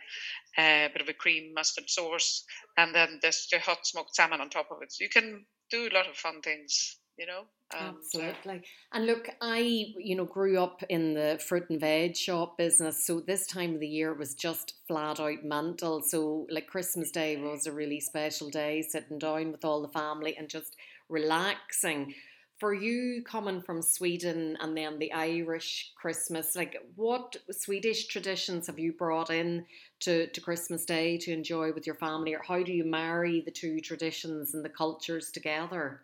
a 0.57 0.85
uh, 0.85 0.89
bit 0.89 1.01
of 1.01 1.09
a 1.09 1.13
cream 1.13 1.53
mustard 1.53 1.89
sauce, 1.89 2.43
and 2.77 2.93
then 2.93 3.19
this 3.21 3.47
the 3.49 3.59
hot 3.59 3.85
smoked 3.87 4.15
salmon 4.15 4.41
on 4.41 4.49
top 4.49 4.71
of 4.71 4.81
it. 4.81 4.91
So 4.91 5.03
you 5.03 5.09
can 5.09 5.45
do 5.69 5.87
a 5.87 5.95
lot 5.95 6.09
of 6.09 6.17
fun 6.17 6.41
things, 6.41 6.97
you 7.17 7.25
know. 7.25 7.43
And, 7.73 7.95
Absolutely. 7.95 8.57
Uh, 8.57 8.97
and 8.97 9.05
look, 9.05 9.29
I 9.41 9.59
you 9.97 10.15
know 10.15 10.25
grew 10.25 10.59
up 10.59 10.83
in 10.89 11.13
the 11.13 11.39
fruit 11.47 11.69
and 11.69 11.79
veg 11.79 12.17
shop 12.17 12.57
business, 12.57 13.07
so 13.07 13.21
this 13.21 13.47
time 13.47 13.73
of 13.75 13.79
the 13.79 13.87
year 13.87 14.13
was 14.13 14.33
just 14.33 14.73
flat 14.87 15.19
out 15.19 15.43
mental. 15.43 16.01
So 16.01 16.45
like 16.49 16.67
Christmas 16.67 17.11
Day 17.11 17.37
was 17.37 17.65
a 17.65 17.71
really 17.71 18.01
special 18.01 18.49
day, 18.49 18.81
sitting 18.81 19.19
down 19.19 19.51
with 19.51 19.63
all 19.63 19.81
the 19.81 19.87
family 19.87 20.35
and 20.37 20.49
just 20.49 20.75
relaxing 21.07 22.13
for 22.61 22.75
you 22.75 23.23
coming 23.23 23.59
from 23.59 23.81
Sweden 23.81 24.55
and 24.61 24.77
then 24.77 24.99
the 24.99 25.11
Irish 25.11 25.93
Christmas, 25.95 26.55
like 26.55 26.77
what 26.95 27.35
Swedish 27.49 28.05
traditions 28.05 28.67
have 28.67 28.77
you 28.77 28.93
brought 28.93 29.31
in 29.31 29.65
to, 30.01 30.27
to 30.27 30.41
Christmas 30.41 30.85
Day 30.85 31.17
to 31.17 31.33
enjoy 31.33 31.73
with 31.73 31.87
your 31.87 31.95
family, 31.95 32.35
or 32.35 32.41
how 32.47 32.61
do 32.61 32.71
you 32.71 32.85
marry 32.85 33.41
the 33.41 33.49
two 33.49 33.79
traditions 33.79 34.53
and 34.53 34.63
the 34.63 34.69
cultures 34.69 35.31
together? 35.31 36.03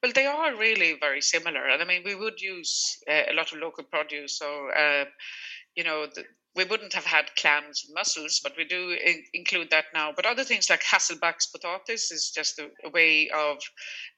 Well, 0.00 0.12
they 0.14 0.26
are 0.26 0.54
really 0.54 0.96
very 1.00 1.20
similar, 1.20 1.66
and 1.66 1.82
I 1.82 1.84
mean, 1.84 2.02
we 2.04 2.14
would 2.14 2.40
use 2.40 3.02
uh, 3.10 3.32
a 3.32 3.34
lot 3.34 3.52
of 3.52 3.58
local 3.58 3.82
produce. 3.82 4.38
So, 4.38 4.68
uh, 4.68 5.06
you 5.74 5.82
know, 5.82 6.06
the, 6.06 6.22
we 6.54 6.64
wouldn't 6.64 6.92
have 6.92 7.06
had 7.06 7.34
clams 7.36 7.84
and 7.86 7.94
mussels, 7.94 8.40
but 8.42 8.52
we 8.56 8.64
do 8.64 8.90
in- 8.90 9.24
include 9.32 9.70
that 9.70 9.86
now. 9.94 10.12
But 10.14 10.26
other 10.26 10.44
things 10.44 10.68
like 10.68 10.82
Hasselback's 10.82 11.50
potatis 11.50 12.12
is 12.12 12.32
just 12.34 12.58
a, 12.58 12.70
a 12.84 12.90
way 12.90 13.30
of 13.30 13.58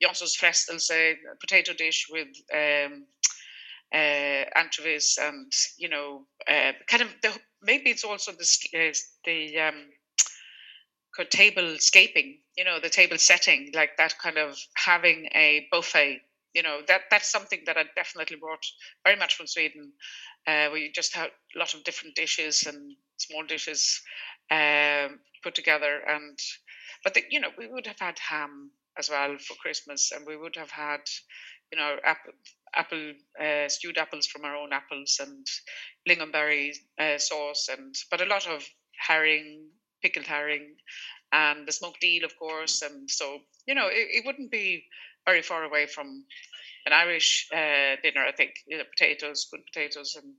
Janssons 0.03 0.37
frestelse, 0.37 0.91
a 0.91 1.17
potato 1.41 1.73
dish 1.73 2.07
with 2.11 2.29
um, 2.53 3.07
uh, 3.95 4.45
anchovies 4.57 5.19
and 5.21 5.53
you 5.79 5.89
know 5.89 6.27
uh, 6.49 6.73
kind 6.89 7.03
of 7.03 7.09
the, 7.23 7.31
maybe 7.63 7.91
it's 7.91 8.05
also 8.05 8.33
the 8.33 8.89
uh, 8.89 8.93
the 9.25 9.61
um, 9.61 9.85
table 11.31 11.77
scaping, 11.79 12.39
you 12.57 12.65
know, 12.65 12.81
the 12.81 12.91
table 12.91 13.19
setting, 13.19 13.71
like 13.73 13.97
that 13.99 14.19
kind 14.19 14.37
of 14.37 14.59
having 14.75 15.29
a 15.35 15.69
buffet 15.71 16.21
you 16.55 16.63
know 16.63 16.81
that 16.89 17.03
that's 17.11 17.31
something 17.31 17.61
that 17.67 17.77
I 17.77 17.85
definitely 17.97 18.37
brought 18.37 18.65
very 19.05 19.17
much 19.17 19.35
from 19.37 19.47
Sweden. 19.47 19.93
Uh, 20.47 20.69
we 20.73 20.93
just 20.93 21.15
had 21.15 21.31
a 21.55 21.59
lot 21.59 21.75
of 21.75 21.85
different 21.85 22.15
dishes 22.17 22.65
and 22.67 22.97
small 23.17 23.45
dishes 23.45 24.01
um, 24.51 25.21
put 25.43 25.55
together, 25.55 26.01
and 26.07 26.39
but 27.03 27.15
the, 27.15 27.23
you 27.31 27.41
know 27.41 27.51
we 27.59 27.67
would 27.67 27.87
have 27.87 27.99
had 27.99 28.19
ham 28.19 28.71
as 28.99 29.11
well 29.11 29.37
for 29.39 29.55
Christmas, 29.55 30.13
and 30.13 30.27
we 30.27 30.37
would 30.37 30.57
have 30.57 30.71
had 30.71 31.01
you 31.73 31.79
know 31.79 31.97
apple 32.05 32.33
apple 32.75 33.13
uh, 33.41 33.69
stewed 33.69 33.99
apples 33.99 34.27
from 34.27 34.45
our 34.45 34.57
own 34.57 34.73
apples 34.73 35.21
and 35.21 35.47
lingonberry 36.09 36.73
uh, 36.99 37.19
sauce, 37.19 37.69
and 37.69 37.95
but 38.11 38.21
a 38.21 38.27
lot 38.27 38.47
of 38.47 38.65
herring, 39.09 39.69
pickled 40.03 40.27
herring, 40.27 40.77
and 41.33 41.67
the 41.67 41.73
smoked 41.73 42.03
eel, 42.05 42.25
of 42.25 42.37
course, 42.39 42.83
and 42.83 43.11
so 43.11 43.39
you 43.67 43.75
know 43.75 43.89
it, 43.89 44.09
it 44.11 44.27
wouldn't 44.27 44.51
be 44.51 44.85
very 45.27 45.43
far 45.43 45.65
away 45.65 45.87
from 45.87 46.25
an 46.87 46.93
Irish 46.93 47.49
uh, 47.53 47.97
dinner. 48.03 48.25
I 48.27 48.33
think 48.37 48.53
you 48.67 48.79
know, 48.79 48.85
potatoes, 48.97 49.49
good 49.51 49.65
potatoes, 49.73 50.17
and 50.17 50.35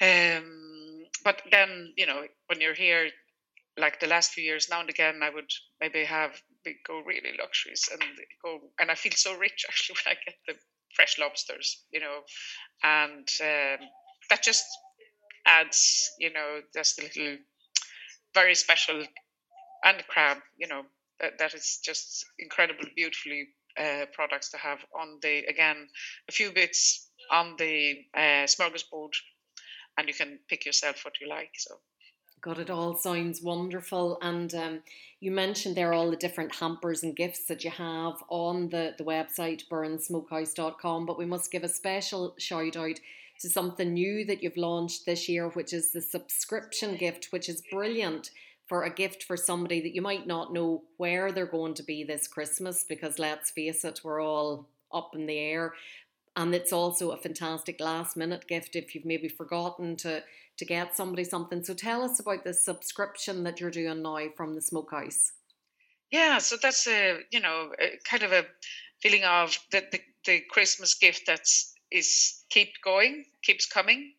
Um, 0.00 1.06
but 1.24 1.42
then 1.50 1.92
you 1.96 2.06
know 2.06 2.26
when 2.46 2.60
you're 2.60 2.74
here, 2.74 3.08
like 3.78 4.00
the 4.00 4.06
last 4.06 4.32
few 4.32 4.44
years, 4.44 4.68
now 4.70 4.80
and 4.80 4.90
again, 4.90 5.20
I 5.22 5.30
would 5.30 5.50
maybe 5.80 6.04
have 6.04 6.40
go 6.86 7.00
really 7.00 7.32
luxuries 7.38 7.88
and 7.92 8.02
go, 8.42 8.60
and 8.78 8.90
I 8.90 8.94
feel 8.94 9.12
so 9.12 9.36
rich 9.38 9.64
actually 9.68 9.96
when 10.04 10.16
I 10.16 10.18
get 10.24 10.34
the 10.46 10.54
fresh 10.94 11.18
lobsters, 11.18 11.84
you 11.90 12.00
know, 12.00 12.20
and 12.82 13.28
um, 13.40 13.88
that 14.30 14.42
just 14.42 14.64
adds, 15.46 16.10
you 16.18 16.32
know, 16.32 16.60
just 16.74 16.98
a 17.00 17.02
little 17.04 17.38
very 18.34 18.54
special 18.54 19.02
and 19.84 20.06
crab, 20.08 20.38
you 20.58 20.66
know, 20.68 20.82
that, 21.20 21.38
that 21.38 21.54
is 21.54 21.78
just 21.82 22.24
incredible, 22.38 22.84
beautifully 22.94 23.48
uh, 23.78 24.06
products 24.12 24.50
to 24.50 24.56
have 24.56 24.78
on 24.98 25.18
the 25.22 25.44
again 25.44 25.88
a 26.28 26.32
few 26.32 26.50
bits 26.50 27.08
on 27.30 27.56
the 27.58 27.96
uh, 28.14 28.46
smorgasbord, 28.46 29.12
and 29.98 30.08
you 30.08 30.14
can 30.14 30.38
pick 30.48 30.64
yourself 30.64 31.04
what 31.04 31.20
you 31.20 31.28
like. 31.28 31.50
So. 31.56 31.76
God, 32.42 32.58
it 32.58 32.70
all 32.70 32.96
sounds 32.96 33.42
wonderful. 33.42 34.18
And 34.22 34.54
um, 34.54 34.82
you 35.18 35.32
mentioned 35.32 35.74
there 35.74 35.92
all 35.92 36.10
the 36.10 36.16
different 36.16 36.54
hampers 36.54 37.02
and 37.02 37.16
gifts 37.16 37.46
that 37.46 37.64
you 37.64 37.70
have 37.70 38.22
on 38.28 38.68
the, 38.68 38.94
the 38.98 39.04
website, 39.04 39.62
burrensmokehouse.com. 39.68 41.06
But 41.06 41.18
we 41.18 41.26
must 41.26 41.50
give 41.50 41.64
a 41.64 41.68
special 41.68 42.34
shout 42.38 42.76
out 42.76 43.00
to 43.40 43.48
something 43.48 43.92
new 43.92 44.24
that 44.26 44.42
you've 44.42 44.56
launched 44.56 45.06
this 45.06 45.28
year, 45.28 45.48
which 45.48 45.72
is 45.72 45.90
the 45.90 46.00
subscription 46.00 46.96
gift, 46.96 47.28
which 47.30 47.48
is 47.48 47.62
brilliant 47.70 48.30
for 48.66 48.82
a 48.82 48.94
gift 48.94 49.22
for 49.22 49.36
somebody 49.36 49.80
that 49.80 49.94
you 49.94 50.02
might 50.02 50.26
not 50.26 50.52
know 50.52 50.82
where 50.96 51.30
they're 51.30 51.46
going 51.46 51.74
to 51.74 51.82
be 51.82 52.04
this 52.04 52.26
Christmas 52.26 52.84
because 52.84 53.18
let's 53.18 53.50
face 53.50 53.84
it, 53.84 54.00
we're 54.02 54.20
all 54.20 54.68
up 54.92 55.14
in 55.14 55.26
the 55.26 55.38
air. 55.38 55.74
And 56.34 56.54
it's 56.54 56.72
also 56.72 57.10
a 57.10 57.16
fantastic 57.16 57.80
last 57.80 58.16
minute 58.16 58.46
gift 58.46 58.76
if 58.76 58.94
you've 58.94 59.04
maybe 59.04 59.28
forgotten 59.28 59.96
to, 59.96 60.22
to 60.56 60.64
get 60.64 60.96
somebody 60.96 61.24
something. 61.24 61.64
So 61.64 61.74
tell 61.74 62.02
us 62.02 62.20
about 62.20 62.44
this 62.44 62.64
subscription 62.64 63.44
that 63.44 63.60
you're 63.60 63.70
doing 63.70 64.02
now 64.02 64.28
from 64.36 64.54
the 64.54 64.60
Smokehouse. 64.60 65.32
Yeah, 66.10 66.38
so 66.38 66.56
that's 66.60 66.86
a 66.86 67.20
you 67.30 67.40
know 67.40 67.72
a 67.80 67.98
kind 68.04 68.22
of 68.22 68.32
a 68.32 68.46
feeling 69.00 69.24
of 69.24 69.58
the, 69.70 69.82
the, 69.90 70.00
the 70.24 70.40
Christmas 70.50 70.94
gift 70.94 71.22
that's 71.26 71.74
is 71.90 72.42
keep 72.48 72.74
going, 72.84 73.24
keeps 73.42 73.66
coming. 73.66 74.12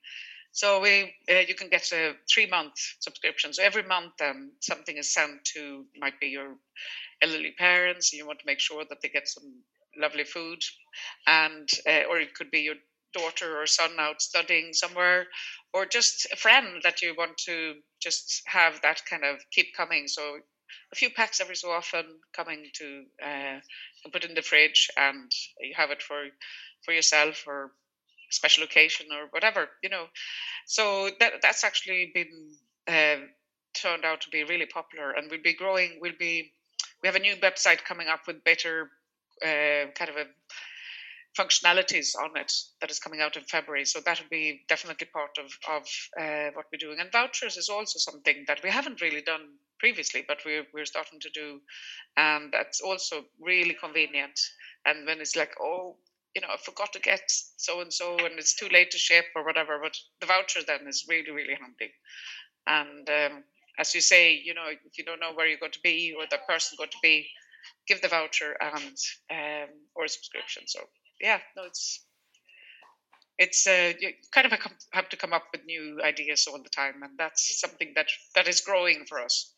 So 0.58 0.82
we, 0.82 1.13
uh, 1.30 1.43
you 1.48 1.54
can 1.54 1.70
get 1.70 1.91
a 1.91 2.13
three 2.28 2.48
month 2.48 2.74
subscription. 3.00 3.54
So 3.54 3.62
every 3.62 3.84
month, 3.84 4.20
um, 4.22 4.54
something 4.60 4.98
is 4.98 5.13
sent 5.13 5.46
to 5.54 5.86
might 6.00 6.20
be 6.20 6.30
your 6.30 6.56
elderly 7.22 7.54
parents. 7.60 8.12
You 8.12 8.26
want 8.26 8.39
to 8.39 8.48
make 8.48 8.60
sure 8.60 8.84
that 8.89 8.98
they 9.04 9.10
get 9.10 9.28
some 9.28 9.62
lovely 9.96 10.24
food, 10.24 10.58
and 11.28 11.70
uh, 11.88 12.10
or 12.10 12.20
it 12.20 12.34
could 12.34 12.50
be 12.50 12.62
your 12.62 12.74
daughter 13.13 13.62
or 13.62 13.67
son 13.67 13.91
out 14.00 14.20
studying 14.20 14.74
somewhere, 14.74 15.28
or 15.76 15.86
just 15.86 16.26
a 16.34 16.36
friend 16.36 16.82
that 16.82 17.04
you 17.04 17.13
want 17.15 17.38
to 17.46 17.76
just 18.02 18.41
have 18.48 18.82
that 18.82 19.04
kind 19.08 19.24
of 19.24 19.38
keep 19.52 19.76
coming. 19.78 20.08
So 20.08 20.38
a 20.91 20.96
few 20.96 21.12
packs 21.12 21.39
every 21.39 21.56
so 21.56 21.70
often 21.70 22.06
coming 22.36 22.65
to 22.80 23.04
uh, 23.24 23.60
put 24.12 24.26
in 24.26 24.34
the 24.34 24.41
fridge, 24.41 24.89
and 24.98 25.32
you 25.62 25.76
have 25.78 25.91
it 25.91 26.02
for 26.02 26.24
for 26.84 26.93
yourself 26.93 27.43
or 27.46 27.74
special 28.30 28.63
occasion 28.63 29.08
or 29.12 29.28
whatever, 29.32 29.70
you 29.84 29.90
know. 29.90 30.06
So 30.66 31.10
that 31.20 31.34
that's 31.42 31.63
actually 31.63 32.12
been 32.13 32.52
uh, 32.88 33.26
turned 33.74 34.06
out 34.06 34.22
to 34.22 34.30
be 34.30 34.44
really 34.44 34.66
popular, 34.66 35.12
and 35.12 35.30
we'll 35.30 35.42
be 35.42 35.54
growing. 35.54 36.00
We'll 36.02 36.20
be 36.20 36.52
we 37.02 37.08
have 37.08 37.16
a 37.16 37.20
new 37.20 37.36
website 37.38 37.84
coming 37.84 38.08
up 38.08 38.22
with 38.28 38.44
better 38.44 38.90
uh, 39.44 39.92
kind 39.96 40.10
of 40.10 40.18
a 40.18 40.26
functionalities 41.38 42.16
on 42.16 42.36
it 42.36 42.52
that 42.82 42.90
is 42.90 43.00
coming 43.00 43.22
out 43.22 43.38
in 43.38 43.44
February. 43.44 43.86
So 43.86 44.00
that 44.06 44.20
will 44.20 44.30
be 44.30 44.62
definitely 44.68 45.08
part 45.13 45.38
of 45.38 45.52
of 45.70 45.84
uh, 46.20 46.52
what 46.54 46.66
we're 46.72 46.80
doing. 46.80 47.00
And 47.00 47.12
vouchers 47.12 47.58
is 47.58 47.70
also 47.70 48.00
something 48.00 48.46
that 48.48 48.62
we 48.63 48.70
haven't 48.70 49.02
really 49.02 49.22
done 49.22 49.42
previously, 49.80 50.26
but 50.28 50.40
we're 50.46 50.66
we're 50.74 50.86
starting 50.86 51.20
to 51.22 51.30
do, 51.30 51.62
and 52.18 52.52
that's 52.52 52.82
also 52.82 53.26
really 53.40 53.76
convenient. 53.76 54.40
And 54.86 55.06
when 55.06 55.20
it's 55.20 55.36
like, 55.36 55.54
oh, 55.62 55.98
you 56.38 56.41
know, 56.41 56.54
I 56.54 56.58
forgot 56.58 56.93
to 56.93 57.00
get 57.00 57.21
so 57.28 57.82
and 57.82 57.91
so, 57.91 58.15
and 58.17 58.38
it's 58.38 58.54
too 58.54 58.67
late 58.71 58.91
to 58.91 59.00
ship 59.00 59.26
or 59.36 59.43
whatever. 59.43 59.80
But 59.82 59.97
the 60.21 60.28
voucher 60.28 60.60
then 60.62 60.88
is 60.88 61.08
really, 61.10 61.32
really 61.32 61.58
handy. 61.60 61.91
And 62.67 63.10
um, 63.10 63.43
as 63.80 63.95
you 63.95 64.02
say, 64.02 64.36
you 64.36 64.54
know, 64.54 64.67
if 64.69 65.00
you 65.00 65.04
don't 65.04 65.19
know 65.19 65.34
where 65.34 65.47
you're 65.47 65.58
going 65.58 65.71
to 65.71 65.80
be 65.84 66.13
or 66.15 66.26
the 66.30 66.38
person 66.47 66.76
going 66.78 66.91
to 66.91 66.97
be, 67.02 67.28
give 67.88 68.04
the 68.04 68.08
voucher 68.08 68.56
and 68.62 68.97
um, 69.32 69.69
or 69.95 70.06
a 70.06 70.10
subscription. 70.10 70.63
So 70.67 70.82
yeah, 71.19 71.39
no, 71.56 71.63
it's 71.63 72.06
it's 73.39 73.65
uh, 73.65 73.93
you 74.00 74.13
kind 74.32 74.45
of 74.45 74.54
have 74.93 75.10
to 75.10 75.17
come 75.17 75.34
up 75.34 75.45
with 75.52 75.65
new 75.65 76.00
ideas 76.04 76.45
all 76.47 76.62
the 76.62 76.69
time, 76.69 77.02
and 77.02 77.17
that's 77.17 77.60
something 77.60 77.93
that 77.95 78.10
that 78.36 78.47
is 78.47 78.62
growing 78.62 79.06
for 79.10 79.19
us. 79.19 79.56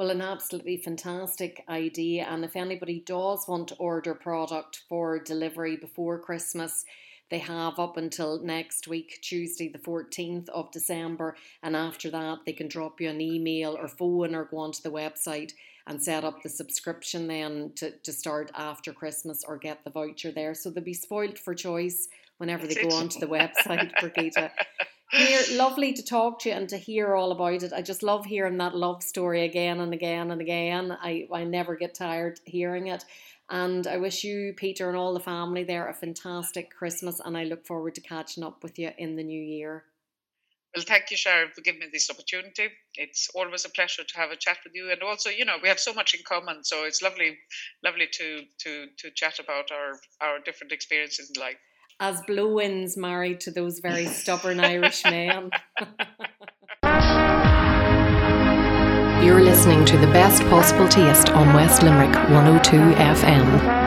Well, 0.00 0.08
an 0.08 0.22
absolutely 0.22 0.78
fantastic 0.78 1.62
idea. 1.68 2.24
And 2.24 2.42
if 2.42 2.56
anybody 2.56 3.00
does 3.04 3.46
want 3.46 3.68
to 3.68 3.74
order 3.74 4.14
product 4.14 4.84
for 4.88 5.18
delivery 5.18 5.76
before 5.76 6.18
Christmas, 6.18 6.86
they 7.28 7.36
have 7.40 7.78
up 7.78 7.98
until 7.98 8.40
next 8.42 8.88
week, 8.88 9.18
Tuesday, 9.20 9.68
the 9.68 9.78
14th 9.78 10.48
of 10.48 10.72
December. 10.72 11.36
And 11.62 11.76
after 11.76 12.08
that, 12.12 12.38
they 12.46 12.54
can 12.54 12.66
drop 12.66 12.98
you 12.98 13.10
an 13.10 13.20
email 13.20 13.76
or 13.76 13.88
phone 13.88 14.34
or 14.34 14.46
go 14.46 14.56
onto 14.56 14.80
the 14.80 14.90
website 14.90 15.52
and 15.86 16.02
set 16.02 16.24
up 16.24 16.42
the 16.42 16.48
subscription 16.48 17.26
then 17.26 17.72
to, 17.76 17.90
to 17.90 18.10
start 18.10 18.50
after 18.54 18.94
Christmas 18.94 19.44
or 19.46 19.58
get 19.58 19.84
the 19.84 19.90
voucher 19.90 20.32
there. 20.32 20.54
So 20.54 20.70
they'll 20.70 20.82
be 20.82 20.94
spoiled 20.94 21.38
for 21.38 21.54
choice 21.54 22.08
whenever 22.38 22.66
they 22.66 22.88
go 22.88 22.96
onto 22.96 23.20
the 23.20 23.26
website, 23.26 23.90
Brigitte. 24.00 24.50
Here, 25.12 25.42
lovely 25.52 25.92
to 25.94 26.04
talk 26.04 26.38
to 26.40 26.50
you 26.50 26.54
and 26.54 26.68
to 26.68 26.76
hear 26.76 27.16
all 27.16 27.32
about 27.32 27.64
it. 27.64 27.72
I 27.72 27.82
just 27.82 28.04
love 28.04 28.26
hearing 28.26 28.58
that 28.58 28.76
love 28.76 29.02
story 29.02 29.44
again 29.44 29.80
and 29.80 29.92
again 29.92 30.30
and 30.30 30.40
again. 30.40 30.96
I, 31.00 31.26
I 31.32 31.42
never 31.42 31.74
get 31.74 31.94
tired 31.94 32.38
hearing 32.44 32.86
it. 32.86 33.04
And 33.48 33.88
I 33.88 33.96
wish 33.96 34.22
you, 34.22 34.54
Peter, 34.56 34.88
and 34.88 34.96
all 34.96 35.12
the 35.12 35.18
family 35.18 35.64
there 35.64 35.88
a 35.88 35.94
fantastic 35.94 36.70
Christmas. 36.70 37.20
And 37.24 37.36
I 37.36 37.42
look 37.42 37.66
forward 37.66 37.96
to 37.96 38.00
catching 38.00 38.44
up 38.44 38.62
with 38.62 38.78
you 38.78 38.92
in 38.98 39.16
the 39.16 39.24
new 39.24 39.42
year. 39.42 39.84
Well, 40.76 40.84
thank 40.86 41.10
you, 41.10 41.16
Sharon, 41.16 41.50
for 41.52 41.62
giving 41.62 41.80
me 41.80 41.88
this 41.92 42.08
opportunity. 42.08 42.68
It's 42.94 43.28
always 43.34 43.64
a 43.64 43.70
pleasure 43.70 44.04
to 44.04 44.16
have 44.16 44.30
a 44.30 44.36
chat 44.36 44.58
with 44.62 44.76
you, 44.76 44.92
and 44.92 45.02
also, 45.02 45.28
you 45.28 45.44
know, 45.44 45.56
we 45.60 45.68
have 45.68 45.80
so 45.80 45.92
much 45.92 46.14
in 46.14 46.20
common. 46.22 46.62
So 46.62 46.84
it's 46.84 47.02
lovely, 47.02 47.36
lovely 47.82 48.06
to 48.12 48.42
to 48.60 48.86
to 48.98 49.10
chat 49.10 49.40
about 49.40 49.72
our 49.72 49.98
our 50.20 50.38
different 50.38 50.70
experiences 50.70 51.32
in 51.34 51.40
life 51.40 51.58
as 52.00 52.22
Blow-ins 52.22 52.96
married 52.96 53.40
to 53.40 53.50
those 53.50 53.78
very 53.78 54.06
stubborn 54.06 54.58
Irish 54.74 55.04
men. 55.04 55.50
You're 59.22 59.42
listening 59.42 59.84
to 59.84 59.98
the 59.98 60.06
best 60.06 60.42
possible 60.44 60.88
taste 60.88 61.28
on 61.30 61.54
West 61.54 61.82
Limerick 61.82 62.14
102 62.30 62.76
FM. 62.76 63.79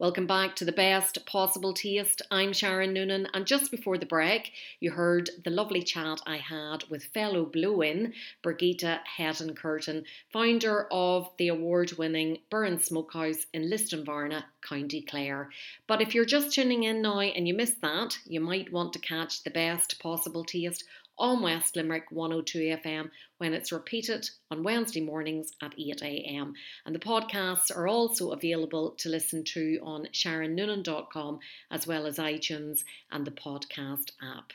Welcome 0.00 0.26
back 0.26 0.56
to 0.56 0.64
the 0.64 0.72
best 0.72 1.26
possible 1.26 1.74
taste. 1.74 2.22
I'm 2.30 2.54
Sharon 2.54 2.94
Noonan, 2.94 3.28
and 3.34 3.44
just 3.44 3.70
before 3.70 3.98
the 3.98 4.06
break, 4.06 4.52
you 4.80 4.92
heard 4.92 5.28
the 5.44 5.50
lovely 5.50 5.82
chat 5.82 6.22
I 6.26 6.38
had 6.38 6.84
with 6.88 7.12
fellow 7.12 7.44
Blow-in 7.44 8.14
Brigitte 8.42 9.00
Hedin 9.18 9.54
Curtin, 9.54 10.06
founder 10.32 10.86
of 10.90 11.28
the 11.36 11.48
award 11.48 11.98
winning 11.98 12.38
Burren 12.48 12.80
Smokehouse 12.80 13.44
in 13.52 13.68
Lisdoonvarna, 13.68 14.44
County 14.66 15.02
Clare. 15.02 15.50
But 15.86 16.00
if 16.00 16.14
you're 16.14 16.24
just 16.24 16.54
tuning 16.54 16.84
in 16.84 17.02
now 17.02 17.20
and 17.20 17.46
you 17.46 17.52
missed 17.52 17.82
that, 17.82 18.16
you 18.24 18.40
might 18.40 18.72
want 18.72 18.94
to 18.94 19.00
catch 19.00 19.42
the 19.42 19.50
best 19.50 20.00
possible 20.00 20.44
taste 20.44 20.84
on 21.20 21.42
West 21.42 21.76
Limerick 21.76 22.06
102 22.10 22.78
FM 22.82 23.10
when 23.38 23.52
it's 23.52 23.70
repeated 23.70 24.28
on 24.50 24.64
Wednesday 24.64 25.02
mornings 25.02 25.52
at 25.62 25.76
8am. 25.76 26.54
And 26.86 26.94
the 26.94 26.98
podcasts 26.98 27.70
are 27.74 27.86
also 27.86 28.30
available 28.30 28.92
to 28.98 29.10
listen 29.10 29.44
to 29.44 29.78
on 29.82 30.06
sharonnoonan.com 30.12 31.38
as 31.70 31.86
well 31.86 32.06
as 32.06 32.16
iTunes 32.16 32.80
and 33.12 33.26
the 33.26 33.30
podcast 33.30 34.12
app. 34.22 34.52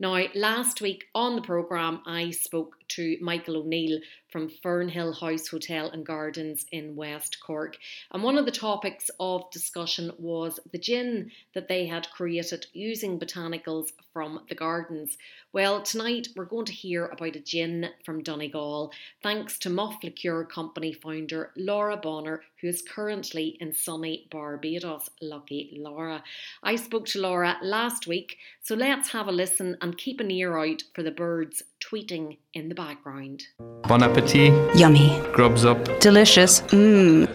Now, 0.00 0.26
last 0.34 0.80
week 0.80 1.04
on 1.14 1.36
the 1.36 1.42
programme, 1.42 2.02
I 2.04 2.30
spoke 2.30 2.74
to 2.88 3.16
Michael 3.20 3.58
O'Neill 3.58 4.00
from 4.34 4.50
Fernhill 4.64 5.20
House 5.20 5.46
Hotel 5.46 5.88
and 5.90 6.04
Gardens 6.04 6.66
in 6.72 6.96
West 6.96 7.38
Cork. 7.40 7.76
And 8.10 8.22
one 8.22 8.36
of 8.36 8.46
the 8.46 8.50
topics 8.50 9.08
of 9.20 9.48
discussion 9.52 10.10
was 10.18 10.58
the 10.72 10.78
gin 10.78 11.30
that 11.54 11.68
they 11.68 11.86
had 11.86 12.10
created 12.10 12.66
using 12.72 13.20
botanicals 13.20 13.90
from 14.12 14.40
the 14.48 14.56
gardens. 14.56 15.16
Well, 15.52 15.82
tonight 15.82 16.28
we're 16.34 16.46
going 16.46 16.66
to 16.66 16.72
hear 16.72 17.06
about 17.06 17.36
a 17.36 17.40
gin 17.40 17.90
from 18.04 18.24
Donegal, 18.24 18.92
thanks 19.22 19.56
to 19.60 19.70
Muff 19.70 20.02
Liqueur 20.02 20.44
Company 20.44 20.92
founder 20.92 21.52
Laura 21.56 21.96
Bonner, 21.96 22.42
who 22.60 22.66
is 22.66 22.82
currently 22.82 23.56
in 23.60 23.72
sunny 23.72 24.26
Barbados. 24.32 25.10
Lucky 25.22 25.76
Laura. 25.78 26.24
I 26.62 26.74
spoke 26.74 27.06
to 27.06 27.20
Laura 27.20 27.56
last 27.62 28.08
week, 28.08 28.36
so 28.62 28.74
let's 28.74 29.10
have 29.10 29.28
a 29.28 29.32
listen 29.32 29.76
and 29.84 29.98
keep 29.98 30.18
an 30.18 30.30
ear 30.30 30.56
out 30.56 30.82
for 30.94 31.02
the 31.02 31.10
birds 31.10 31.62
tweeting 31.78 32.38
in 32.54 32.70
the 32.70 32.74
background. 32.74 33.42
Bon 33.82 34.02
appetit. 34.02 34.50
Yummy. 34.74 35.20
Grubs 35.34 35.66
up. 35.66 36.00
Delicious. 36.00 36.62
Mmm. 36.62 37.28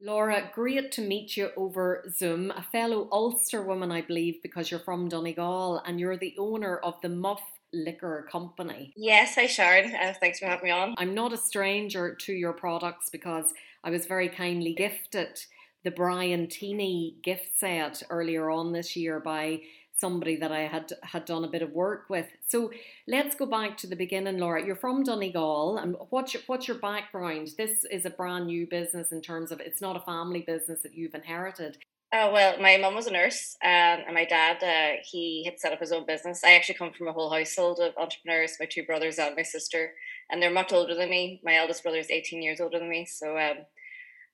Laura, 0.00 0.48
great 0.54 0.92
to 0.92 1.00
meet 1.00 1.36
you 1.36 1.50
over 1.56 2.04
Zoom. 2.08 2.52
A 2.52 2.62
fellow 2.62 3.08
Ulster 3.10 3.62
woman, 3.62 3.90
I 3.90 4.02
believe, 4.02 4.36
because 4.44 4.70
you're 4.70 4.78
from 4.78 5.08
Donegal 5.08 5.82
and 5.84 5.98
you're 5.98 6.16
the 6.16 6.36
owner 6.38 6.76
of 6.78 6.94
the 7.02 7.08
Muff 7.08 7.42
Liquor 7.72 8.28
Company. 8.30 8.92
Yes, 8.96 9.34
hi 9.34 9.46
Sharon. 9.46 9.92
Uh, 9.94 10.14
thanks 10.20 10.38
for 10.38 10.46
having 10.46 10.66
me 10.66 10.70
on. 10.70 10.94
I'm 10.98 11.14
not 11.14 11.32
a 11.32 11.36
stranger 11.36 12.14
to 12.14 12.32
your 12.32 12.52
products 12.52 13.10
because 13.10 13.52
I 13.82 13.90
was 13.90 14.06
very 14.06 14.28
kindly 14.28 14.74
gifted 14.74 15.40
the 15.84 15.90
Brian 15.90 16.46
Teeny 16.46 17.16
gift 17.22 17.58
set 17.58 18.02
earlier 18.08 18.50
on 18.50 18.72
this 18.72 18.94
year 18.94 19.18
by 19.18 19.62
somebody 20.02 20.34
that 20.34 20.50
I 20.50 20.62
had 20.62 20.92
had 21.04 21.24
done 21.24 21.44
a 21.44 21.48
bit 21.54 21.62
of 21.62 21.70
work 21.70 22.10
with. 22.10 22.26
So 22.48 22.72
let's 23.06 23.36
go 23.36 23.46
back 23.46 23.76
to 23.78 23.86
the 23.86 23.94
beginning, 24.04 24.38
Laura. 24.38 24.66
You're 24.66 24.82
from 24.84 25.04
Donegal, 25.04 25.78
and 25.78 25.94
what's 26.10 26.34
your, 26.34 26.42
what's 26.48 26.66
your 26.66 26.78
background? 26.78 27.50
This 27.56 27.84
is 27.84 28.04
a 28.04 28.10
brand 28.10 28.46
new 28.46 28.66
business 28.66 29.12
in 29.12 29.22
terms 29.22 29.52
of 29.52 29.60
it's 29.60 29.80
not 29.80 29.96
a 29.96 30.00
family 30.00 30.42
business 30.44 30.82
that 30.82 30.94
you've 30.94 31.14
inherited. 31.14 31.78
Oh 32.12 32.32
well, 32.32 32.60
my 32.60 32.76
mum 32.76 32.96
was 32.96 33.06
a 33.06 33.12
nurse, 33.12 33.56
um, 33.64 33.70
and 34.06 34.14
my 34.14 34.26
dad 34.26 34.56
uh, 34.62 35.00
he 35.10 35.44
had 35.44 35.60
set 35.60 35.72
up 35.72 35.80
his 35.80 35.92
own 35.92 36.04
business. 36.04 36.42
I 36.44 36.54
actually 36.54 36.74
come 36.74 36.92
from 36.92 37.08
a 37.08 37.12
whole 37.12 37.30
household 37.30 37.78
of 37.80 37.96
entrepreneurs. 37.96 38.56
My 38.58 38.66
two 38.66 38.84
brothers 38.84 39.18
and 39.18 39.36
my 39.36 39.44
sister, 39.44 39.92
and 40.30 40.42
they're 40.42 40.50
much 40.50 40.72
older 40.72 40.96
than 40.96 41.10
me. 41.10 41.40
My 41.44 41.56
eldest 41.56 41.84
brother 41.84 41.98
is 41.98 42.10
eighteen 42.10 42.42
years 42.42 42.60
older 42.60 42.80
than 42.80 42.90
me, 42.90 43.06
so 43.06 43.30
um, 43.30 43.64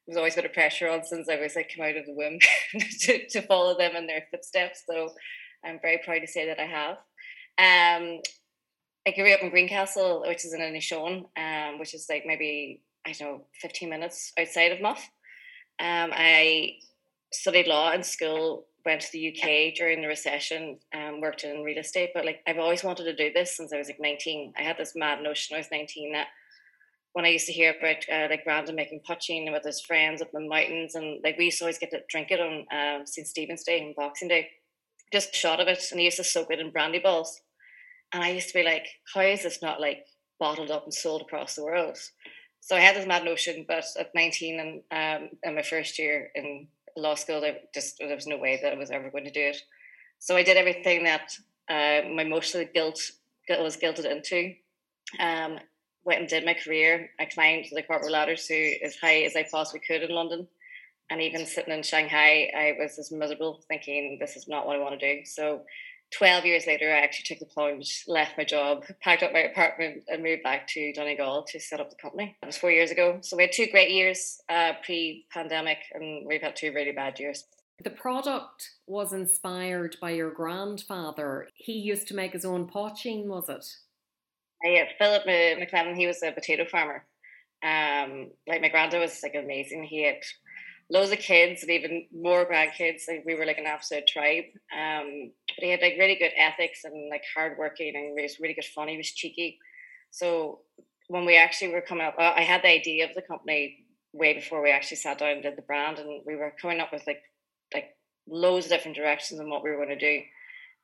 there 0.08 0.14
was 0.14 0.16
always 0.16 0.32
a 0.32 0.36
bit 0.38 0.46
of 0.46 0.54
pressure 0.54 0.88
on 0.88 1.04
since 1.04 1.28
I 1.28 1.36
was 1.36 1.54
like 1.54 1.70
come 1.76 1.84
out 1.84 1.96
of 1.96 2.06
the 2.06 2.14
womb 2.14 2.38
to, 3.00 3.28
to 3.28 3.42
follow 3.42 3.76
them 3.76 3.94
in 3.94 4.06
their 4.06 4.24
footsteps. 4.30 4.82
So 4.88 5.10
I'm 5.64 5.78
very 5.80 6.00
proud 6.04 6.20
to 6.20 6.26
say 6.26 6.46
that 6.46 6.60
I 6.60 6.66
have. 6.66 6.96
Um, 7.58 8.20
I 9.06 9.12
grew 9.12 9.32
up 9.32 9.42
in 9.42 9.50
Greencastle, 9.50 10.24
which 10.26 10.44
is 10.44 10.52
in 10.52 10.60
Inishowen, 10.60 11.24
um, 11.36 11.78
which 11.78 11.94
is 11.94 12.06
like 12.08 12.24
maybe 12.26 12.82
I 13.06 13.12
don't 13.12 13.38
know, 13.38 13.44
15 13.60 13.88
minutes 13.88 14.32
outside 14.38 14.72
of 14.72 14.80
Muff. 14.80 15.08
Um, 15.80 16.10
I 16.12 16.74
studied 17.32 17.66
law 17.66 17.92
in 17.92 18.02
school, 18.02 18.66
went 18.84 19.00
to 19.00 19.12
the 19.12 19.28
UK 19.28 19.74
during 19.74 20.02
the 20.02 20.08
recession, 20.08 20.78
um, 20.94 21.20
worked 21.20 21.44
in 21.44 21.62
real 21.62 21.78
estate, 21.78 22.10
but 22.14 22.24
like 22.24 22.40
I've 22.46 22.58
always 22.58 22.84
wanted 22.84 23.04
to 23.04 23.16
do 23.16 23.32
this 23.32 23.56
since 23.56 23.72
I 23.72 23.78
was 23.78 23.88
like 23.88 24.00
19. 24.00 24.52
I 24.58 24.62
had 24.62 24.76
this 24.76 24.94
mad 24.94 25.22
notion 25.22 25.54
I 25.54 25.58
was 25.58 25.70
19 25.70 26.12
that 26.12 26.28
when 27.12 27.24
I 27.24 27.28
used 27.28 27.46
to 27.46 27.52
hear 27.52 27.74
about 27.78 27.96
uh, 28.12 28.28
like 28.30 28.44
Brandon 28.44 28.74
making 28.74 29.00
poitín 29.08 29.50
with 29.50 29.64
his 29.64 29.80
friends 29.80 30.20
up 30.20 30.28
in 30.34 30.44
the 30.44 30.48
mountains, 30.48 30.94
and 30.94 31.20
like 31.24 31.38
we 31.38 31.46
used 31.46 31.58
to 31.58 31.64
always 31.64 31.78
get 31.78 31.90
to 31.90 32.00
drink 32.08 32.30
it 32.30 32.40
on 32.40 32.66
um, 32.70 33.06
St. 33.06 33.26
Stephen's 33.26 33.64
Day 33.64 33.80
and 33.80 33.94
Boxing 33.94 34.28
Day 34.28 34.48
just 35.12 35.34
shot 35.34 35.60
of 35.60 35.68
it 35.68 35.82
and 35.90 36.00
he 36.00 36.06
used 36.06 36.18
to 36.18 36.24
soak 36.24 36.50
it 36.50 36.60
in 36.60 36.70
brandy 36.70 36.98
balls. 36.98 37.40
And 38.12 38.22
I 38.22 38.30
used 38.30 38.48
to 38.48 38.54
be 38.54 38.62
like, 38.62 38.86
how 39.14 39.20
is 39.20 39.42
this 39.42 39.62
not 39.62 39.80
like 39.80 40.06
bottled 40.40 40.70
up 40.70 40.84
and 40.84 40.94
sold 40.94 41.22
across 41.22 41.54
the 41.54 41.64
world? 41.64 41.98
So 42.60 42.76
I 42.76 42.80
had 42.80 42.96
this 42.96 43.06
mad 43.06 43.24
notion, 43.24 43.64
but 43.68 43.84
at 43.98 44.14
19 44.14 44.82
and 44.90 45.22
um, 45.22 45.30
in 45.42 45.54
my 45.54 45.62
first 45.62 45.98
year 45.98 46.30
in 46.34 46.68
law 46.96 47.14
school, 47.14 47.40
there 47.40 47.58
just 47.74 47.98
there 47.98 48.14
was 48.14 48.26
no 48.26 48.38
way 48.38 48.58
that 48.62 48.72
I 48.72 48.76
was 48.76 48.90
ever 48.90 49.10
going 49.10 49.24
to 49.24 49.30
do 49.30 49.40
it. 49.40 49.56
So 50.18 50.36
I 50.36 50.42
did 50.42 50.56
everything 50.56 51.04
that 51.04 51.30
uh, 51.70 52.08
my 52.08 52.22
emotional 52.22 52.66
guilt 52.74 53.00
was 53.48 53.76
guilted 53.76 54.04
into. 54.04 54.54
Um, 55.20 55.58
went 56.04 56.20
and 56.20 56.28
did 56.28 56.44
my 56.44 56.54
career. 56.54 57.10
I 57.20 57.26
climbed 57.26 57.66
the 57.70 57.82
corporate 57.82 58.12
ladder 58.12 58.36
to 58.36 58.78
as 58.84 58.96
high 58.96 59.20
as 59.20 59.36
I 59.36 59.46
possibly 59.50 59.80
could 59.86 60.02
in 60.02 60.10
London 60.10 60.48
and 61.10 61.20
even 61.20 61.46
sitting 61.46 61.74
in 61.74 61.82
Shanghai, 61.82 62.50
I 62.56 62.76
was 62.78 62.96
just 62.96 63.12
miserable, 63.12 63.62
thinking 63.68 64.18
this 64.20 64.36
is 64.36 64.48
not 64.48 64.66
what 64.66 64.76
I 64.76 64.80
want 64.80 64.98
to 64.98 65.14
do. 65.14 65.24
So, 65.24 65.62
twelve 66.16 66.44
years 66.44 66.66
later, 66.66 66.92
I 66.92 67.00
actually 67.00 67.24
took 67.24 67.38
the 67.38 67.52
plunge, 67.52 68.04
left 68.06 68.38
my 68.38 68.44
job, 68.44 68.84
packed 69.02 69.22
up 69.22 69.32
my 69.32 69.40
apartment, 69.40 70.04
and 70.08 70.22
moved 70.22 70.42
back 70.42 70.66
to 70.68 70.92
Donegal 70.92 71.44
to 71.48 71.60
set 71.60 71.80
up 71.80 71.90
the 71.90 71.96
company. 71.96 72.36
That 72.40 72.46
was 72.46 72.58
four 72.58 72.70
years 72.70 72.90
ago. 72.90 73.18
So 73.22 73.36
we 73.36 73.44
had 73.44 73.52
two 73.52 73.68
great 73.70 73.90
years 73.90 74.38
uh, 74.48 74.72
pre-pandemic, 74.84 75.78
and 75.94 76.26
we've 76.26 76.42
had 76.42 76.56
two 76.56 76.72
really 76.72 76.92
bad 76.92 77.18
years. 77.18 77.44
The 77.84 77.90
product 77.90 78.70
was 78.86 79.12
inspired 79.12 79.96
by 80.00 80.10
your 80.10 80.32
grandfather. 80.32 81.48
He 81.54 81.74
used 81.74 82.08
to 82.08 82.14
make 82.14 82.32
his 82.32 82.44
own 82.44 82.68
poitín, 82.68 83.26
was 83.26 83.48
it? 83.48 83.64
Yeah, 84.64 84.84
Philip 84.98 85.24
McLennan. 85.24 85.96
He 85.96 86.08
was 86.08 86.20
a 86.22 86.32
potato 86.32 86.64
farmer. 86.64 87.06
Um, 87.62 88.30
like 88.48 88.60
my 88.60 88.68
granddad 88.68 89.00
was 89.00 89.20
like 89.22 89.36
amazing. 89.36 89.84
He 89.84 90.04
had 90.04 90.16
loads 90.90 91.12
of 91.12 91.18
kids 91.18 91.62
and 91.62 91.70
even 91.70 92.06
more 92.12 92.46
grandkids. 92.46 93.02
Like 93.08 93.24
we 93.26 93.34
were 93.34 93.46
like 93.46 93.58
an 93.58 93.66
absolute 93.66 94.06
tribe. 94.06 94.44
Um, 94.72 95.32
but 95.46 95.64
he 95.64 95.70
had 95.70 95.80
like 95.80 95.96
really 95.98 96.16
good 96.16 96.32
ethics 96.36 96.84
and 96.84 97.10
like 97.10 97.22
hardworking 97.34 97.94
and 97.94 98.18
he 98.18 98.22
was 98.22 98.40
really 98.40 98.54
good 98.54 98.64
fun. 98.64 98.88
He 98.88 98.96
was 98.96 99.12
cheeky. 99.12 99.58
So 100.10 100.60
when 101.08 101.24
we 101.24 101.36
actually 101.36 101.72
were 101.72 101.80
coming 101.80 102.06
up, 102.06 102.14
I 102.18 102.42
had 102.42 102.62
the 102.62 102.68
idea 102.68 103.06
of 103.06 103.14
the 103.14 103.22
company 103.22 103.84
way 104.12 104.34
before 104.34 104.62
we 104.62 104.70
actually 104.70 104.96
sat 104.98 105.18
down 105.18 105.30
and 105.30 105.42
did 105.42 105.56
the 105.56 105.62
brand, 105.62 105.98
and 105.98 106.22
we 106.26 106.36
were 106.36 106.52
coming 106.60 106.80
up 106.80 106.92
with 106.92 107.06
like 107.06 107.20
like 107.74 107.90
loads 108.28 108.66
of 108.66 108.70
different 108.70 108.96
directions 108.96 109.40
on 109.40 109.50
what 109.50 109.62
we 109.62 109.70
were 109.70 109.76
going 109.76 109.88
to 109.88 109.96
do. 109.98 110.22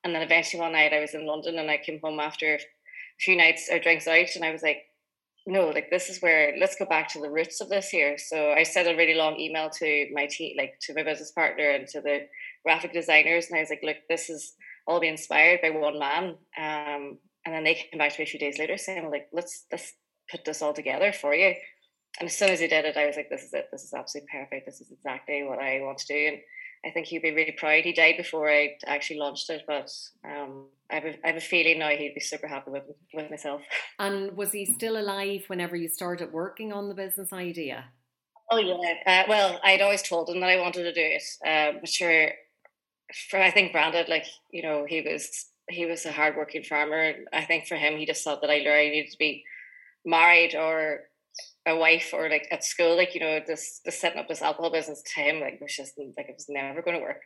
And 0.03 0.15
then 0.15 0.23
eventually 0.23 0.61
one 0.61 0.73
night 0.73 0.93
I 0.93 1.01
was 1.01 1.15
in 1.15 1.27
London 1.27 1.59
and 1.59 1.71
I 1.71 1.79
came 1.79 2.01
home 2.03 2.21
after 2.21 2.55
a 2.55 2.59
few 3.21 3.37
nights 3.37 3.69
or 3.71 3.79
drinks 3.79 4.07
out, 4.07 4.35
and 4.35 4.45
I 4.45 4.53
was 4.53 4.63
like, 4.63 4.83
no, 5.47 5.69
like 5.69 5.91
this 5.91 6.09
is 6.09 6.21
where 6.21 6.55
let's 6.59 6.77
go 6.77 6.87
back 6.87 7.09
to 7.11 7.21
the 7.21 7.31
roots 7.31 7.61
of 7.61 7.69
this 7.69 7.89
here. 7.91 8.17
So 8.17 8.53
I 8.53 8.63
sent 8.63 8.89
a 8.89 8.97
really 8.97 9.15
long 9.15 9.39
email 9.39 9.69
to 9.71 10.09
my 10.13 10.27
team, 10.27 10.57
like 10.57 10.75
to 10.83 10.95
my 10.95 11.03
business 11.03 11.33
partner 11.33 11.71
and 11.71 11.87
to 11.89 12.01
the 12.01 12.27
graphic 12.65 12.93
designers, 12.93 13.49
and 13.49 13.57
I 13.57 13.61
was 13.61 13.71
like, 13.71 13.83
look, 13.83 13.97
this 14.09 14.31
is 14.31 14.55
all 14.87 15.01
be 15.01 15.09
inspired 15.09 15.61
by 15.63 15.71
one 15.71 15.99
man. 15.99 16.37
Um, 16.57 17.19
and 17.45 17.55
then 17.55 17.65
they 17.65 17.75
came 17.75 17.99
back 17.99 18.15
to 18.15 18.21
me 18.21 18.25
a 18.25 18.27
few 18.27 18.41
days 18.41 18.59
later 18.59 18.79
saying, 18.79 19.11
like, 19.11 19.29
let's 19.33 19.67
let's 19.71 19.93
put 20.31 20.45
this 20.45 20.63
all 20.63 20.73
together 20.73 21.13
for 21.13 21.35
you. 21.35 21.55
And 22.21 22.29
as 22.29 22.37
soon 22.37 22.51
as 22.51 22.61
he 22.61 22.69
did 22.69 22.85
it, 22.85 22.97
I 22.97 23.07
was 23.07 23.17
like, 23.17 23.29
this 23.29 23.43
is 23.43 23.53
it. 23.53 23.67
This 23.71 23.83
is 23.83 23.93
absolutely 23.93 24.29
perfect. 24.33 24.67
This 24.67 24.81
is 24.81 24.91
exactly 24.91 25.43
what 25.43 25.59
I 25.59 25.81
want 25.83 25.99
to 25.99 26.07
do. 26.07 26.29
And 26.29 26.39
I 26.87 26.91
think 26.91 27.07
he'd 27.07 27.23
be 27.23 27.31
really 27.31 27.53
proud. 27.53 27.85
He 27.85 27.93
died 27.93 28.17
before 28.17 28.51
I 28.51 28.77
actually 28.87 29.19
launched 29.19 29.49
it, 29.51 29.63
but 29.67 29.91
um, 30.25 30.67
I, 30.91 30.97
have 30.97 31.05
a, 31.05 31.15
I 31.25 31.29
have 31.29 31.37
a 31.37 31.41
feeling 31.41 31.79
now 31.79 31.89
he'd 31.89 32.15
be 32.15 32.21
super 32.21 32.47
happy 32.47 32.71
with 32.71 32.85
with 33.13 33.31
myself. 33.31 33.63
And 33.99 34.37
was 34.37 34.53
he 34.53 34.67
still 34.67 34.99
alive 34.99 35.45
whenever 35.47 35.77
you 35.77 35.89
started 35.89 36.33
working 36.33 36.73
on 36.73 36.89
the 36.89 36.95
business 36.95 37.33
idea? 37.33 37.87
Oh 38.51 38.59
yeah. 38.59 38.95
Uh, 39.07 39.25
well, 39.29 39.61
I'd 39.65 39.81
always 39.81 40.03
told 40.03 40.29
him 40.29 40.41
that 40.41 40.51
I 40.51 40.61
wanted 40.61 40.83
to 40.83 40.93
do 40.93 41.01
it. 41.01 41.23
Um, 41.47 41.81
but 41.81 41.89
sure, 41.89 42.31
for 43.31 43.41
I 43.41 43.51
think 43.51 43.73
Brandon, 43.73 44.05
like 44.09 44.27
you 44.51 44.63
know, 44.63 44.85
he 44.89 45.01
was 45.01 45.47
he 45.71 45.87
was 45.87 46.05
a 46.05 46.13
hardworking 46.13 46.65
farmer. 46.65 47.15
I 47.33 47.45
think 47.45 47.67
for 47.67 47.77
him, 47.77 47.97
he 47.97 48.07
just 48.07 48.23
thought 48.23 48.43
that 48.43 48.51
I 48.51 48.59
learned 48.59 48.81
I 48.81 48.91
needed 48.91 49.13
to 49.13 49.19
be 49.19 49.45
married 50.05 50.55
or 50.55 51.05
a 51.67 51.77
wife 51.77 52.11
or 52.13 52.29
like 52.29 52.47
at 52.51 52.65
school, 52.65 52.97
like 52.97 53.15
you 53.15 53.21
know, 53.21 53.41
this 53.47 53.81
setting 53.89 54.19
up 54.19 54.29
this 54.29 54.43
alcohol 54.43 54.71
business 54.71 55.03
to 55.03 55.21
him 55.21 55.41
like 55.41 55.61
was 55.61 55.75
just 55.75 55.95
like 55.99 56.29
it 56.29 56.35
was 56.37 56.47
never 56.49 56.83
going 56.83 56.97
to 56.97 57.03
work. 57.03 57.23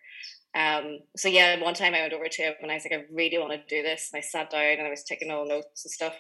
Um, 0.55 1.01
so 1.17 1.29
yeah, 1.29 1.61
one 1.63 1.75
time 1.75 1.95
I 1.95 2.01
went 2.01 2.13
over 2.13 2.29
to 2.29 2.43
him 2.43 2.55
and 2.63 2.71
I 2.71 2.75
was 2.75 2.85
like, 2.85 2.99
I 2.99 3.05
really 3.13 3.39
want 3.39 3.53
to 3.53 3.77
do 3.77 3.83
this, 3.83 4.11
and 4.13 4.19
I 4.19 4.23
sat 4.23 4.51
down 4.51 4.79
and 4.79 4.87
I 4.87 4.91
was 4.91 5.05
taking 5.05 5.31
all 5.31 5.47
notes 5.47 5.85
and 5.85 5.93
stuff. 5.93 6.15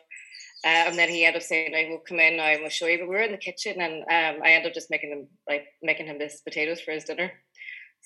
Uh, 0.64 0.90
and 0.90 0.98
then 0.98 1.09
he 1.09 1.24
ended 1.24 1.40
up 1.40 1.46
saying, 1.46 1.72
"I 1.74 1.88
will 1.88 2.01
come 2.01 2.18
in 2.18 2.37
now 2.37 2.46
and 2.46 2.61
we'll 2.61 2.70
show 2.70 2.87
you." 2.87 2.98
But 2.98 3.09
we 3.09 3.14
were 3.14 3.22
in 3.22 3.31
the 3.31 3.38
kitchen, 3.38 3.81
and 3.81 4.03
um, 4.03 4.42
I 4.42 4.51
ended 4.53 4.70
up 4.70 4.74
just 4.74 4.90
making 4.90 5.11
him 5.11 5.29
like 5.48 5.66
making 5.83 6.07
him 6.07 6.18
this 6.18 6.40
potatoes 6.40 6.81
for 6.81 6.90
his 6.90 7.05
dinner. 7.05 7.31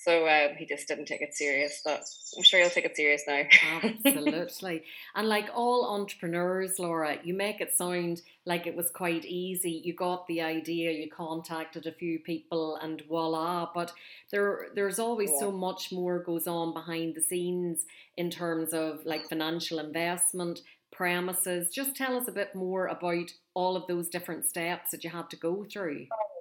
So 0.03 0.27
um, 0.27 0.57
he 0.57 0.65
just 0.65 0.85
didn't 0.87 1.05
take 1.05 1.21
it 1.21 1.33
serious, 1.33 1.81
but 1.85 2.03
I'm 2.35 2.43
sure 2.43 2.59
he'll 2.59 2.69
take 2.69 2.83
it 2.83 2.95
serious 2.97 3.23
now. 3.25 3.43
Absolutely. 3.83 4.83
and 5.15 5.29
like 5.29 5.49
all 5.55 5.95
entrepreneurs, 5.95 6.77
Laura, 6.77 7.19
you 7.23 7.33
make 7.33 7.61
it 7.61 7.73
sound 7.73 8.21
like 8.45 8.67
it 8.67 8.75
was 8.75 8.89
quite 8.89 9.23
easy. 9.23 9.71
You 9.71 9.93
got 9.93 10.27
the 10.27 10.41
idea, 10.41 10.91
you 10.91 11.09
contacted 11.09 11.87
a 11.87 11.93
few 11.93 12.19
people, 12.19 12.75
and 12.81 13.01
voila. 13.07 13.69
But 13.73 13.93
there, 14.29 14.67
there's 14.75 14.99
always 14.99 15.31
yeah. 15.31 15.39
so 15.39 15.51
much 15.53 15.93
more 15.93 16.19
goes 16.19 16.47
on 16.47 16.73
behind 16.73 17.15
the 17.15 17.21
scenes 17.21 17.85
in 18.17 18.29
terms 18.29 18.73
of 18.73 19.05
like 19.05 19.29
financial 19.29 19.79
investment, 19.79 20.63
premises. 20.91 21.69
Just 21.69 21.95
tell 21.95 22.17
us 22.17 22.27
a 22.27 22.33
bit 22.33 22.53
more 22.53 22.87
about 22.87 23.31
all 23.53 23.77
of 23.77 23.87
those 23.87 24.09
different 24.09 24.45
steps 24.45 24.91
that 24.91 25.05
you 25.05 25.09
had 25.09 25.29
to 25.29 25.37
go 25.37 25.63
through. 25.63 26.07
Oh, 26.11 26.32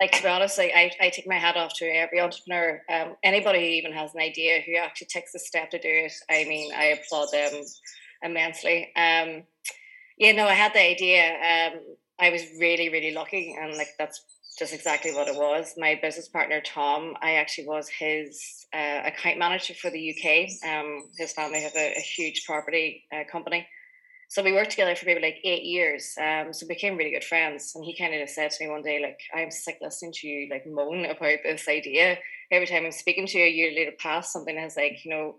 like 0.00 0.12
to 0.12 0.22
be 0.22 0.28
honest, 0.28 0.58
I, 0.58 0.92
I 1.00 1.08
take 1.08 1.26
my 1.26 1.38
hat 1.38 1.56
off 1.56 1.72
to 1.76 1.84
every 1.84 2.20
entrepreneur. 2.20 2.82
Um, 2.88 3.16
anybody 3.22 3.58
who 3.58 3.64
even 3.64 3.92
has 3.92 4.14
an 4.14 4.20
idea 4.20 4.60
who 4.64 4.76
actually 4.76 5.08
takes 5.08 5.32
the 5.32 5.38
step 5.38 5.70
to 5.70 5.78
do 5.78 5.88
it. 5.88 6.12
I 6.30 6.44
mean, 6.44 6.72
I 6.72 6.84
applaud 6.86 7.28
them 7.32 7.64
immensely. 8.22 8.92
Um, 8.96 9.42
yeah, 10.18 10.32
no, 10.32 10.46
I 10.46 10.54
had 10.54 10.72
the 10.72 10.80
idea. 10.80 11.32
Um, 11.32 11.80
I 12.20 12.30
was 12.30 12.42
really, 12.58 12.88
really 12.88 13.12
lucky, 13.12 13.56
and 13.60 13.76
like 13.76 13.90
that's 13.98 14.24
just 14.58 14.74
exactly 14.74 15.14
what 15.14 15.28
it 15.28 15.36
was. 15.36 15.74
My 15.76 15.98
business 16.00 16.28
partner 16.28 16.60
Tom, 16.60 17.14
I 17.22 17.34
actually 17.34 17.68
was 17.68 17.88
his 17.88 18.66
uh, 18.74 19.02
account 19.04 19.38
manager 19.38 19.74
for 19.74 19.90
the 19.90 20.10
UK. 20.14 20.68
Um, 20.68 21.08
his 21.16 21.32
family 21.32 21.62
have 21.62 21.76
a, 21.76 21.94
a 21.96 22.00
huge 22.00 22.44
property 22.44 23.04
uh, 23.12 23.22
company, 23.30 23.66
so 24.28 24.42
we 24.42 24.52
worked 24.52 24.70
together 24.70 24.94
for 24.94 25.06
maybe 25.06 25.22
like 25.22 25.40
eight 25.42 25.64
years. 25.64 26.14
Um, 26.20 26.52
so 26.52 26.66
we 26.66 26.74
became 26.74 26.96
really 26.96 27.10
good 27.10 27.24
friends. 27.24 27.72
And 27.74 27.84
he 27.84 27.96
kind 27.96 28.14
of 28.14 28.28
said 28.28 28.50
to 28.50 28.64
me 28.64 28.70
one 28.70 28.82
day, 28.82 29.00
like, 29.00 29.18
I'm 29.34 29.50
sick 29.50 29.78
listening 29.80 30.12
to 30.12 30.28
you 30.28 30.48
like 30.50 30.66
moan 30.66 31.06
about 31.06 31.38
this 31.42 31.66
idea. 31.68 32.18
Every 32.50 32.66
time 32.66 32.84
I'm 32.84 32.92
speaking 32.92 33.26
to 33.26 33.38
you, 33.38 33.44
you 33.44 33.74
later 33.74 33.92
pass 33.98 34.32
something 34.32 34.56
has 34.56 34.76
like, 34.76 35.04
you 35.04 35.10
know, 35.10 35.36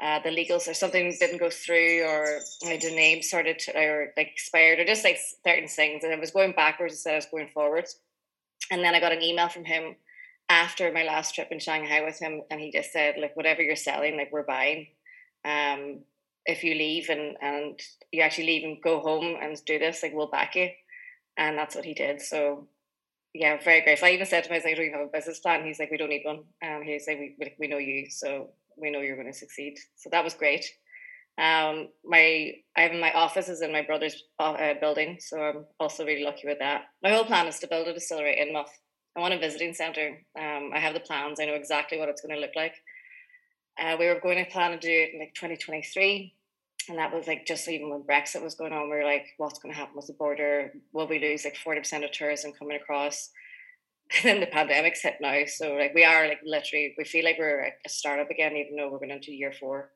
uh, 0.00 0.20
the 0.20 0.30
legals 0.30 0.68
or 0.68 0.74
something 0.74 1.14
didn't 1.18 1.38
go 1.38 1.50
through 1.50 2.04
or 2.04 2.38
like, 2.64 2.80
the 2.80 2.94
name 2.94 3.20
started 3.20 3.58
to, 3.58 3.76
or 3.76 4.12
like 4.16 4.28
expired 4.28 4.78
or 4.78 4.84
just 4.84 5.04
like 5.04 5.18
certain 5.44 5.68
things. 5.68 6.04
And 6.04 6.12
I 6.12 6.18
was 6.18 6.30
going 6.30 6.52
backwards 6.52 6.94
instead 6.94 7.18
of 7.18 7.30
going 7.30 7.48
forwards. 7.48 7.98
And 8.70 8.82
then 8.82 8.94
I 8.94 9.00
got 9.00 9.12
an 9.12 9.22
email 9.22 9.48
from 9.48 9.64
him 9.64 9.96
after 10.48 10.92
my 10.92 11.04
last 11.04 11.34
trip 11.34 11.48
in 11.50 11.60
Shanghai 11.60 12.04
with 12.04 12.18
him, 12.18 12.42
and 12.50 12.60
he 12.60 12.72
just 12.72 12.92
said, 12.92 13.14
like, 13.18 13.36
whatever 13.36 13.62
you're 13.62 13.76
selling, 13.76 14.16
like, 14.16 14.32
we're 14.32 14.42
buying. 14.42 14.88
Um, 15.44 16.00
if 16.46 16.64
you 16.64 16.74
leave 16.74 17.08
and 17.08 17.36
and 17.40 17.80
you 18.12 18.22
actually 18.22 18.46
leave 18.46 18.64
and 18.64 18.82
go 18.82 19.00
home 19.00 19.36
and 19.40 19.56
do 19.64 19.78
this, 19.78 20.02
like, 20.02 20.12
we'll 20.14 20.30
back 20.30 20.54
you. 20.54 20.68
And 21.36 21.56
that's 21.56 21.74
what 21.74 21.84
he 21.84 21.94
did. 21.94 22.20
So 22.20 22.68
yeah, 23.32 23.58
very 23.62 23.82
grateful. 23.82 24.08
I 24.08 24.12
even 24.12 24.26
said 24.26 24.44
to 24.44 24.48
him, 24.48 24.54
I 24.54 24.56
was 24.56 24.64
like, 24.64 24.76
do 24.76 24.82
you 24.82 24.92
have 24.92 25.06
a 25.06 25.10
business 25.12 25.38
plan? 25.38 25.64
He's 25.64 25.78
like, 25.78 25.90
we 25.90 25.96
don't 25.96 26.08
need 26.08 26.24
one. 26.24 26.42
Um, 26.64 26.82
he's 26.82 27.06
like, 27.06 27.18
we, 27.18 27.54
we 27.58 27.68
know 27.68 27.78
you, 27.78 28.10
so 28.10 28.50
we 28.76 28.90
know 28.90 29.00
you're 29.00 29.16
going 29.16 29.32
to 29.32 29.38
succeed. 29.38 29.78
So 29.96 30.10
that 30.10 30.24
was 30.24 30.34
great. 30.34 30.64
Um, 31.38 31.88
my 32.04 32.52
I 32.76 32.82
have 32.82 32.92
my 32.92 33.12
office 33.12 33.48
is 33.48 33.62
in 33.62 33.72
my 33.72 33.82
brother's 33.82 34.24
uh, 34.38 34.74
building, 34.80 35.16
so 35.20 35.40
I'm 35.40 35.64
also 35.78 36.04
really 36.04 36.24
lucky 36.24 36.46
with 36.46 36.58
that. 36.58 36.86
My 37.02 37.10
whole 37.10 37.24
plan 37.24 37.46
is 37.46 37.58
to 37.60 37.68
build 37.68 37.88
a 37.88 37.94
distillery 37.94 38.38
in 38.38 38.52
Muff. 38.52 38.70
I 39.16 39.20
want 39.20 39.34
a 39.34 39.38
visiting 39.38 39.72
center. 39.72 40.18
Um, 40.38 40.70
I 40.74 40.78
have 40.78 40.94
the 40.94 41.00
plans. 41.00 41.40
I 41.40 41.46
know 41.46 41.54
exactly 41.54 41.98
what 41.98 42.08
it's 42.08 42.20
going 42.20 42.34
to 42.34 42.40
look 42.40 42.56
like. 42.56 42.74
Uh, 43.80 43.96
we 43.98 44.06
were 44.06 44.20
going 44.20 44.44
to 44.44 44.50
plan 44.50 44.72
to 44.72 44.78
do 44.78 44.90
it 44.90 45.14
in 45.14 45.20
like 45.20 45.34
2023, 45.34 46.34
and 46.88 46.98
that 46.98 47.12
was 47.14 47.26
like 47.26 47.46
just 47.46 47.68
even 47.68 47.90
when 47.90 48.02
Brexit 48.02 48.42
was 48.42 48.54
going 48.54 48.72
on, 48.72 48.90
we 48.90 48.96
were 48.96 49.04
like, 49.04 49.26
what's 49.38 49.58
going 49.58 49.72
to 49.72 49.78
happen 49.78 49.96
with 49.96 50.06
the 50.06 50.12
border? 50.12 50.72
Will 50.92 51.08
we 51.08 51.18
lose 51.18 51.44
like 51.44 51.56
40% 51.56 52.04
of 52.04 52.12
tourism 52.12 52.52
coming 52.52 52.76
across? 52.76 53.30
And 54.12 54.28
then 54.28 54.40
the 54.40 54.46
pandemic's 54.46 55.02
hit 55.02 55.18
now, 55.20 55.44
so 55.46 55.74
like 55.74 55.94
we 55.94 56.02
are 56.04 56.26
like 56.26 56.40
literally, 56.44 56.96
we 56.98 57.04
feel 57.04 57.24
like 57.24 57.36
we're 57.38 57.60
a 57.60 57.88
startup 57.88 58.28
again, 58.28 58.56
even 58.56 58.74
though 58.74 58.90
we're 58.90 58.98
going 58.98 59.12
into 59.12 59.30
year 59.30 59.52
four 59.52 59.92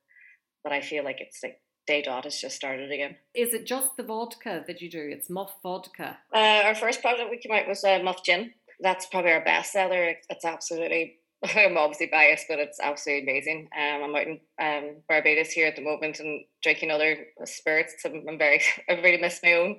but 0.64 0.72
I 0.72 0.80
feel 0.80 1.04
like 1.04 1.20
it's 1.20 1.40
like 1.42 1.60
day 1.86 2.02
dot 2.02 2.24
has 2.24 2.40
just 2.40 2.56
started 2.56 2.90
again. 2.90 3.16
Is 3.34 3.52
it 3.52 3.66
just 3.66 3.96
the 3.96 4.02
vodka 4.02 4.64
that 4.66 4.80
you 4.80 4.90
do? 4.90 5.10
It's 5.12 5.30
Muff 5.30 5.54
vodka. 5.62 6.18
Uh, 6.34 6.62
our 6.64 6.74
first 6.74 7.02
product 7.02 7.30
we 7.30 7.38
came 7.38 7.52
out 7.52 7.68
was 7.68 7.84
uh, 7.84 8.00
Muff 8.02 8.24
Gin. 8.24 8.52
That's 8.80 9.06
probably 9.06 9.32
our 9.32 9.44
best 9.44 9.72
seller. 9.72 10.14
It's 10.28 10.44
absolutely. 10.44 11.18
I'm 11.57 11.76
obviously 11.76 12.07
biased, 12.07 12.46
but 12.48 12.59
it's 12.59 12.80
absolutely 12.80 13.30
amazing. 13.30 13.68
Um, 13.76 14.04
I'm 14.04 14.16
out 14.16 14.26
in 14.26 14.40
um, 14.61 14.96
Barbados 15.09 15.50
here 15.50 15.66
at 15.66 15.76
the 15.76 15.83
moment 15.83 16.20
and 16.20 16.44
drinking 16.62 16.90
other 16.90 17.26
spirits. 17.44 17.96
I'm, 18.04 18.24
I'm 18.28 18.38
very, 18.38 18.62
I 18.88 18.94
really 18.94 19.20
miss 19.20 19.40
my 19.42 19.52
own. 19.54 19.78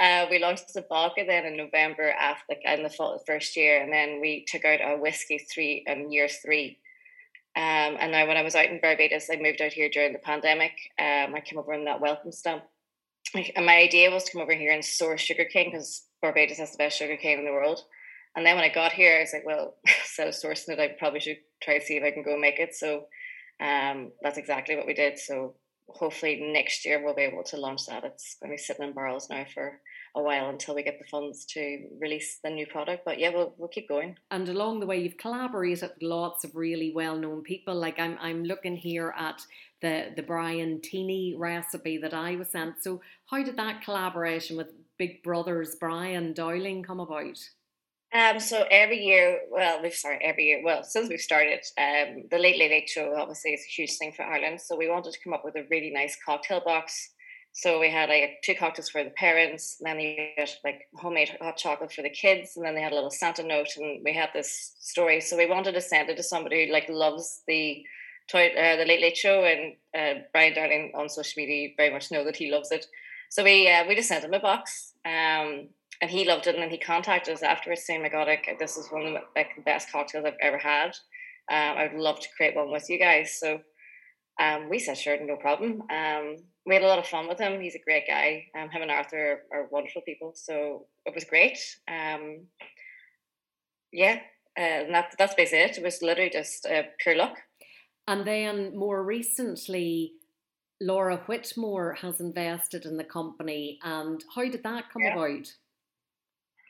Uh, 0.00 0.26
we 0.30 0.38
launched 0.38 0.72
the 0.74 0.84
vodka 0.88 1.24
then 1.26 1.44
in 1.44 1.56
November 1.56 2.10
after 2.10 2.54
in 2.64 2.82
the, 2.84 3.20
first 3.26 3.56
year, 3.56 3.82
and 3.82 3.92
then 3.92 4.20
we 4.20 4.44
took 4.46 4.64
out 4.64 4.80
a 4.80 4.96
whiskey 4.96 5.38
three 5.38 5.84
in 5.86 6.10
year 6.12 6.28
three. 6.28 6.78
Um, 7.56 7.96
and 7.98 8.12
now 8.12 8.26
when 8.26 8.36
I 8.36 8.42
was 8.42 8.54
out 8.54 8.66
in 8.66 8.80
Barbados, 8.80 9.28
I 9.32 9.36
moved 9.36 9.60
out 9.60 9.72
here 9.72 9.88
during 9.88 10.12
the 10.12 10.20
pandemic. 10.20 10.72
Um, 10.98 11.34
I 11.34 11.42
came 11.44 11.58
over 11.58 11.74
on 11.74 11.84
that 11.86 12.00
welcome 12.00 12.30
stamp. 12.30 12.64
And 13.34 13.66
my 13.66 13.76
idea 13.76 14.10
was 14.10 14.24
to 14.24 14.32
come 14.32 14.40
over 14.40 14.54
here 14.54 14.72
and 14.72 14.84
source 14.84 15.20
sugarcane 15.20 15.72
because 15.72 16.06
Barbados 16.22 16.58
has 16.58 16.72
the 16.72 16.78
best 16.78 16.98
sugarcane 16.98 17.40
in 17.40 17.44
the 17.44 17.52
world. 17.52 17.82
And 18.36 18.46
then 18.46 18.56
when 18.56 18.64
I 18.64 18.72
got 18.72 18.92
here, 18.92 19.16
I 19.16 19.20
was 19.20 19.32
like, 19.32 19.46
well, 19.46 19.74
of 19.86 20.34
sourcing 20.34 20.70
it, 20.70 20.80
I 20.80 20.88
probably 20.98 21.20
should 21.20 21.38
try 21.62 21.78
to 21.78 21.84
see 21.84 21.96
if 21.96 22.04
I 22.04 22.10
can 22.10 22.22
go 22.22 22.38
make 22.38 22.58
it. 22.58 22.74
So 22.74 23.06
um, 23.60 24.12
that's 24.22 24.38
exactly 24.38 24.76
what 24.76 24.86
we 24.86 24.94
did. 24.94 25.18
So 25.18 25.54
hopefully 25.88 26.40
next 26.52 26.84
year 26.84 27.02
we'll 27.02 27.14
be 27.14 27.22
able 27.22 27.42
to 27.42 27.56
launch 27.56 27.86
that. 27.86 28.04
It's 28.04 28.36
going 28.40 28.50
to 28.50 28.54
be 28.54 28.62
sitting 28.62 28.86
in 28.86 28.92
barrels 28.92 29.28
now 29.30 29.44
for 29.52 29.80
a 30.14 30.22
while 30.22 30.48
until 30.48 30.74
we 30.74 30.82
get 30.82 30.98
the 30.98 31.08
funds 31.08 31.44
to 31.46 31.88
release 32.00 32.38
the 32.42 32.50
new 32.50 32.66
product. 32.66 33.04
But 33.04 33.18
yeah, 33.18 33.30
we'll 33.30 33.54
we'll 33.58 33.68
keep 33.68 33.88
going. 33.88 34.16
And 34.30 34.48
along 34.48 34.80
the 34.80 34.86
way, 34.86 35.00
you've 35.00 35.18
collaborated 35.18 35.82
with 35.82 36.02
lots 36.02 36.44
of 36.44 36.54
really 36.54 36.92
well 36.94 37.16
known 37.16 37.42
people. 37.42 37.74
Like 37.74 37.98
I'm 37.98 38.18
I'm 38.20 38.44
looking 38.44 38.76
here 38.76 39.14
at 39.16 39.40
the 39.80 40.12
the 40.16 40.22
Brian 40.22 40.80
Teeny 40.80 41.34
recipe 41.38 41.98
that 41.98 42.14
I 42.14 42.36
was 42.36 42.50
sent. 42.50 42.82
So 42.82 43.00
how 43.26 43.42
did 43.42 43.56
that 43.56 43.82
collaboration 43.82 44.56
with 44.56 44.68
Big 44.98 45.22
Brothers 45.22 45.76
Brian 45.78 46.32
Dowling 46.32 46.82
come 46.82 47.00
about? 47.00 47.38
Um, 48.12 48.40
so 48.40 48.64
every 48.70 49.04
year, 49.04 49.40
well, 49.50 49.82
we've 49.82 49.92
started 49.92 50.24
every 50.24 50.44
year. 50.44 50.62
Well, 50.64 50.82
since 50.82 51.08
we've 51.08 51.20
started, 51.20 51.60
um, 51.76 52.24
the 52.30 52.38
Late 52.38 52.58
Late 52.58 52.70
Late 52.70 52.88
Show 52.88 53.14
obviously 53.16 53.52
is 53.52 53.60
a 53.60 53.74
huge 53.74 53.96
thing 53.98 54.12
for 54.12 54.22
Ireland. 54.22 54.60
So 54.60 54.76
we 54.76 54.88
wanted 54.88 55.12
to 55.12 55.18
come 55.22 55.34
up 55.34 55.44
with 55.44 55.56
a 55.56 55.66
really 55.70 55.90
nice 55.90 56.16
cocktail 56.24 56.62
box 56.64 57.10
so 57.52 57.80
we 57.80 57.90
had 57.90 58.08
like 58.08 58.40
two 58.44 58.54
cocktails 58.54 58.88
for 58.88 59.02
the 59.02 59.10
parents, 59.10 59.78
and 59.80 59.88
then 59.88 60.00
you 60.00 60.14
get 60.36 60.56
like 60.62 60.82
homemade 60.94 61.36
hot 61.40 61.56
chocolate 61.56 61.92
for 61.92 62.02
the 62.02 62.10
kids, 62.10 62.56
and 62.56 62.64
then 62.64 62.76
they 62.76 62.80
had 62.80 62.92
a 62.92 62.94
little 62.94 63.10
Santa 63.10 63.42
note, 63.42 63.76
and 63.76 64.00
we 64.04 64.14
had 64.14 64.30
this 64.32 64.76
story. 64.78 65.20
So 65.20 65.36
we 65.36 65.46
wanted 65.46 65.72
to 65.72 65.80
send 65.80 66.08
it 66.08 66.16
to 66.18 66.22
somebody 66.22 66.66
who 66.66 66.72
like 66.72 66.88
loves 66.88 67.42
the 67.48 67.82
toy, 68.30 68.50
uh, 68.50 68.76
the 68.76 68.84
Late 68.84 69.00
Late 69.00 69.16
Show, 69.16 69.44
and 69.44 69.74
uh, 69.92 70.20
Brian 70.32 70.54
Dowling 70.54 70.92
on 70.94 71.08
social 71.08 71.42
media 71.42 71.70
very 71.76 71.90
much 71.90 72.12
know 72.12 72.24
that 72.24 72.36
he 72.36 72.48
loves 72.48 72.70
it. 72.70 72.86
So 73.30 73.42
we 73.42 73.68
uh, 73.68 73.88
we 73.88 73.96
just 73.96 74.08
sent 74.08 74.24
him 74.24 74.34
a 74.34 74.38
box, 74.38 74.92
um, 75.04 75.68
and 76.00 76.10
he 76.10 76.24
loved 76.24 76.46
it, 76.46 76.54
and 76.54 76.62
then 76.62 76.70
he 76.70 76.78
contacted 76.78 77.34
us 77.34 77.42
afterwards 77.42 77.84
saying, 77.84 78.02
"My 78.02 78.08
God, 78.08 78.28
like, 78.28 78.56
this 78.58 78.76
is 78.76 78.88
one 78.90 79.06
of 79.06 79.12
the, 79.12 79.20
like 79.36 79.54
the 79.56 79.62
best 79.62 79.90
cocktails 79.90 80.24
I've 80.24 80.34
ever 80.40 80.58
had. 80.58 80.90
Um, 81.50 81.78
I'd 81.78 81.94
love 81.94 82.20
to 82.20 82.28
create 82.36 82.56
one 82.56 82.70
with 82.70 82.88
you 82.88 82.98
guys." 82.98 83.38
So 83.38 83.60
um, 84.40 84.68
we 84.68 84.78
said, 84.78 84.98
"Sure, 84.98 85.18
no 85.24 85.36
problem." 85.36 85.82
Um, 85.90 86.36
we 86.66 86.74
had 86.74 86.84
a 86.84 86.88
lot 86.88 86.98
of 86.98 87.06
fun 87.06 87.28
with 87.28 87.38
him. 87.38 87.60
He's 87.60 87.74
a 87.74 87.84
great 87.84 88.06
guy. 88.06 88.44
Um, 88.58 88.68
him 88.68 88.82
and 88.82 88.90
Arthur 88.90 89.40
are, 89.52 89.60
are 89.60 89.68
wonderful 89.70 90.02
people, 90.02 90.32
so 90.34 90.86
it 91.06 91.14
was 91.14 91.24
great. 91.24 91.58
Um, 91.88 92.46
yeah, 93.92 94.20
uh, 94.58 94.84
and 94.84 94.94
that, 94.94 95.14
that's 95.18 95.34
basically 95.34 95.60
it. 95.60 95.78
It 95.78 95.84
was 95.84 96.02
literally 96.02 96.30
just 96.30 96.66
uh, 96.66 96.82
pure 96.98 97.16
luck. 97.16 97.38
And 98.06 98.26
then 98.26 98.76
more 98.76 99.02
recently, 99.02 100.12
Laura 100.80 101.18
Whitmore 101.26 101.94
has 101.94 102.20
invested 102.20 102.84
in 102.84 102.96
the 102.96 103.04
company. 103.04 103.78
And 103.82 104.22
how 104.34 104.42
did 104.42 104.62
that 104.62 104.90
come 104.92 105.02
yeah. 105.02 105.14
about? 105.14 105.46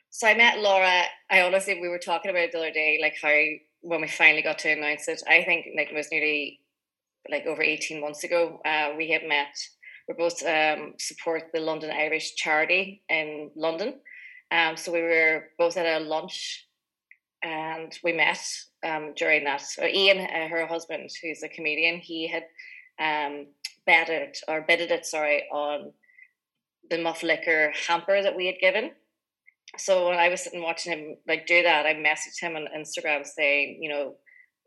So 0.09 0.27
I 0.27 0.35
met 0.35 0.59
Laura. 0.59 1.03
I 1.29 1.41
honestly, 1.41 1.79
we 1.79 1.87
were 1.87 1.99
talking 1.99 2.31
about 2.31 2.43
it 2.43 2.51
the 2.51 2.59
other 2.59 2.71
day, 2.71 2.99
like 3.01 3.15
how 3.21 3.37
when 3.81 4.01
we 4.01 4.07
finally 4.07 4.41
got 4.41 4.59
to 4.59 4.71
announce 4.71 5.07
it, 5.07 5.21
I 5.27 5.43
think 5.43 5.67
like 5.77 5.89
it 5.89 5.95
was 5.95 6.11
nearly 6.11 6.59
like 7.29 7.45
over 7.45 7.61
18 7.61 8.01
months 8.01 8.23
ago, 8.23 8.59
uh, 8.65 8.93
we 8.97 9.09
had 9.09 9.23
met 9.27 9.55
we 10.07 10.15
both 10.15 10.43
um, 10.43 10.95
support 10.97 11.51
the 11.53 11.59
London 11.59 11.91
Irish 11.91 12.33
charity 12.33 13.03
in 13.09 13.51
London. 13.55 13.93
Um, 14.51 14.75
so 14.75 14.91
we 14.91 15.03
were 15.03 15.49
both 15.59 15.77
at 15.77 16.01
a 16.01 16.03
lunch 16.03 16.67
and 17.43 17.95
we 18.03 18.13
met 18.13 18.41
um, 18.83 19.13
during 19.15 19.43
that. 19.43 19.61
So 19.61 19.85
Ian, 19.85 20.17
uh, 20.17 20.47
her 20.47 20.65
husband, 20.65 21.11
who's 21.21 21.43
a 21.43 21.49
comedian, 21.49 21.99
he 21.99 22.27
had 22.27 22.43
um, 22.99 23.45
betted 23.85 24.35
or 24.47 24.61
bidded 24.67 24.89
it, 24.89 25.05
sorry, 25.05 25.43
on 25.53 25.93
the 26.89 26.97
Muff 26.97 27.21
Liquor 27.21 27.71
hamper 27.87 28.23
that 28.23 28.35
we 28.35 28.47
had 28.47 28.55
given. 28.59 28.91
So 29.77 30.09
when 30.09 30.17
I 30.17 30.29
was 30.29 30.41
sitting 30.41 30.63
watching 30.63 30.93
him 30.93 31.17
like 31.27 31.45
do 31.45 31.61
that, 31.63 31.85
I 31.85 31.93
messaged 31.93 32.39
him 32.41 32.55
on 32.55 32.67
Instagram 32.75 33.25
saying, 33.25 33.79
you 33.81 33.89
know, 33.89 34.15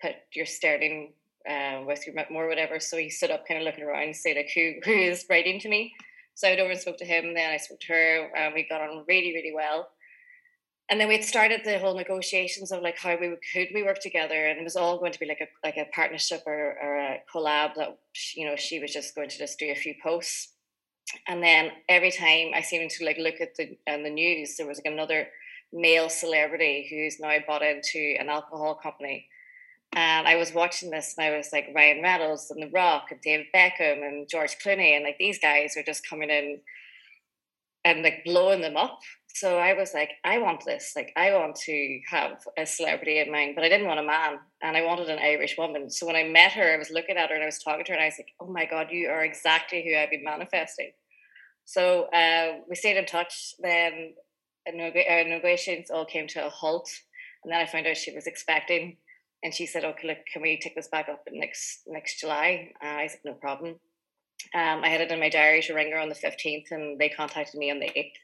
put 0.00 0.12
your 0.34 0.46
sterling 0.46 1.12
uh, 1.48 1.82
with 1.86 2.06
your 2.06 2.14
more 2.30 2.48
whatever. 2.48 2.78
So 2.80 2.96
he 2.96 3.10
stood 3.10 3.30
up, 3.30 3.46
kind 3.46 3.60
of 3.60 3.64
looking 3.64 3.84
around, 3.84 4.04
and 4.04 4.16
say 4.16 4.34
like, 4.34 4.50
"Who 4.54 4.74
who 4.84 4.92
is 4.92 5.26
writing 5.28 5.58
to 5.60 5.68
me?" 5.68 5.92
So 6.34 6.48
I 6.48 6.52
went 6.52 6.60
over 6.60 6.70
and 6.70 6.80
spoke 6.80 6.98
to 6.98 7.04
him. 7.04 7.34
Then 7.34 7.50
I 7.50 7.56
spoke 7.56 7.80
to 7.80 7.92
her. 7.92 8.30
and 8.36 8.54
we 8.54 8.66
got 8.68 8.80
on 8.80 9.04
really 9.08 9.34
really 9.34 9.52
well. 9.54 9.88
And 10.88 11.00
then 11.00 11.08
we 11.08 11.14
had 11.14 11.24
started 11.24 11.62
the 11.64 11.78
whole 11.78 11.96
negotiations 11.96 12.70
of 12.70 12.82
like 12.82 12.98
how 12.98 13.16
we 13.18 13.36
could 13.52 13.68
we 13.74 13.82
work 13.82 14.00
together, 14.00 14.46
and 14.46 14.58
it 14.58 14.64
was 14.64 14.76
all 14.76 14.98
going 14.98 15.12
to 15.12 15.20
be 15.20 15.26
like 15.26 15.40
a 15.40 15.66
like 15.66 15.76
a 15.76 15.90
partnership 15.94 16.42
or, 16.46 16.76
or 16.82 16.96
a 16.96 17.18
collab 17.32 17.74
that 17.76 17.98
you 18.34 18.46
know 18.46 18.56
she 18.56 18.78
was 18.78 18.92
just 18.92 19.14
going 19.14 19.28
to 19.28 19.38
just 19.38 19.58
do 19.58 19.70
a 19.70 19.74
few 19.74 19.94
posts. 20.02 20.52
And 21.28 21.42
then 21.42 21.70
every 21.88 22.10
time 22.10 22.52
I 22.54 22.62
seemed 22.62 22.90
to 22.92 23.04
like 23.04 23.18
look 23.18 23.40
at 23.40 23.54
the 23.56 23.76
and 23.86 24.04
the 24.04 24.10
news, 24.10 24.56
there 24.56 24.66
was 24.66 24.78
like 24.78 24.92
another 24.92 25.28
male 25.72 26.08
celebrity 26.08 26.86
who's 26.90 27.20
now 27.20 27.36
bought 27.46 27.62
into 27.62 28.16
an 28.18 28.28
alcohol 28.28 28.74
company 28.74 29.28
and 29.94 30.26
I 30.26 30.36
was 30.36 30.54
watching 30.54 30.90
this 30.90 31.14
and 31.16 31.26
I 31.26 31.36
was 31.36 31.52
like 31.52 31.70
Ryan 31.74 32.02
Reynolds 32.02 32.50
and 32.50 32.62
The 32.62 32.70
Rock 32.70 33.08
and 33.10 33.20
David 33.20 33.46
Beckham 33.54 34.06
and 34.06 34.28
George 34.28 34.56
Clooney 34.58 34.96
and 34.96 35.04
like 35.04 35.18
these 35.18 35.38
guys 35.38 35.76
are 35.76 35.82
just 35.82 36.08
coming 36.08 36.30
in 36.30 36.60
and 37.84 38.02
like 38.02 38.24
blowing 38.24 38.62
them 38.62 38.76
up. 38.76 39.00
So 39.34 39.58
I 39.58 39.72
was 39.72 39.94
like, 39.94 40.10
I 40.24 40.38
want 40.38 40.64
this. 40.64 40.92
Like 40.94 41.12
I 41.16 41.32
want 41.32 41.56
to 41.64 42.00
have 42.10 42.44
a 42.58 42.66
celebrity 42.66 43.18
in 43.18 43.32
mind, 43.32 43.54
but 43.54 43.64
I 43.64 43.68
didn't 43.68 43.86
want 43.86 44.00
a 44.00 44.04
man 44.04 44.38
and 44.62 44.76
I 44.76 44.84
wanted 44.84 45.08
an 45.08 45.18
Irish 45.18 45.56
woman. 45.56 45.90
So 45.90 46.06
when 46.06 46.16
I 46.16 46.24
met 46.24 46.52
her, 46.52 46.74
I 46.74 46.76
was 46.76 46.90
looking 46.90 47.16
at 47.16 47.30
her 47.30 47.34
and 47.34 47.42
I 47.42 47.46
was 47.46 47.58
talking 47.58 47.84
to 47.84 47.92
her 47.92 47.96
and 47.96 48.02
I 48.02 48.08
was 48.08 48.18
like, 48.18 48.32
oh 48.40 48.52
my 48.52 48.66
God, 48.66 48.88
you 48.90 49.08
are 49.08 49.24
exactly 49.24 49.82
who 49.82 49.96
I've 49.96 50.10
been 50.10 50.24
manifesting. 50.24 50.92
So 51.64 52.04
uh, 52.12 52.58
we 52.68 52.76
stayed 52.76 52.98
in 52.98 53.06
touch. 53.06 53.54
Then 53.58 54.14
our 54.66 55.24
negotiations 55.24 55.90
all 55.90 56.04
came 56.04 56.26
to 56.28 56.46
a 56.46 56.50
halt. 56.50 56.90
And 57.42 57.52
then 57.52 57.60
I 57.60 57.66
found 57.66 57.86
out 57.86 57.96
she 57.96 58.14
was 58.14 58.26
expecting 58.26 58.98
and 59.42 59.52
she 59.52 59.66
said, 59.66 59.84
"Okay, 59.84 60.08
look, 60.08 60.18
can 60.32 60.42
we 60.42 60.58
take 60.58 60.76
this 60.76 60.88
back 60.88 61.08
up 61.08 61.24
next 61.32 61.82
next 61.86 62.20
July?" 62.20 62.72
Uh, 62.82 62.86
I 62.86 63.06
said, 63.08 63.20
"No 63.24 63.34
problem." 63.34 63.80
Um, 64.54 64.84
I 64.84 64.88
had 64.88 65.00
it 65.00 65.10
in 65.10 65.20
my 65.20 65.28
diary 65.28 65.62
to 65.62 65.74
ring 65.74 65.90
her 65.92 65.98
on 65.98 66.08
the 66.08 66.14
fifteenth, 66.14 66.68
and 66.70 66.98
they 66.98 67.08
contacted 67.08 67.58
me 67.58 67.70
on 67.70 67.80
the 67.80 67.90
eighth, 67.98 68.16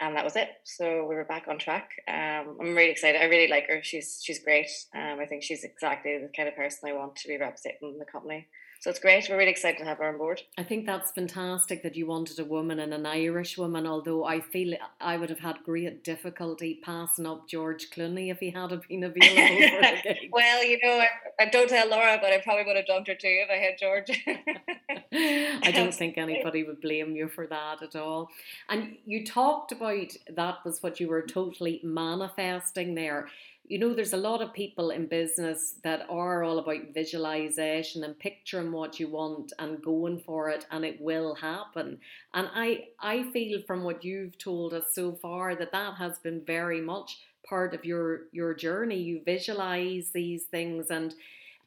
and 0.00 0.16
that 0.16 0.24
was 0.24 0.36
it. 0.36 0.48
So 0.64 1.06
we 1.06 1.14
were 1.14 1.24
back 1.24 1.46
on 1.48 1.58
track. 1.58 1.90
Um, 2.08 2.56
I'm 2.60 2.74
really 2.74 2.90
excited. 2.90 3.20
I 3.20 3.26
really 3.26 3.48
like 3.48 3.68
her. 3.68 3.82
She's 3.82 4.20
she's 4.22 4.42
great. 4.42 4.70
Um, 4.94 5.18
I 5.20 5.26
think 5.26 5.42
she's 5.42 5.64
exactly 5.64 6.18
the 6.18 6.30
kind 6.36 6.48
of 6.48 6.56
person 6.56 6.88
I 6.88 6.92
want 6.94 7.16
to 7.16 7.28
be 7.28 7.38
representing 7.38 7.98
the 7.98 8.04
company. 8.04 8.48
So 8.84 8.90
it's 8.90 8.98
great. 8.98 9.26
We're 9.30 9.38
really 9.38 9.50
excited 9.50 9.78
to 9.78 9.86
have 9.86 9.96
her 9.96 10.04
on 10.04 10.18
board. 10.18 10.42
I 10.58 10.62
think 10.62 10.84
that's 10.84 11.10
fantastic 11.10 11.82
that 11.84 11.96
you 11.96 12.06
wanted 12.06 12.38
a 12.38 12.44
woman 12.44 12.80
and 12.80 12.92
an 12.92 13.06
Irish 13.06 13.56
woman, 13.56 13.86
although 13.86 14.26
I 14.26 14.40
feel 14.40 14.76
I 15.00 15.16
would 15.16 15.30
have 15.30 15.38
had 15.38 15.64
great 15.64 16.04
difficulty 16.04 16.80
passing 16.84 17.24
up 17.24 17.48
George 17.48 17.88
Clooney 17.88 18.30
if 18.30 18.40
he 18.40 18.50
had 18.50 18.68
been 18.88 19.04
available 19.04 20.14
well, 20.30 20.62
you 20.62 20.78
know, 20.82 20.98
I, 20.98 21.08
I, 21.40 21.46
don't 21.46 21.70
tell 21.70 21.88
Laura, 21.88 22.18
but 22.20 22.30
I 22.30 22.42
probably 22.42 22.64
would 22.66 22.76
have 22.76 22.86
dumped 22.86 23.08
her 23.08 23.14
too 23.14 23.44
if 23.48 23.48
I 23.48 23.54
had 23.54 23.78
George. 23.78 24.10
I 25.66 25.72
don't 25.72 25.94
think 25.94 26.18
anybody 26.18 26.62
would 26.62 26.82
blame 26.82 27.16
you 27.16 27.28
for 27.28 27.46
that 27.46 27.82
at 27.82 27.96
all. 27.96 28.28
And 28.68 28.98
you 29.06 29.24
talked 29.24 29.72
about 29.72 30.12
that 30.28 30.62
was 30.62 30.82
what 30.82 31.00
you 31.00 31.08
were 31.08 31.22
totally 31.22 31.80
manifesting 31.82 32.94
there 32.94 33.28
you 33.66 33.78
know, 33.78 33.94
there's 33.94 34.12
a 34.12 34.18
lot 34.18 34.42
of 34.42 34.52
people 34.52 34.90
in 34.90 35.06
business 35.06 35.74
that 35.84 36.06
are 36.10 36.44
all 36.44 36.58
about 36.58 36.92
visualization 36.92 38.04
and 38.04 38.18
picturing 38.18 38.72
what 38.72 39.00
you 39.00 39.08
want 39.08 39.54
and 39.58 39.82
going 39.82 40.18
for 40.18 40.50
it, 40.50 40.66
and 40.70 40.84
it 40.84 41.00
will 41.00 41.34
happen. 41.34 41.98
And 42.34 42.48
I, 42.54 42.88
I 43.00 43.30
feel 43.32 43.62
from 43.66 43.82
what 43.82 44.04
you've 44.04 44.36
told 44.36 44.74
us 44.74 44.94
so 44.94 45.12
far 45.12 45.54
that 45.56 45.72
that 45.72 45.94
has 45.94 46.18
been 46.18 46.42
very 46.44 46.82
much 46.82 47.18
part 47.48 47.74
of 47.74 47.84
your 47.84 48.22
your 48.32 48.54
journey. 48.54 48.98
You 48.98 49.22
visualize 49.24 50.10
these 50.12 50.44
things, 50.44 50.90
and 50.90 51.12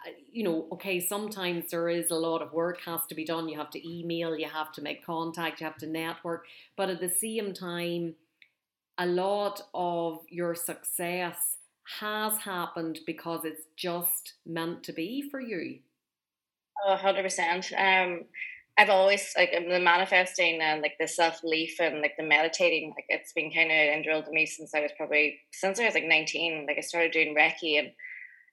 uh, 0.05 0.11
you 0.31 0.43
know, 0.43 0.67
okay, 0.73 0.99
sometimes 0.99 1.71
there 1.71 1.89
is 1.89 2.11
a 2.11 2.15
lot 2.15 2.43
of 2.43 2.53
work 2.53 2.79
has 2.81 3.07
to 3.07 3.15
be 3.15 3.25
done. 3.25 3.49
You 3.49 3.57
have 3.57 3.71
to 3.71 3.89
email, 3.89 4.37
you 4.37 4.47
have 4.47 4.71
to 4.73 4.83
make 4.83 5.03
contact, 5.03 5.61
you 5.61 5.65
have 5.65 5.77
to 5.77 5.87
network, 5.87 6.45
but 6.75 6.91
at 6.91 6.99
the 6.99 7.09
same 7.09 7.53
time, 7.53 8.13
a 8.99 9.05
lot 9.07 9.61
of 9.73 10.21
your 10.29 10.53
success 10.53 11.56
has 11.99 12.37
happened 12.39 12.99
because 13.05 13.45
it's 13.45 13.63
just 13.75 14.33
meant 14.45 14.83
to 14.83 14.93
be 14.93 15.27
for 15.29 15.39
you? 15.39 15.79
hundred 16.85 17.23
percent. 17.23 17.71
Um, 17.77 18.25
I've 18.77 18.89
always 18.89 19.33
like 19.35 19.51
the 19.51 19.79
manifesting 19.79 20.61
and 20.61 20.81
like 20.81 20.93
the 20.99 21.07
self 21.07 21.41
belief 21.41 21.79
and 21.79 22.01
like 22.01 22.15
the 22.17 22.23
meditating. 22.23 22.89
Like 22.91 23.05
it's 23.09 23.33
been 23.33 23.51
kind 23.51 23.71
of 23.71 24.03
drilled 24.03 24.25
to 24.25 24.31
me 24.31 24.45
since 24.45 24.73
I 24.75 24.81
was 24.81 24.91
probably 24.95 25.39
since 25.51 25.79
I 25.79 25.85
was 25.85 25.95
like 25.95 26.05
nineteen. 26.05 26.65
Like 26.67 26.77
I 26.77 26.81
started 26.81 27.11
doing 27.11 27.35
Reiki 27.35 27.79
and 27.79 27.91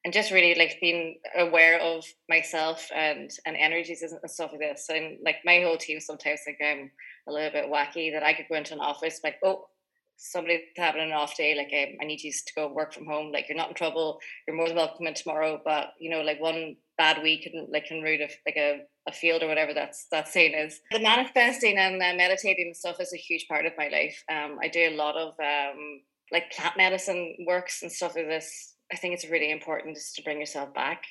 and 0.05 0.13
just 0.13 0.31
really 0.31 0.55
like 0.55 0.79
being 0.81 1.19
aware 1.37 1.81
of 1.81 2.05
myself 2.29 2.89
and 2.95 3.31
and 3.45 3.57
energies 3.57 4.03
and 4.03 4.31
stuff 4.31 4.53
like 4.53 4.61
this. 4.61 4.87
And 4.89 5.19
like 5.25 5.37
my 5.45 5.61
whole 5.61 5.77
team 5.77 6.01
sometimes 6.01 6.41
think 6.45 6.59
I'm 6.65 6.91
a 7.29 7.33
little 7.33 7.51
bit 7.51 7.71
wacky 7.71 8.13
that 8.13 8.23
I 8.23 8.33
could 8.33 8.47
go 8.49 8.57
into 8.57 8.75
an 8.75 8.81
office 8.81 9.21
like 9.23 9.37
oh 9.45 9.67
somebody's 10.17 10.61
having 10.77 11.03
an 11.03 11.13
off 11.13 11.37
day, 11.37 11.55
like 11.55 11.73
um, 11.73 11.97
I 12.01 12.05
need 12.05 12.23
you 12.23 12.33
to 12.33 12.53
go 12.55 12.73
work 12.73 12.93
from 12.93 13.07
home. 13.07 13.33
Like 13.33 13.49
you're 13.49 13.59
not 13.59 13.69
in 13.69 13.75
trouble. 13.75 14.19
You're 14.47 14.57
more 14.57 14.69
than 14.69 14.77
welcome 14.77 15.07
in 15.07 15.15
tomorrow. 15.15 15.61
But 15.65 15.89
you 15.99 16.11
know, 16.11 16.23
like 16.23 16.41
one 16.41 16.77
bad 16.97 17.23
week 17.23 17.43
can 17.43 17.67
like 17.73 17.87
can 17.87 18.03
root 18.03 18.21
a, 18.21 18.29
like 18.47 18.57
a, 18.57 18.83
a 19.09 19.13
field 19.13 19.43
or 19.43 19.49
whatever 19.49 19.75
that's 19.75 20.07
that 20.11 20.29
saying 20.29 20.55
is. 20.55 20.81
The 20.91 21.01
manifesting 21.01 21.79
and 21.79 21.97
uh, 21.97 22.15
meditating 22.17 22.75
stuff 22.75 23.01
is 23.01 23.13
a 23.13 23.19
huge 23.19 23.47
part 23.49 23.67
of 23.67 23.73
my 23.77 23.89
life. 23.89 24.23
Um, 24.31 24.59
I 24.63 24.69
do 24.69 24.89
a 24.91 24.97
lot 24.97 25.17
of 25.17 25.35
um 25.41 26.01
like 26.33 26.51
plant 26.53 26.77
medicine 26.77 27.37
works 27.47 27.83
and 27.83 27.93
stuff 27.93 28.17
like 28.17 28.27
this. 28.27 28.75
I 28.93 28.97
think 28.97 29.15
it's 29.15 29.29
really 29.29 29.51
important 29.51 29.97
just 29.97 30.15
to 30.17 30.23
bring 30.23 30.41
yourself 30.41 30.73
back. 30.75 31.05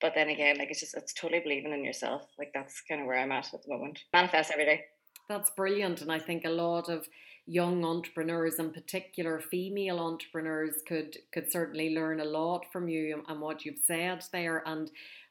But 0.00 0.14
then 0.14 0.30
again, 0.30 0.56
like 0.58 0.70
it's 0.70 0.80
just 0.80 0.96
it's 0.96 1.12
totally 1.12 1.40
believing 1.40 1.72
in 1.72 1.84
yourself. 1.84 2.22
Like 2.38 2.52
that's 2.54 2.82
kind 2.88 3.02
of 3.02 3.06
where 3.06 3.18
I'm 3.18 3.32
at 3.32 3.52
at 3.52 3.62
the 3.62 3.72
moment. 3.72 4.00
Manifest 4.12 4.50
every 4.50 4.64
day. 4.64 4.84
That's 5.28 5.50
brilliant, 5.50 6.00
and 6.00 6.10
I 6.10 6.18
think 6.18 6.44
a 6.44 6.50
lot 6.50 6.88
of 6.88 7.06
young 7.50 7.84
entrepreneurs, 7.84 8.60
in 8.60 8.70
particular 8.70 9.40
female 9.40 9.98
entrepreneurs, 9.98 10.82
could 10.86 11.18
could 11.32 11.50
certainly 11.50 11.94
learn 11.94 12.20
a 12.20 12.24
lot 12.24 12.64
from 12.72 12.88
you 12.88 13.24
and 13.28 13.40
what 13.40 13.64
you've 13.64 13.82
said 13.84 14.24
there. 14.32 14.62
And 14.66 14.90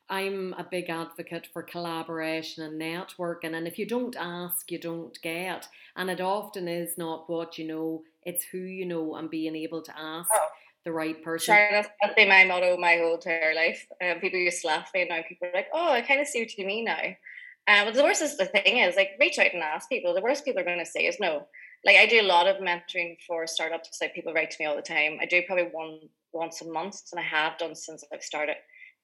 I'm 0.09 0.53
a 0.57 0.67
big 0.70 0.89
advocate 0.89 1.47
for 1.53 1.63
collaboration 1.63 2.63
and 2.63 2.82
networking. 2.82 3.55
And 3.55 3.67
if 3.67 3.80
you 3.80 3.86
don't 3.86 4.15
ask, 4.20 4.70
you 4.70 4.80
don't 4.80 5.17
get. 5.22 5.67
And 5.95 6.09
it 6.09 6.20
often 6.20 6.67
is 6.67 6.97
not 6.97 7.30
what 7.30 7.57
you 7.57 7.67
know, 7.67 8.03
it's 8.24 8.43
who 8.43 8.57
you 8.57 8.86
know 8.86 9.15
and 9.15 9.30
being 9.30 9.55
able 9.55 9.82
to 9.82 9.97
ask. 9.97 10.30
Oh. 10.34 10.47
The 10.86 10.93
right 10.93 11.22
person. 11.22 11.53
Sure, 11.53 11.67
that's, 11.72 11.89
that's 12.01 12.15
been 12.15 12.30
my 12.30 12.45
motto 12.45 12.78
my 12.78 12.95
whole 12.95 13.15
entire 13.15 13.53
life. 13.53 13.86
Um, 14.01 14.22
people 14.22 14.39
used 14.39 14.61
to 14.61 14.67
laugh 14.67 14.88
at 14.88 14.93
me, 14.93 15.01
and 15.01 15.09
now 15.09 15.22
people 15.28 15.49
are 15.49 15.53
like, 15.53 15.67
"Oh, 15.74 15.91
I 15.91 16.01
kind 16.01 16.22
of 16.22 16.28
see 16.28 16.39
what 16.39 16.57
you 16.57 16.65
mean 16.65 16.86
now." 16.86 17.01
Um, 17.70 17.86
but 17.86 17.93
the 17.93 18.03
worst 18.03 18.22
is 18.22 18.36
the 18.36 18.45
thing 18.45 18.80
is, 18.80 18.95
like, 18.95 19.11
reach 19.20 19.39
out 19.39 19.53
and 19.53 19.61
ask 19.63 19.88
people. 19.89 20.13
The 20.13 20.22
worst 20.22 20.43
people 20.43 20.61
are 20.61 20.65
going 20.65 20.80
to 20.80 20.86
say 20.86 21.05
is 21.05 21.20
no 21.20 21.45
like 21.86 21.95
I 21.97 22.05
do 22.05 22.22
a 22.22 22.24
lot 22.24 22.47
of 22.47 22.57
mentoring 22.57 23.17
for 23.26 23.47
startups. 23.47 23.97
Like 24.01 24.13
people 24.13 24.34
write 24.34 24.51
to 24.51 24.57
me 24.59 24.65
all 24.65 24.76
the 24.76 24.82
time. 24.82 25.17
I 25.22 25.26
do 25.26 25.41
probably 25.45 25.70
one 25.72 25.99
once 26.34 26.61
a 26.61 26.70
month, 26.70 27.01
and 27.11 27.20
I 27.20 27.24
have 27.24 27.57
done 27.57 27.76
since 27.76 28.03
I've 28.13 28.24
started. 28.24 28.55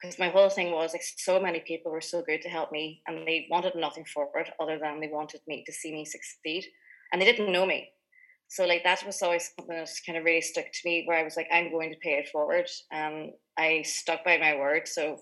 Because 0.02 0.20
my 0.20 0.28
whole 0.28 0.50
thing 0.50 0.72
was 0.72 0.94
like 0.94 1.02
so 1.04 1.40
many 1.40 1.62
people 1.62 1.92
were 1.92 2.02
so 2.02 2.22
good 2.22 2.42
to 2.42 2.50
help 2.50 2.72
me, 2.72 3.02
and 3.08 3.26
they 3.26 3.48
wanted 3.50 3.76
nothing 3.76 4.06
for 4.14 4.28
it 4.36 4.50
other 4.60 4.78
than 4.78 5.00
they 5.00 5.08
wanted 5.08 5.42
me 5.48 5.64
to 5.66 5.72
see 5.72 5.94
me 5.94 6.06
succeed, 6.06 6.66
and 7.12 7.22
they 7.22 7.26
didn't 7.26 7.52
know 7.52 7.66
me. 7.66 7.90
So 8.50 8.66
like 8.66 8.84
that 8.84 9.04
was 9.06 9.22
always 9.22 9.52
something 9.58 9.76
that 9.76 9.90
kind 10.06 10.18
of 10.18 10.26
really 10.26 10.42
stuck 10.42 10.66
to 10.66 10.80
me, 10.84 11.04
where 11.06 11.18
I 11.18 11.24
was 11.24 11.38
like, 11.38 11.48
I'm 11.52 11.72
going 11.72 11.92
to 11.92 11.98
pay 12.00 12.16
it 12.16 12.30
forward, 12.30 12.70
and 12.92 13.32
I 13.58 13.84
stuck 13.84 14.26
by 14.26 14.38
my 14.38 14.56
word. 14.58 14.88
So 14.88 15.18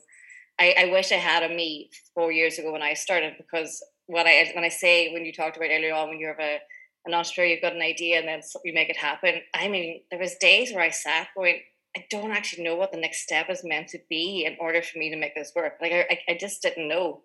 I, 0.59 0.75
I 0.77 0.91
wish 0.91 1.11
I 1.11 1.15
had 1.15 1.43
a 1.43 1.53
me 1.53 1.89
four 2.13 2.31
years 2.31 2.59
ago 2.59 2.71
when 2.71 2.81
I 2.81 2.93
started, 2.93 3.33
because 3.37 3.83
what 4.07 4.27
I 4.27 4.51
when 4.53 4.63
I 4.63 4.69
say 4.69 5.11
when 5.11 5.25
you 5.25 5.33
talked 5.33 5.57
about 5.57 5.69
earlier 5.71 5.93
on 5.93 6.09
when 6.09 6.19
you 6.19 6.27
have 6.27 6.39
a 6.39 6.59
an 7.05 7.13
entrepreneur, 7.13 7.49
you've 7.49 7.61
got 7.61 7.75
an 7.75 7.81
idea 7.81 8.19
and 8.19 8.27
then 8.27 8.41
you 8.63 8.73
make 8.73 8.89
it 8.89 8.97
happen. 8.97 9.41
I 9.53 9.67
mean, 9.67 10.03
there 10.09 10.19
was 10.19 10.35
days 10.35 10.71
where 10.71 10.83
I 10.83 10.89
sat 10.89 11.27
going, 11.35 11.59
I 11.97 12.05
don't 12.09 12.31
actually 12.31 12.63
know 12.63 12.75
what 12.75 12.91
the 12.91 12.97
next 12.97 13.23
step 13.23 13.49
is 13.49 13.61
meant 13.63 13.89
to 13.89 13.99
be 14.09 14.45
in 14.45 14.55
order 14.59 14.81
for 14.81 14.97
me 14.97 15.09
to 15.09 15.17
make 15.17 15.35
this 15.35 15.51
work. 15.55 15.73
Like 15.81 15.91
I, 15.91 16.19
I 16.29 16.37
just 16.39 16.61
didn't 16.61 16.87
know. 16.87 17.23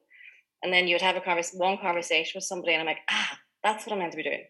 And 0.62 0.72
then 0.72 0.88
you 0.88 0.94
would 0.96 1.02
have 1.02 1.16
a 1.16 1.42
one 1.54 1.78
conversation 1.78 2.32
with 2.34 2.44
somebody, 2.44 2.72
and 2.72 2.80
I'm 2.80 2.86
like, 2.86 2.98
ah, 3.08 3.38
that's 3.62 3.86
what 3.86 3.92
I'm 3.92 4.00
meant 4.00 4.10
to 4.12 4.16
be 4.16 4.24
doing. 4.24 4.44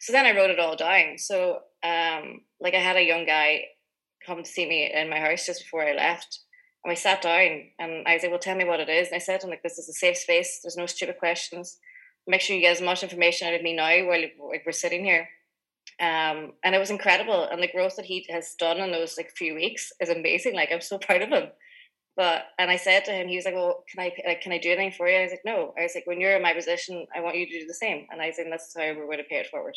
So 0.00 0.12
then 0.12 0.26
I 0.26 0.36
wrote 0.36 0.50
it 0.50 0.60
all 0.60 0.76
down. 0.76 1.16
So, 1.16 1.60
um, 1.82 2.42
like 2.60 2.74
I 2.74 2.80
had 2.80 2.96
a 2.96 3.02
young 3.02 3.24
guy 3.24 3.62
come 4.26 4.42
to 4.42 4.48
see 4.48 4.68
me 4.68 4.90
in 4.92 5.08
my 5.08 5.18
house 5.18 5.46
just 5.46 5.62
before 5.62 5.82
I 5.82 5.94
left, 5.94 6.40
and 6.84 6.90
we 6.90 6.96
sat 6.96 7.22
down, 7.22 7.70
and 7.78 8.06
I 8.06 8.14
was 8.14 8.22
like, 8.22 8.30
"Well, 8.30 8.40
tell 8.40 8.56
me 8.56 8.64
what 8.64 8.80
it 8.80 8.88
is." 8.88 9.08
And 9.08 9.16
I 9.16 9.18
said 9.18 9.42
him, 9.42 9.50
"Like 9.50 9.62
this 9.62 9.78
is 9.78 9.88
a 9.88 9.92
safe 9.92 10.18
space. 10.18 10.60
There's 10.62 10.76
no 10.76 10.86
stupid 10.86 11.18
questions 11.18 11.78
make 12.26 12.40
sure 12.40 12.56
you 12.56 12.62
get 12.62 12.76
as 12.76 12.82
much 12.82 13.02
information 13.02 13.48
out 13.48 13.54
of 13.54 13.62
me 13.62 13.74
now 13.74 14.06
while 14.06 14.20
like, 14.20 14.62
we're 14.64 14.72
sitting 14.72 15.04
here. 15.04 15.28
Um, 16.00 16.52
and 16.64 16.74
it 16.74 16.78
was 16.78 16.90
incredible. 16.90 17.44
And 17.44 17.62
the 17.62 17.70
growth 17.70 17.96
that 17.96 18.06
he 18.06 18.26
has 18.30 18.54
done 18.58 18.78
in 18.78 18.92
those 18.92 19.16
like 19.16 19.30
few 19.30 19.54
weeks 19.54 19.92
is 20.00 20.08
amazing. 20.08 20.54
Like 20.54 20.70
I'm 20.72 20.80
so 20.80 20.98
proud 20.98 21.22
of 21.22 21.28
him. 21.28 21.48
But 22.16 22.44
and 22.58 22.70
I 22.70 22.76
said 22.76 23.04
to 23.06 23.12
him, 23.12 23.26
he 23.26 23.34
was 23.34 23.44
like, 23.44 23.54
"Well, 23.54 23.82
can 23.90 24.04
I 24.04 24.12
like 24.24 24.40
can 24.40 24.52
I 24.52 24.58
do 24.58 24.70
anything 24.70 24.92
for 24.92 25.08
you?" 25.08 25.16
I 25.18 25.22
was 25.22 25.32
like, 25.32 25.44
"No." 25.44 25.74
I 25.76 25.82
was 25.82 25.96
like, 25.96 26.06
"When 26.06 26.20
you're 26.20 26.36
in 26.36 26.42
my 26.42 26.54
position, 26.54 27.08
I 27.12 27.20
want 27.20 27.36
you 27.36 27.44
to 27.44 27.60
do 27.60 27.66
the 27.66 27.74
same." 27.74 28.06
And 28.12 28.22
I 28.22 28.30
said, 28.30 28.46
"That's 28.48 28.72
how 28.72 28.82
we're 28.82 29.06
going 29.06 29.18
to 29.18 29.24
pay 29.24 29.38
it 29.38 29.48
forward." 29.48 29.76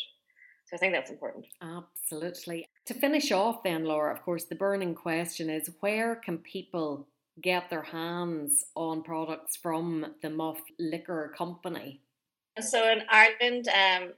So 0.66 0.76
I 0.76 0.78
think 0.78 0.92
that's 0.92 1.10
important. 1.10 1.46
Absolutely. 1.60 2.68
To 2.88 2.94
finish 2.94 3.30
off, 3.32 3.62
then, 3.62 3.84
Laura, 3.84 4.14
of 4.14 4.22
course, 4.22 4.44
the 4.44 4.54
burning 4.54 4.94
question 4.94 5.50
is: 5.50 5.68
Where 5.80 6.16
can 6.16 6.38
people 6.38 7.06
get 7.42 7.68
their 7.68 7.82
hands 7.82 8.64
on 8.74 9.02
products 9.02 9.56
from 9.56 10.14
the 10.22 10.30
Muff 10.30 10.62
Liquor 10.78 11.34
Company? 11.36 12.00
So 12.58 12.90
in 12.90 13.02
Ireland, 13.10 13.68
um, 13.68 14.14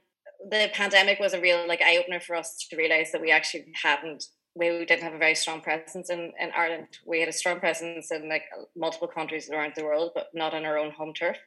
the 0.49 0.69
pandemic 0.71 1.19
was 1.19 1.33
a 1.33 1.41
real 1.41 1.67
like 1.67 1.81
eye 1.81 1.97
opener 1.97 2.21
for 2.21 2.33
us 2.33 2.65
to 2.69 2.77
realize 2.77 3.11
that 3.11 3.19
we 3.19 3.29
actually 3.29 3.73
hadn't 3.83 4.23
we 4.55 4.85
didn't 4.85 5.03
have 5.03 5.15
a 5.15 5.17
very 5.17 5.35
strong 5.35 5.59
presence 5.59 6.09
in, 6.09 6.31
in 6.39 6.51
Ireland. 6.55 6.87
We 7.05 7.19
had 7.19 7.27
a 7.27 7.33
strong 7.33 7.59
presence 7.59 8.09
in 8.09 8.29
like 8.29 8.43
multiple 8.77 9.09
countries 9.09 9.49
around 9.49 9.73
the 9.75 9.83
world, 9.83 10.11
but 10.15 10.27
not 10.33 10.53
on 10.53 10.63
our 10.63 10.77
own 10.77 10.91
home 10.91 11.13
turf. 11.13 11.37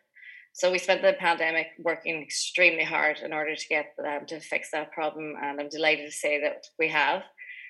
So 0.54 0.70
we 0.70 0.78
spent 0.78 1.02
the 1.02 1.12
pandemic 1.12 1.66
working 1.78 2.22
extremely 2.22 2.84
hard 2.84 3.18
in 3.18 3.32
order 3.32 3.54
to 3.54 3.68
get 3.68 3.94
them 3.98 4.24
to 4.26 4.40
fix 4.40 4.70
that 4.70 4.92
problem, 4.92 5.34
and 5.42 5.60
I'm 5.60 5.68
delighted 5.68 6.06
to 6.06 6.16
say 6.16 6.40
that 6.40 6.64
we 6.78 6.88
have. 6.88 7.22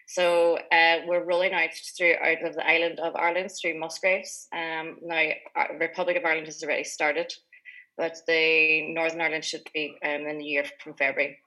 So 0.07 0.59
uh, 0.71 0.99
we're 1.07 1.25
rolling 1.25 1.55
out 1.55 1.71
through 1.97 2.15
out 2.23 2.45
of 2.45 2.55
the 2.55 2.67
island 2.67 3.01
of 3.01 3.17
Ireland 3.17 3.51
through 3.51 3.81
Musgraves. 3.81 4.49
Um, 4.53 4.99
now, 5.03 5.31
Republic 5.81 6.17
of 6.19 6.25
Ireland 6.25 6.47
has 6.47 6.63
already 6.63 6.85
started 6.85 7.33
but 7.97 8.19
the 8.27 8.93
Northern 8.93 9.21
Ireland 9.21 9.45
should 9.45 9.69
be 9.73 9.97
um, 10.05 10.27
in 10.27 10.39
the 10.39 10.45
year 10.45 10.65
from 10.83 10.95
February. 10.95 11.39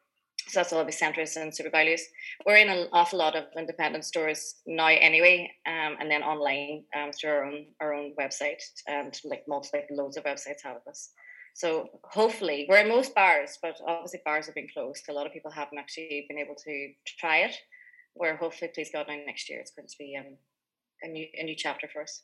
So 0.47 0.59
that's 0.59 0.71
all 0.71 0.85
the 0.85 0.91
Centras 0.91 1.35
and 1.35 1.51
SuperValus. 1.51 2.01
We're 2.45 2.57
in 2.57 2.69
an 2.69 2.87
awful 2.93 3.19
lot 3.19 3.35
of 3.35 3.45
independent 3.57 4.05
stores 4.05 4.55
now 4.65 4.87
anyway, 4.87 5.51
um, 5.65 5.97
and 5.99 6.09
then 6.09 6.23
online 6.23 6.85
um, 6.95 7.11
through 7.11 7.31
our 7.31 7.45
own 7.45 7.65
our 7.81 7.93
own 7.93 8.13
website 8.17 8.61
and 8.87 9.19
like 9.25 9.43
most 9.47 9.73
like 9.73 9.87
loads 9.91 10.15
of 10.15 10.23
websites 10.23 10.63
have 10.63 10.77
us. 10.87 11.09
So 11.57 11.89
hopefully 12.03 12.67
we're 12.69 12.81
in 12.81 12.87
most 12.87 13.15
bars, 13.15 13.57
but 13.63 13.77
obviously 13.87 14.21
bars 14.23 14.45
have 14.45 14.53
been 14.53 14.67
closed. 14.71 15.05
A 15.09 15.11
lot 15.11 15.25
of 15.25 15.33
people 15.33 15.49
haven't 15.49 15.79
actually 15.79 16.27
been 16.29 16.37
able 16.37 16.53
to 16.53 16.93
try 17.19 17.37
it. 17.37 17.55
Where 18.13 18.37
hopefully, 18.37 18.69
please 18.75 18.91
God, 18.93 19.07
now 19.07 19.15
next 19.25 19.49
year 19.49 19.59
it's 19.59 19.71
going 19.71 19.87
to 19.87 19.95
be 19.97 20.15
um, 20.15 20.37
a 21.01 21.07
new 21.07 21.25
a 21.35 21.43
new 21.43 21.55
chapter 21.55 21.87
for 21.91 22.03
us. 22.03 22.21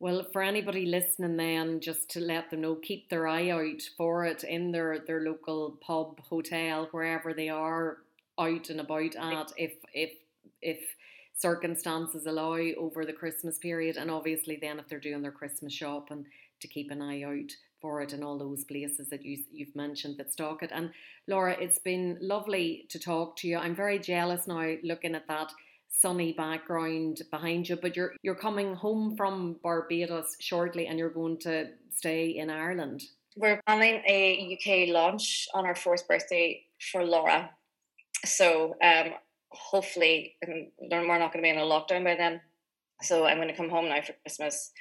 Well, 0.00 0.26
for 0.32 0.42
anybody 0.42 0.86
listening, 0.86 1.36
then 1.36 1.80
just 1.80 2.08
to 2.12 2.20
let 2.20 2.50
them 2.50 2.62
know, 2.62 2.76
keep 2.76 3.10
their 3.10 3.28
eye 3.28 3.50
out 3.50 3.82
for 3.98 4.24
it 4.24 4.44
in 4.44 4.72
their, 4.72 4.98
their 5.06 5.20
local 5.20 5.78
pub, 5.86 6.20
hotel, 6.20 6.88
wherever 6.90 7.34
they 7.34 7.50
are 7.50 7.98
out 8.40 8.70
and 8.70 8.80
about 8.80 9.14
at. 9.16 9.52
If 9.58 9.74
if 9.92 10.12
if 10.62 10.78
circumstances 11.36 12.24
allow 12.24 12.56
over 12.78 13.04
the 13.04 13.12
Christmas 13.12 13.58
period, 13.58 13.98
and 13.98 14.10
obviously 14.10 14.58
then 14.58 14.78
if 14.78 14.88
they're 14.88 15.00
doing 15.00 15.20
their 15.20 15.32
Christmas 15.32 15.74
shopping 15.74 16.24
to 16.60 16.68
keep 16.68 16.90
an 16.90 17.02
eye 17.02 17.24
out 17.24 17.52
it 18.02 18.12
in 18.12 18.22
all 18.22 18.38
those 18.38 18.64
places 18.64 19.08
that 19.10 19.24
you, 19.24 19.38
you've 19.52 19.74
mentioned 19.76 20.16
that 20.18 20.32
stock 20.32 20.62
it. 20.62 20.70
And 20.72 20.90
Laura, 21.28 21.56
it's 21.58 21.78
been 21.78 22.18
lovely 22.20 22.86
to 22.90 22.98
talk 22.98 23.36
to 23.36 23.48
you. 23.48 23.58
I'm 23.58 23.74
very 23.74 23.98
jealous 23.98 24.46
now 24.46 24.74
looking 24.82 25.14
at 25.14 25.28
that 25.28 25.52
sunny 25.88 26.32
background 26.32 27.22
behind 27.30 27.68
you, 27.68 27.76
but 27.76 27.96
you're 27.96 28.14
you're 28.22 28.34
coming 28.34 28.74
home 28.74 29.16
from 29.16 29.56
Barbados 29.62 30.36
shortly 30.40 30.86
and 30.86 30.98
you're 30.98 31.10
going 31.10 31.38
to 31.38 31.68
stay 31.90 32.30
in 32.30 32.50
Ireland. 32.50 33.02
We're 33.36 33.60
planning 33.66 34.02
a 34.06 34.56
UK 34.56 34.94
launch 34.94 35.48
on 35.54 35.66
our 35.66 35.74
fourth 35.74 36.06
birthday 36.06 36.62
for 36.92 37.04
Laura. 37.04 37.50
So 38.24 38.76
um, 38.82 39.14
hopefully 39.50 40.36
we're 40.46 41.18
not 41.18 41.32
going 41.32 41.42
to 41.42 41.42
be 41.42 41.48
in 41.48 41.58
a 41.58 41.62
lockdown 41.62 42.04
by 42.04 42.14
then. 42.14 42.40
So 43.02 43.26
I'm 43.26 43.38
going 43.38 43.48
to 43.48 43.56
come 43.56 43.68
home 43.68 43.88
now 43.88 44.00
for 44.02 44.14
Christmas. 44.22 44.72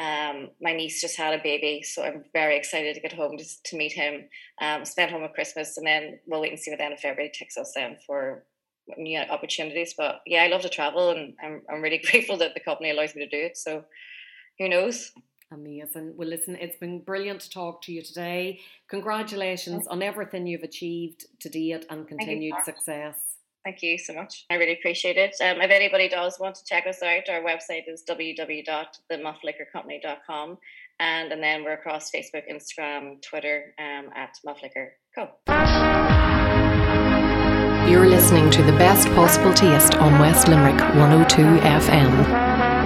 Um, 0.00 0.48
my 0.62 0.72
niece 0.72 1.00
just 1.02 1.18
had 1.18 1.38
a 1.38 1.42
baby, 1.42 1.82
so 1.82 2.02
I'm 2.02 2.24
very 2.32 2.56
excited 2.56 2.94
to 2.94 3.00
get 3.00 3.12
home 3.12 3.36
just 3.36 3.64
to 3.66 3.76
meet 3.76 3.92
him, 3.92 4.28
um, 4.62 4.86
spend 4.86 5.10
home 5.10 5.24
at 5.24 5.34
Christmas, 5.34 5.76
and 5.76 5.86
then 5.86 6.18
we'll 6.26 6.40
wait 6.40 6.52
and 6.52 6.58
see 6.58 6.70
what 6.70 6.78
the 6.78 6.84
end 6.84 6.94
of 6.94 7.00
February 7.00 7.30
takes 7.34 7.58
us 7.58 7.72
then 7.76 7.98
for 8.06 8.44
new 8.96 9.18
opportunities. 9.18 9.94
But 9.96 10.22
yeah, 10.24 10.42
I 10.42 10.48
love 10.48 10.62
to 10.62 10.70
travel, 10.70 11.10
and 11.10 11.34
I'm 11.42 11.62
I'm 11.68 11.82
really 11.82 11.98
grateful 12.10 12.38
that 12.38 12.54
the 12.54 12.60
company 12.60 12.90
allows 12.90 13.14
me 13.14 13.26
to 13.26 13.28
do 13.28 13.44
it. 13.44 13.58
So 13.58 13.84
who 14.58 14.68
knows? 14.70 15.12
Amazing. 15.52 16.14
Well, 16.16 16.28
listen, 16.28 16.56
it's 16.56 16.78
been 16.78 17.00
brilliant 17.00 17.40
to 17.40 17.50
talk 17.50 17.82
to 17.82 17.92
you 17.92 18.02
today. 18.02 18.60
Congratulations 18.88 19.86
on 19.88 20.00
everything 20.00 20.46
you've 20.46 20.62
achieved 20.62 21.26
to 21.40 21.48
date 21.48 21.86
and 21.90 22.06
continued 22.06 22.54
success. 22.64 23.29
Thank 23.64 23.82
you 23.82 23.98
so 23.98 24.14
much. 24.14 24.46
I 24.50 24.54
really 24.54 24.72
appreciate 24.72 25.18
it. 25.18 25.36
Um, 25.42 25.60
if 25.60 25.70
anybody 25.70 26.08
does 26.08 26.40
want 26.40 26.54
to 26.56 26.64
check 26.64 26.86
us 26.86 27.02
out, 27.02 27.28
our 27.28 27.42
website 27.42 27.86
is 27.88 28.02
www.themuffliquorcompany.com. 28.08 30.58
And, 30.98 31.32
and 31.32 31.42
then 31.42 31.62
we're 31.64 31.74
across 31.74 32.10
Facebook, 32.10 32.50
Instagram, 32.50 33.20
Twitter 33.22 33.74
um, 33.78 34.08
at 34.14 34.38
Muffliquor 34.46 34.92
Co. 35.14 35.28
You're 37.90 38.08
listening 38.08 38.48
to 38.50 38.62
the 38.62 38.72
best 38.72 39.08
possible 39.08 39.52
taste 39.52 39.96
on 39.96 40.18
West 40.20 40.48
Limerick 40.48 40.78
102 40.78 41.42
FM. 41.42 42.79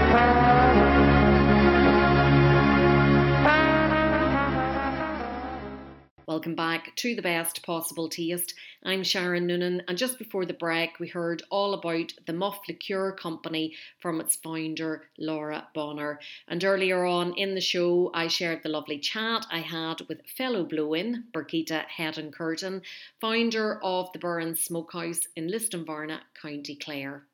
Welcome 6.44 6.56
back 6.56 6.94
to 6.96 7.14
the 7.14 7.22
best 7.22 7.64
possible 7.64 8.10
taste. 8.10 8.52
I'm 8.84 9.02
Sharon 9.02 9.46
Noonan, 9.46 9.80
and 9.88 9.96
just 9.96 10.18
before 10.18 10.44
the 10.44 10.52
break, 10.52 11.00
we 11.00 11.08
heard 11.08 11.42
all 11.48 11.72
about 11.72 12.12
the 12.26 12.34
Muff 12.34 12.60
Liqueur 12.68 13.12
Company 13.12 13.72
from 14.00 14.20
its 14.20 14.36
founder, 14.36 15.04
Laura 15.16 15.66
Bonner. 15.74 16.20
And 16.46 16.62
earlier 16.62 17.06
on 17.06 17.32
in 17.38 17.54
the 17.54 17.62
show, 17.62 18.10
I 18.12 18.28
shared 18.28 18.62
the 18.62 18.68
lovely 18.68 18.98
chat 18.98 19.46
I 19.50 19.60
had 19.60 20.02
with 20.06 20.26
fellow 20.36 20.64
blow 20.64 20.92
in, 20.92 21.24
Birgitta 21.32 21.86
Hedin 21.86 22.30
Curtin, 22.30 22.82
founder 23.22 23.82
of 23.82 24.12
the 24.12 24.18
Burren 24.18 24.54
Smokehouse 24.54 25.20
in 25.36 25.48
Lisdoonvarna, 25.48 26.20
County 26.42 26.76
Clare. 26.76 27.24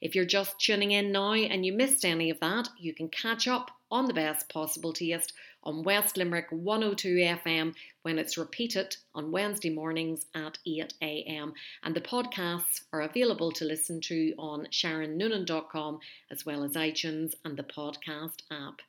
If 0.00 0.14
you're 0.14 0.24
just 0.24 0.60
tuning 0.60 0.92
in 0.92 1.12
now 1.12 1.32
and 1.32 1.64
you 1.64 1.72
missed 1.72 2.04
any 2.04 2.30
of 2.30 2.40
that, 2.40 2.68
you 2.78 2.94
can 2.94 3.08
catch 3.08 3.48
up 3.48 3.70
on 3.90 4.06
the 4.06 4.14
best 4.14 4.48
possible 4.48 4.92
taste 4.92 5.32
on 5.62 5.82
West 5.82 6.16
Limerick 6.16 6.46
102 6.50 7.16
FM 7.16 7.74
when 8.02 8.18
it's 8.18 8.38
repeated 8.38 8.96
on 9.14 9.32
Wednesday 9.32 9.70
mornings 9.70 10.26
at 10.34 10.58
8 10.64 10.94
am. 11.02 11.54
And 11.82 11.94
the 11.94 12.00
podcasts 12.00 12.82
are 12.92 13.02
available 13.02 13.50
to 13.52 13.64
listen 13.64 14.00
to 14.02 14.32
on 14.38 14.66
sharonnoonan.com 14.70 15.98
as 16.30 16.46
well 16.46 16.62
as 16.62 16.72
iTunes 16.72 17.34
and 17.44 17.56
the 17.56 17.64
podcast 17.64 18.42
app. 18.50 18.80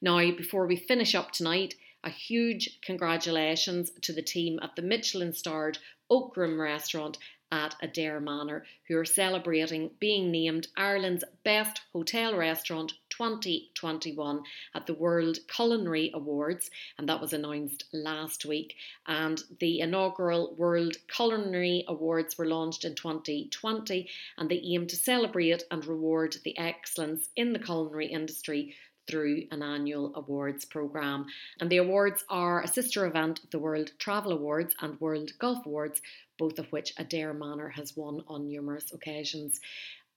Now, 0.00 0.18
before 0.32 0.66
we 0.66 0.76
finish 0.76 1.14
up 1.14 1.30
tonight, 1.30 1.74
a 2.02 2.10
huge 2.10 2.80
congratulations 2.80 3.90
to 4.02 4.12
the 4.12 4.22
team 4.22 4.58
at 4.62 4.76
the 4.76 4.82
Michelin 4.82 5.32
starred 5.32 5.78
Oakroom 6.10 6.60
restaurant 6.60 7.18
at 7.50 7.74
Adare 7.82 8.22
Manor, 8.22 8.64
who 8.86 8.96
are 8.96 9.04
celebrating 9.04 9.90
being 9.98 10.30
named 10.30 10.68
Ireland's 10.76 11.24
Best 11.44 11.80
Hotel 11.92 12.36
Restaurant 12.36 12.94
2021 13.10 14.42
at 14.74 14.86
the 14.86 14.94
World 14.94 15.38
Culinary 15.48 16.10
Awards, 16.14 16.70
and 16.98 17.08
that 17.08 17.20
was 17.20 17.32
announced 17.32 17.84
last 17.92 18.44
week. 18.44 18.76
And 19.06 19.42
the 19.60 19.80
inaugural 19.80 20.54
World 20.56 20.96
Culinary 21.08 21.84
Awards 21.88 22.36
were 22.36 22.46
launched 22.46 22.84
in 22.84 22.94
2020, 22.94 24.08
and 24.36 24.48
they 24.48 24.62
aim 24.64 24.86
to 24.86 24.96
celebrate 24.96 25.64
and 25.70 25.84
reward 25.84 26.36
the 26.44 26.56
excellence 26.58 27.28
in 27.34 27.52
the 27.52 27.58
culinary 27.58 28.06
industry 28.06 28.74
through 29.08 29.44
an 29.50 29.62
annual 29.62 30.12
awards 30.14 30.64
programme. 30.64 31.26
And 31.60 31.70
the 31.70 31.78
awards 31.78 32.24
are 32.28 32.62
a 32.62 32.68
sister 32.68 33.06
event 33.06 33.42
of 33.42 33.50
the 33.50 33.58
World 33.58 33.92
Travel 33.98 34.32
Awards 34.32 34.74
and 34.80 35.00
World 35.00 35.32
Golf 35.38 35.64
Awards, 35.66 36.00
both 36.38 36.58
of 36.58 36.70
which 36.70 36.94
Adare 36.96 37.36
Manor 37.36 37.70
has 37.70 37.96
won 37.96 38.22
on 38.28 38.48
numerous 38.48 38.92
occasions. 38.92 39.60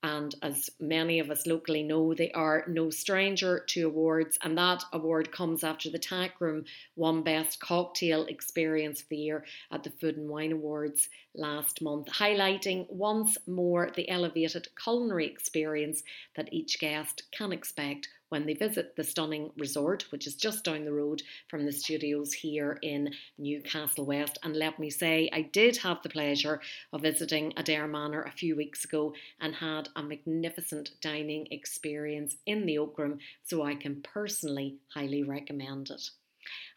And 0.04 0.34
as 0.42 0.68
many 0.80 1.20
of 1.20 1.30
us 1.30 1.46
locally 1.46 1.84
know, 1.84 2.12
they 2.12 2.32
are 2.32 2.64
no 2.66 2.90
stranger 2.90 3.64
to 3.68 3.86
awards. 3.86 4.36
And 4.42 4.58
that 4.58 4.82
award 4.92 5.30
comes 5.30 5.62
after 5.62 5.90
the 5.90 5.98
Tap 5.98 6.40
Room 6.40 6.64
won 6.96 7.22
Best 7.22 7.60
Cocktail 7.60 8.26
Experience 8.26 9.02
of 9.02 9.08
the 9.08 9.16
Year 9.16 9.44
at 9.70 9.84
the 9.84 9.90
Food 9.90 10.16
and 10.16 10.28
Wine 10.28 10.50
Awards 10.50 11.08
last 11.36 11.80
month, 11.82 12.08
highlighting 12.08 12.90
once 12.90 13.38
more 13.46 13.92
the 13.94 14.08
elevated 14.08 14.66
culinary 14.82 15.26
experience 15.26 16.02
that 16.34 16.52
each 16.52 16.80
guest 16.80 17.22
can 17.30 17.52
expect 17.52 18.08
when 18.32 18.46
they 18.46 18.54
visit 18.54 18.96
the 18.96 19.04
stunning 19.04 19.50
resort, 19.58 20.10
which 20.10 20.26
is 20.26 20.34
just 20.34 20.64
down 20.64 20.86
the 20.86 20.92
road 20.92 21.20
from 21.48 21.66
the 21.66 21.70
studios 21.70 22.32
here 22.32 22.78
in 22.80 23.12
Newcastle 23.36 24.06
West. 24.06 24.38
And 24.42 24.56
let 24.56 24.78
me 24.78 24.88
say, 24.88 25.28
I 25.34 25.42
did 25.42 25.76
have 25.76 26.02
the 26.02 26.08
pleasure 26.08 26.62
of 26.94 27.02
visiting 27.02 27.52
Adare 27.58 27.90
Manor 27.90 28.22
a 28.22 28.30
few 28.30 28.56
weeks 28.56 28.86
ago 28.86 29.12
and 29.38 29.54
had 29.54 29.90
a 29.96 30.02
magnificent 30.02 30.92
dining 31.02 31.46
experience 31.50 32.36
in 32.46 32.64
the 32.64 32.78
Oak 32.78 32.98
Room, 32.98 33.18
so 33.44 33.62
I 33.62 33.74
can 33.74 34.00
personally 34.00 34.78
highly 34.94 35.22
recommend 35.22 35.90
it. 35.90 36.08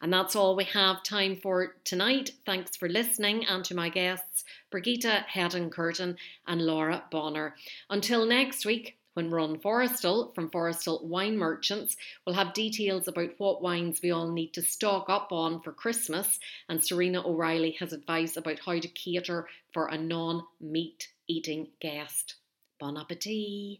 And 0.02 0.12
that's 0.12 0.36
all 0.36 0.58
we 0.58 0.66
have 0.66 1.04
time 1.04 1.38
for 1.42 1.78
tonight. 1.86 2.32
Thanks 2.46 2.76
for 2.76 2.90
listening 2.90 3.46
and 3.46 3.64
to 3.64 3.76
my 3.76 3.88
guests, 3.88 4.44
Birgitta 4.74 5.24
Hedin 5.26 5.72
Curtin 5.72 6.18
and 6.46 6.62
Laura 6.62 7.06
Bonner. 7.10 7.56
Until 7.90 8.26
next 8.26 8.66
week, 8.66 8.98
when 9.16 9.32
Ron 9.32 9.58
Forrestal 9.58 10.36
from 10.36 10.50
Forrestal 10.50 11.04
Wine 11.04 11.38
Merchants 11.38 11.96
will 12.26 12.34
have 12.34 12.54
details 12.54 13.08
about 13.08 13.32
what 13.38 13.62
wines 13.62 14.02
we 14.04 14.12
all 14.12 14.30
need 14.30 14.54
to 14.54 14.62
stock 14.62 15.06
up 15.10 15.32
on 15.32 15.62
for 15.62 15.72
Christmas, 15.72 16.38
and 16.70 16.84
Serena 16.84 17.26
O'Reilly 17.26 17.72
has 17.80 17.94
advice 17.94 18.38
about 18.38 18.60
how 18.60 18.78
to 18.78 18.88
cater 18.90 19.48
for 19.74 19.88
a 19.88 19.98
non 19.98 20.44
meat 20.60 21.08
eating 21.28 21.70
guest. 21.80 22.36
Bon 22.80 22.98
appetit! 22.98 23.80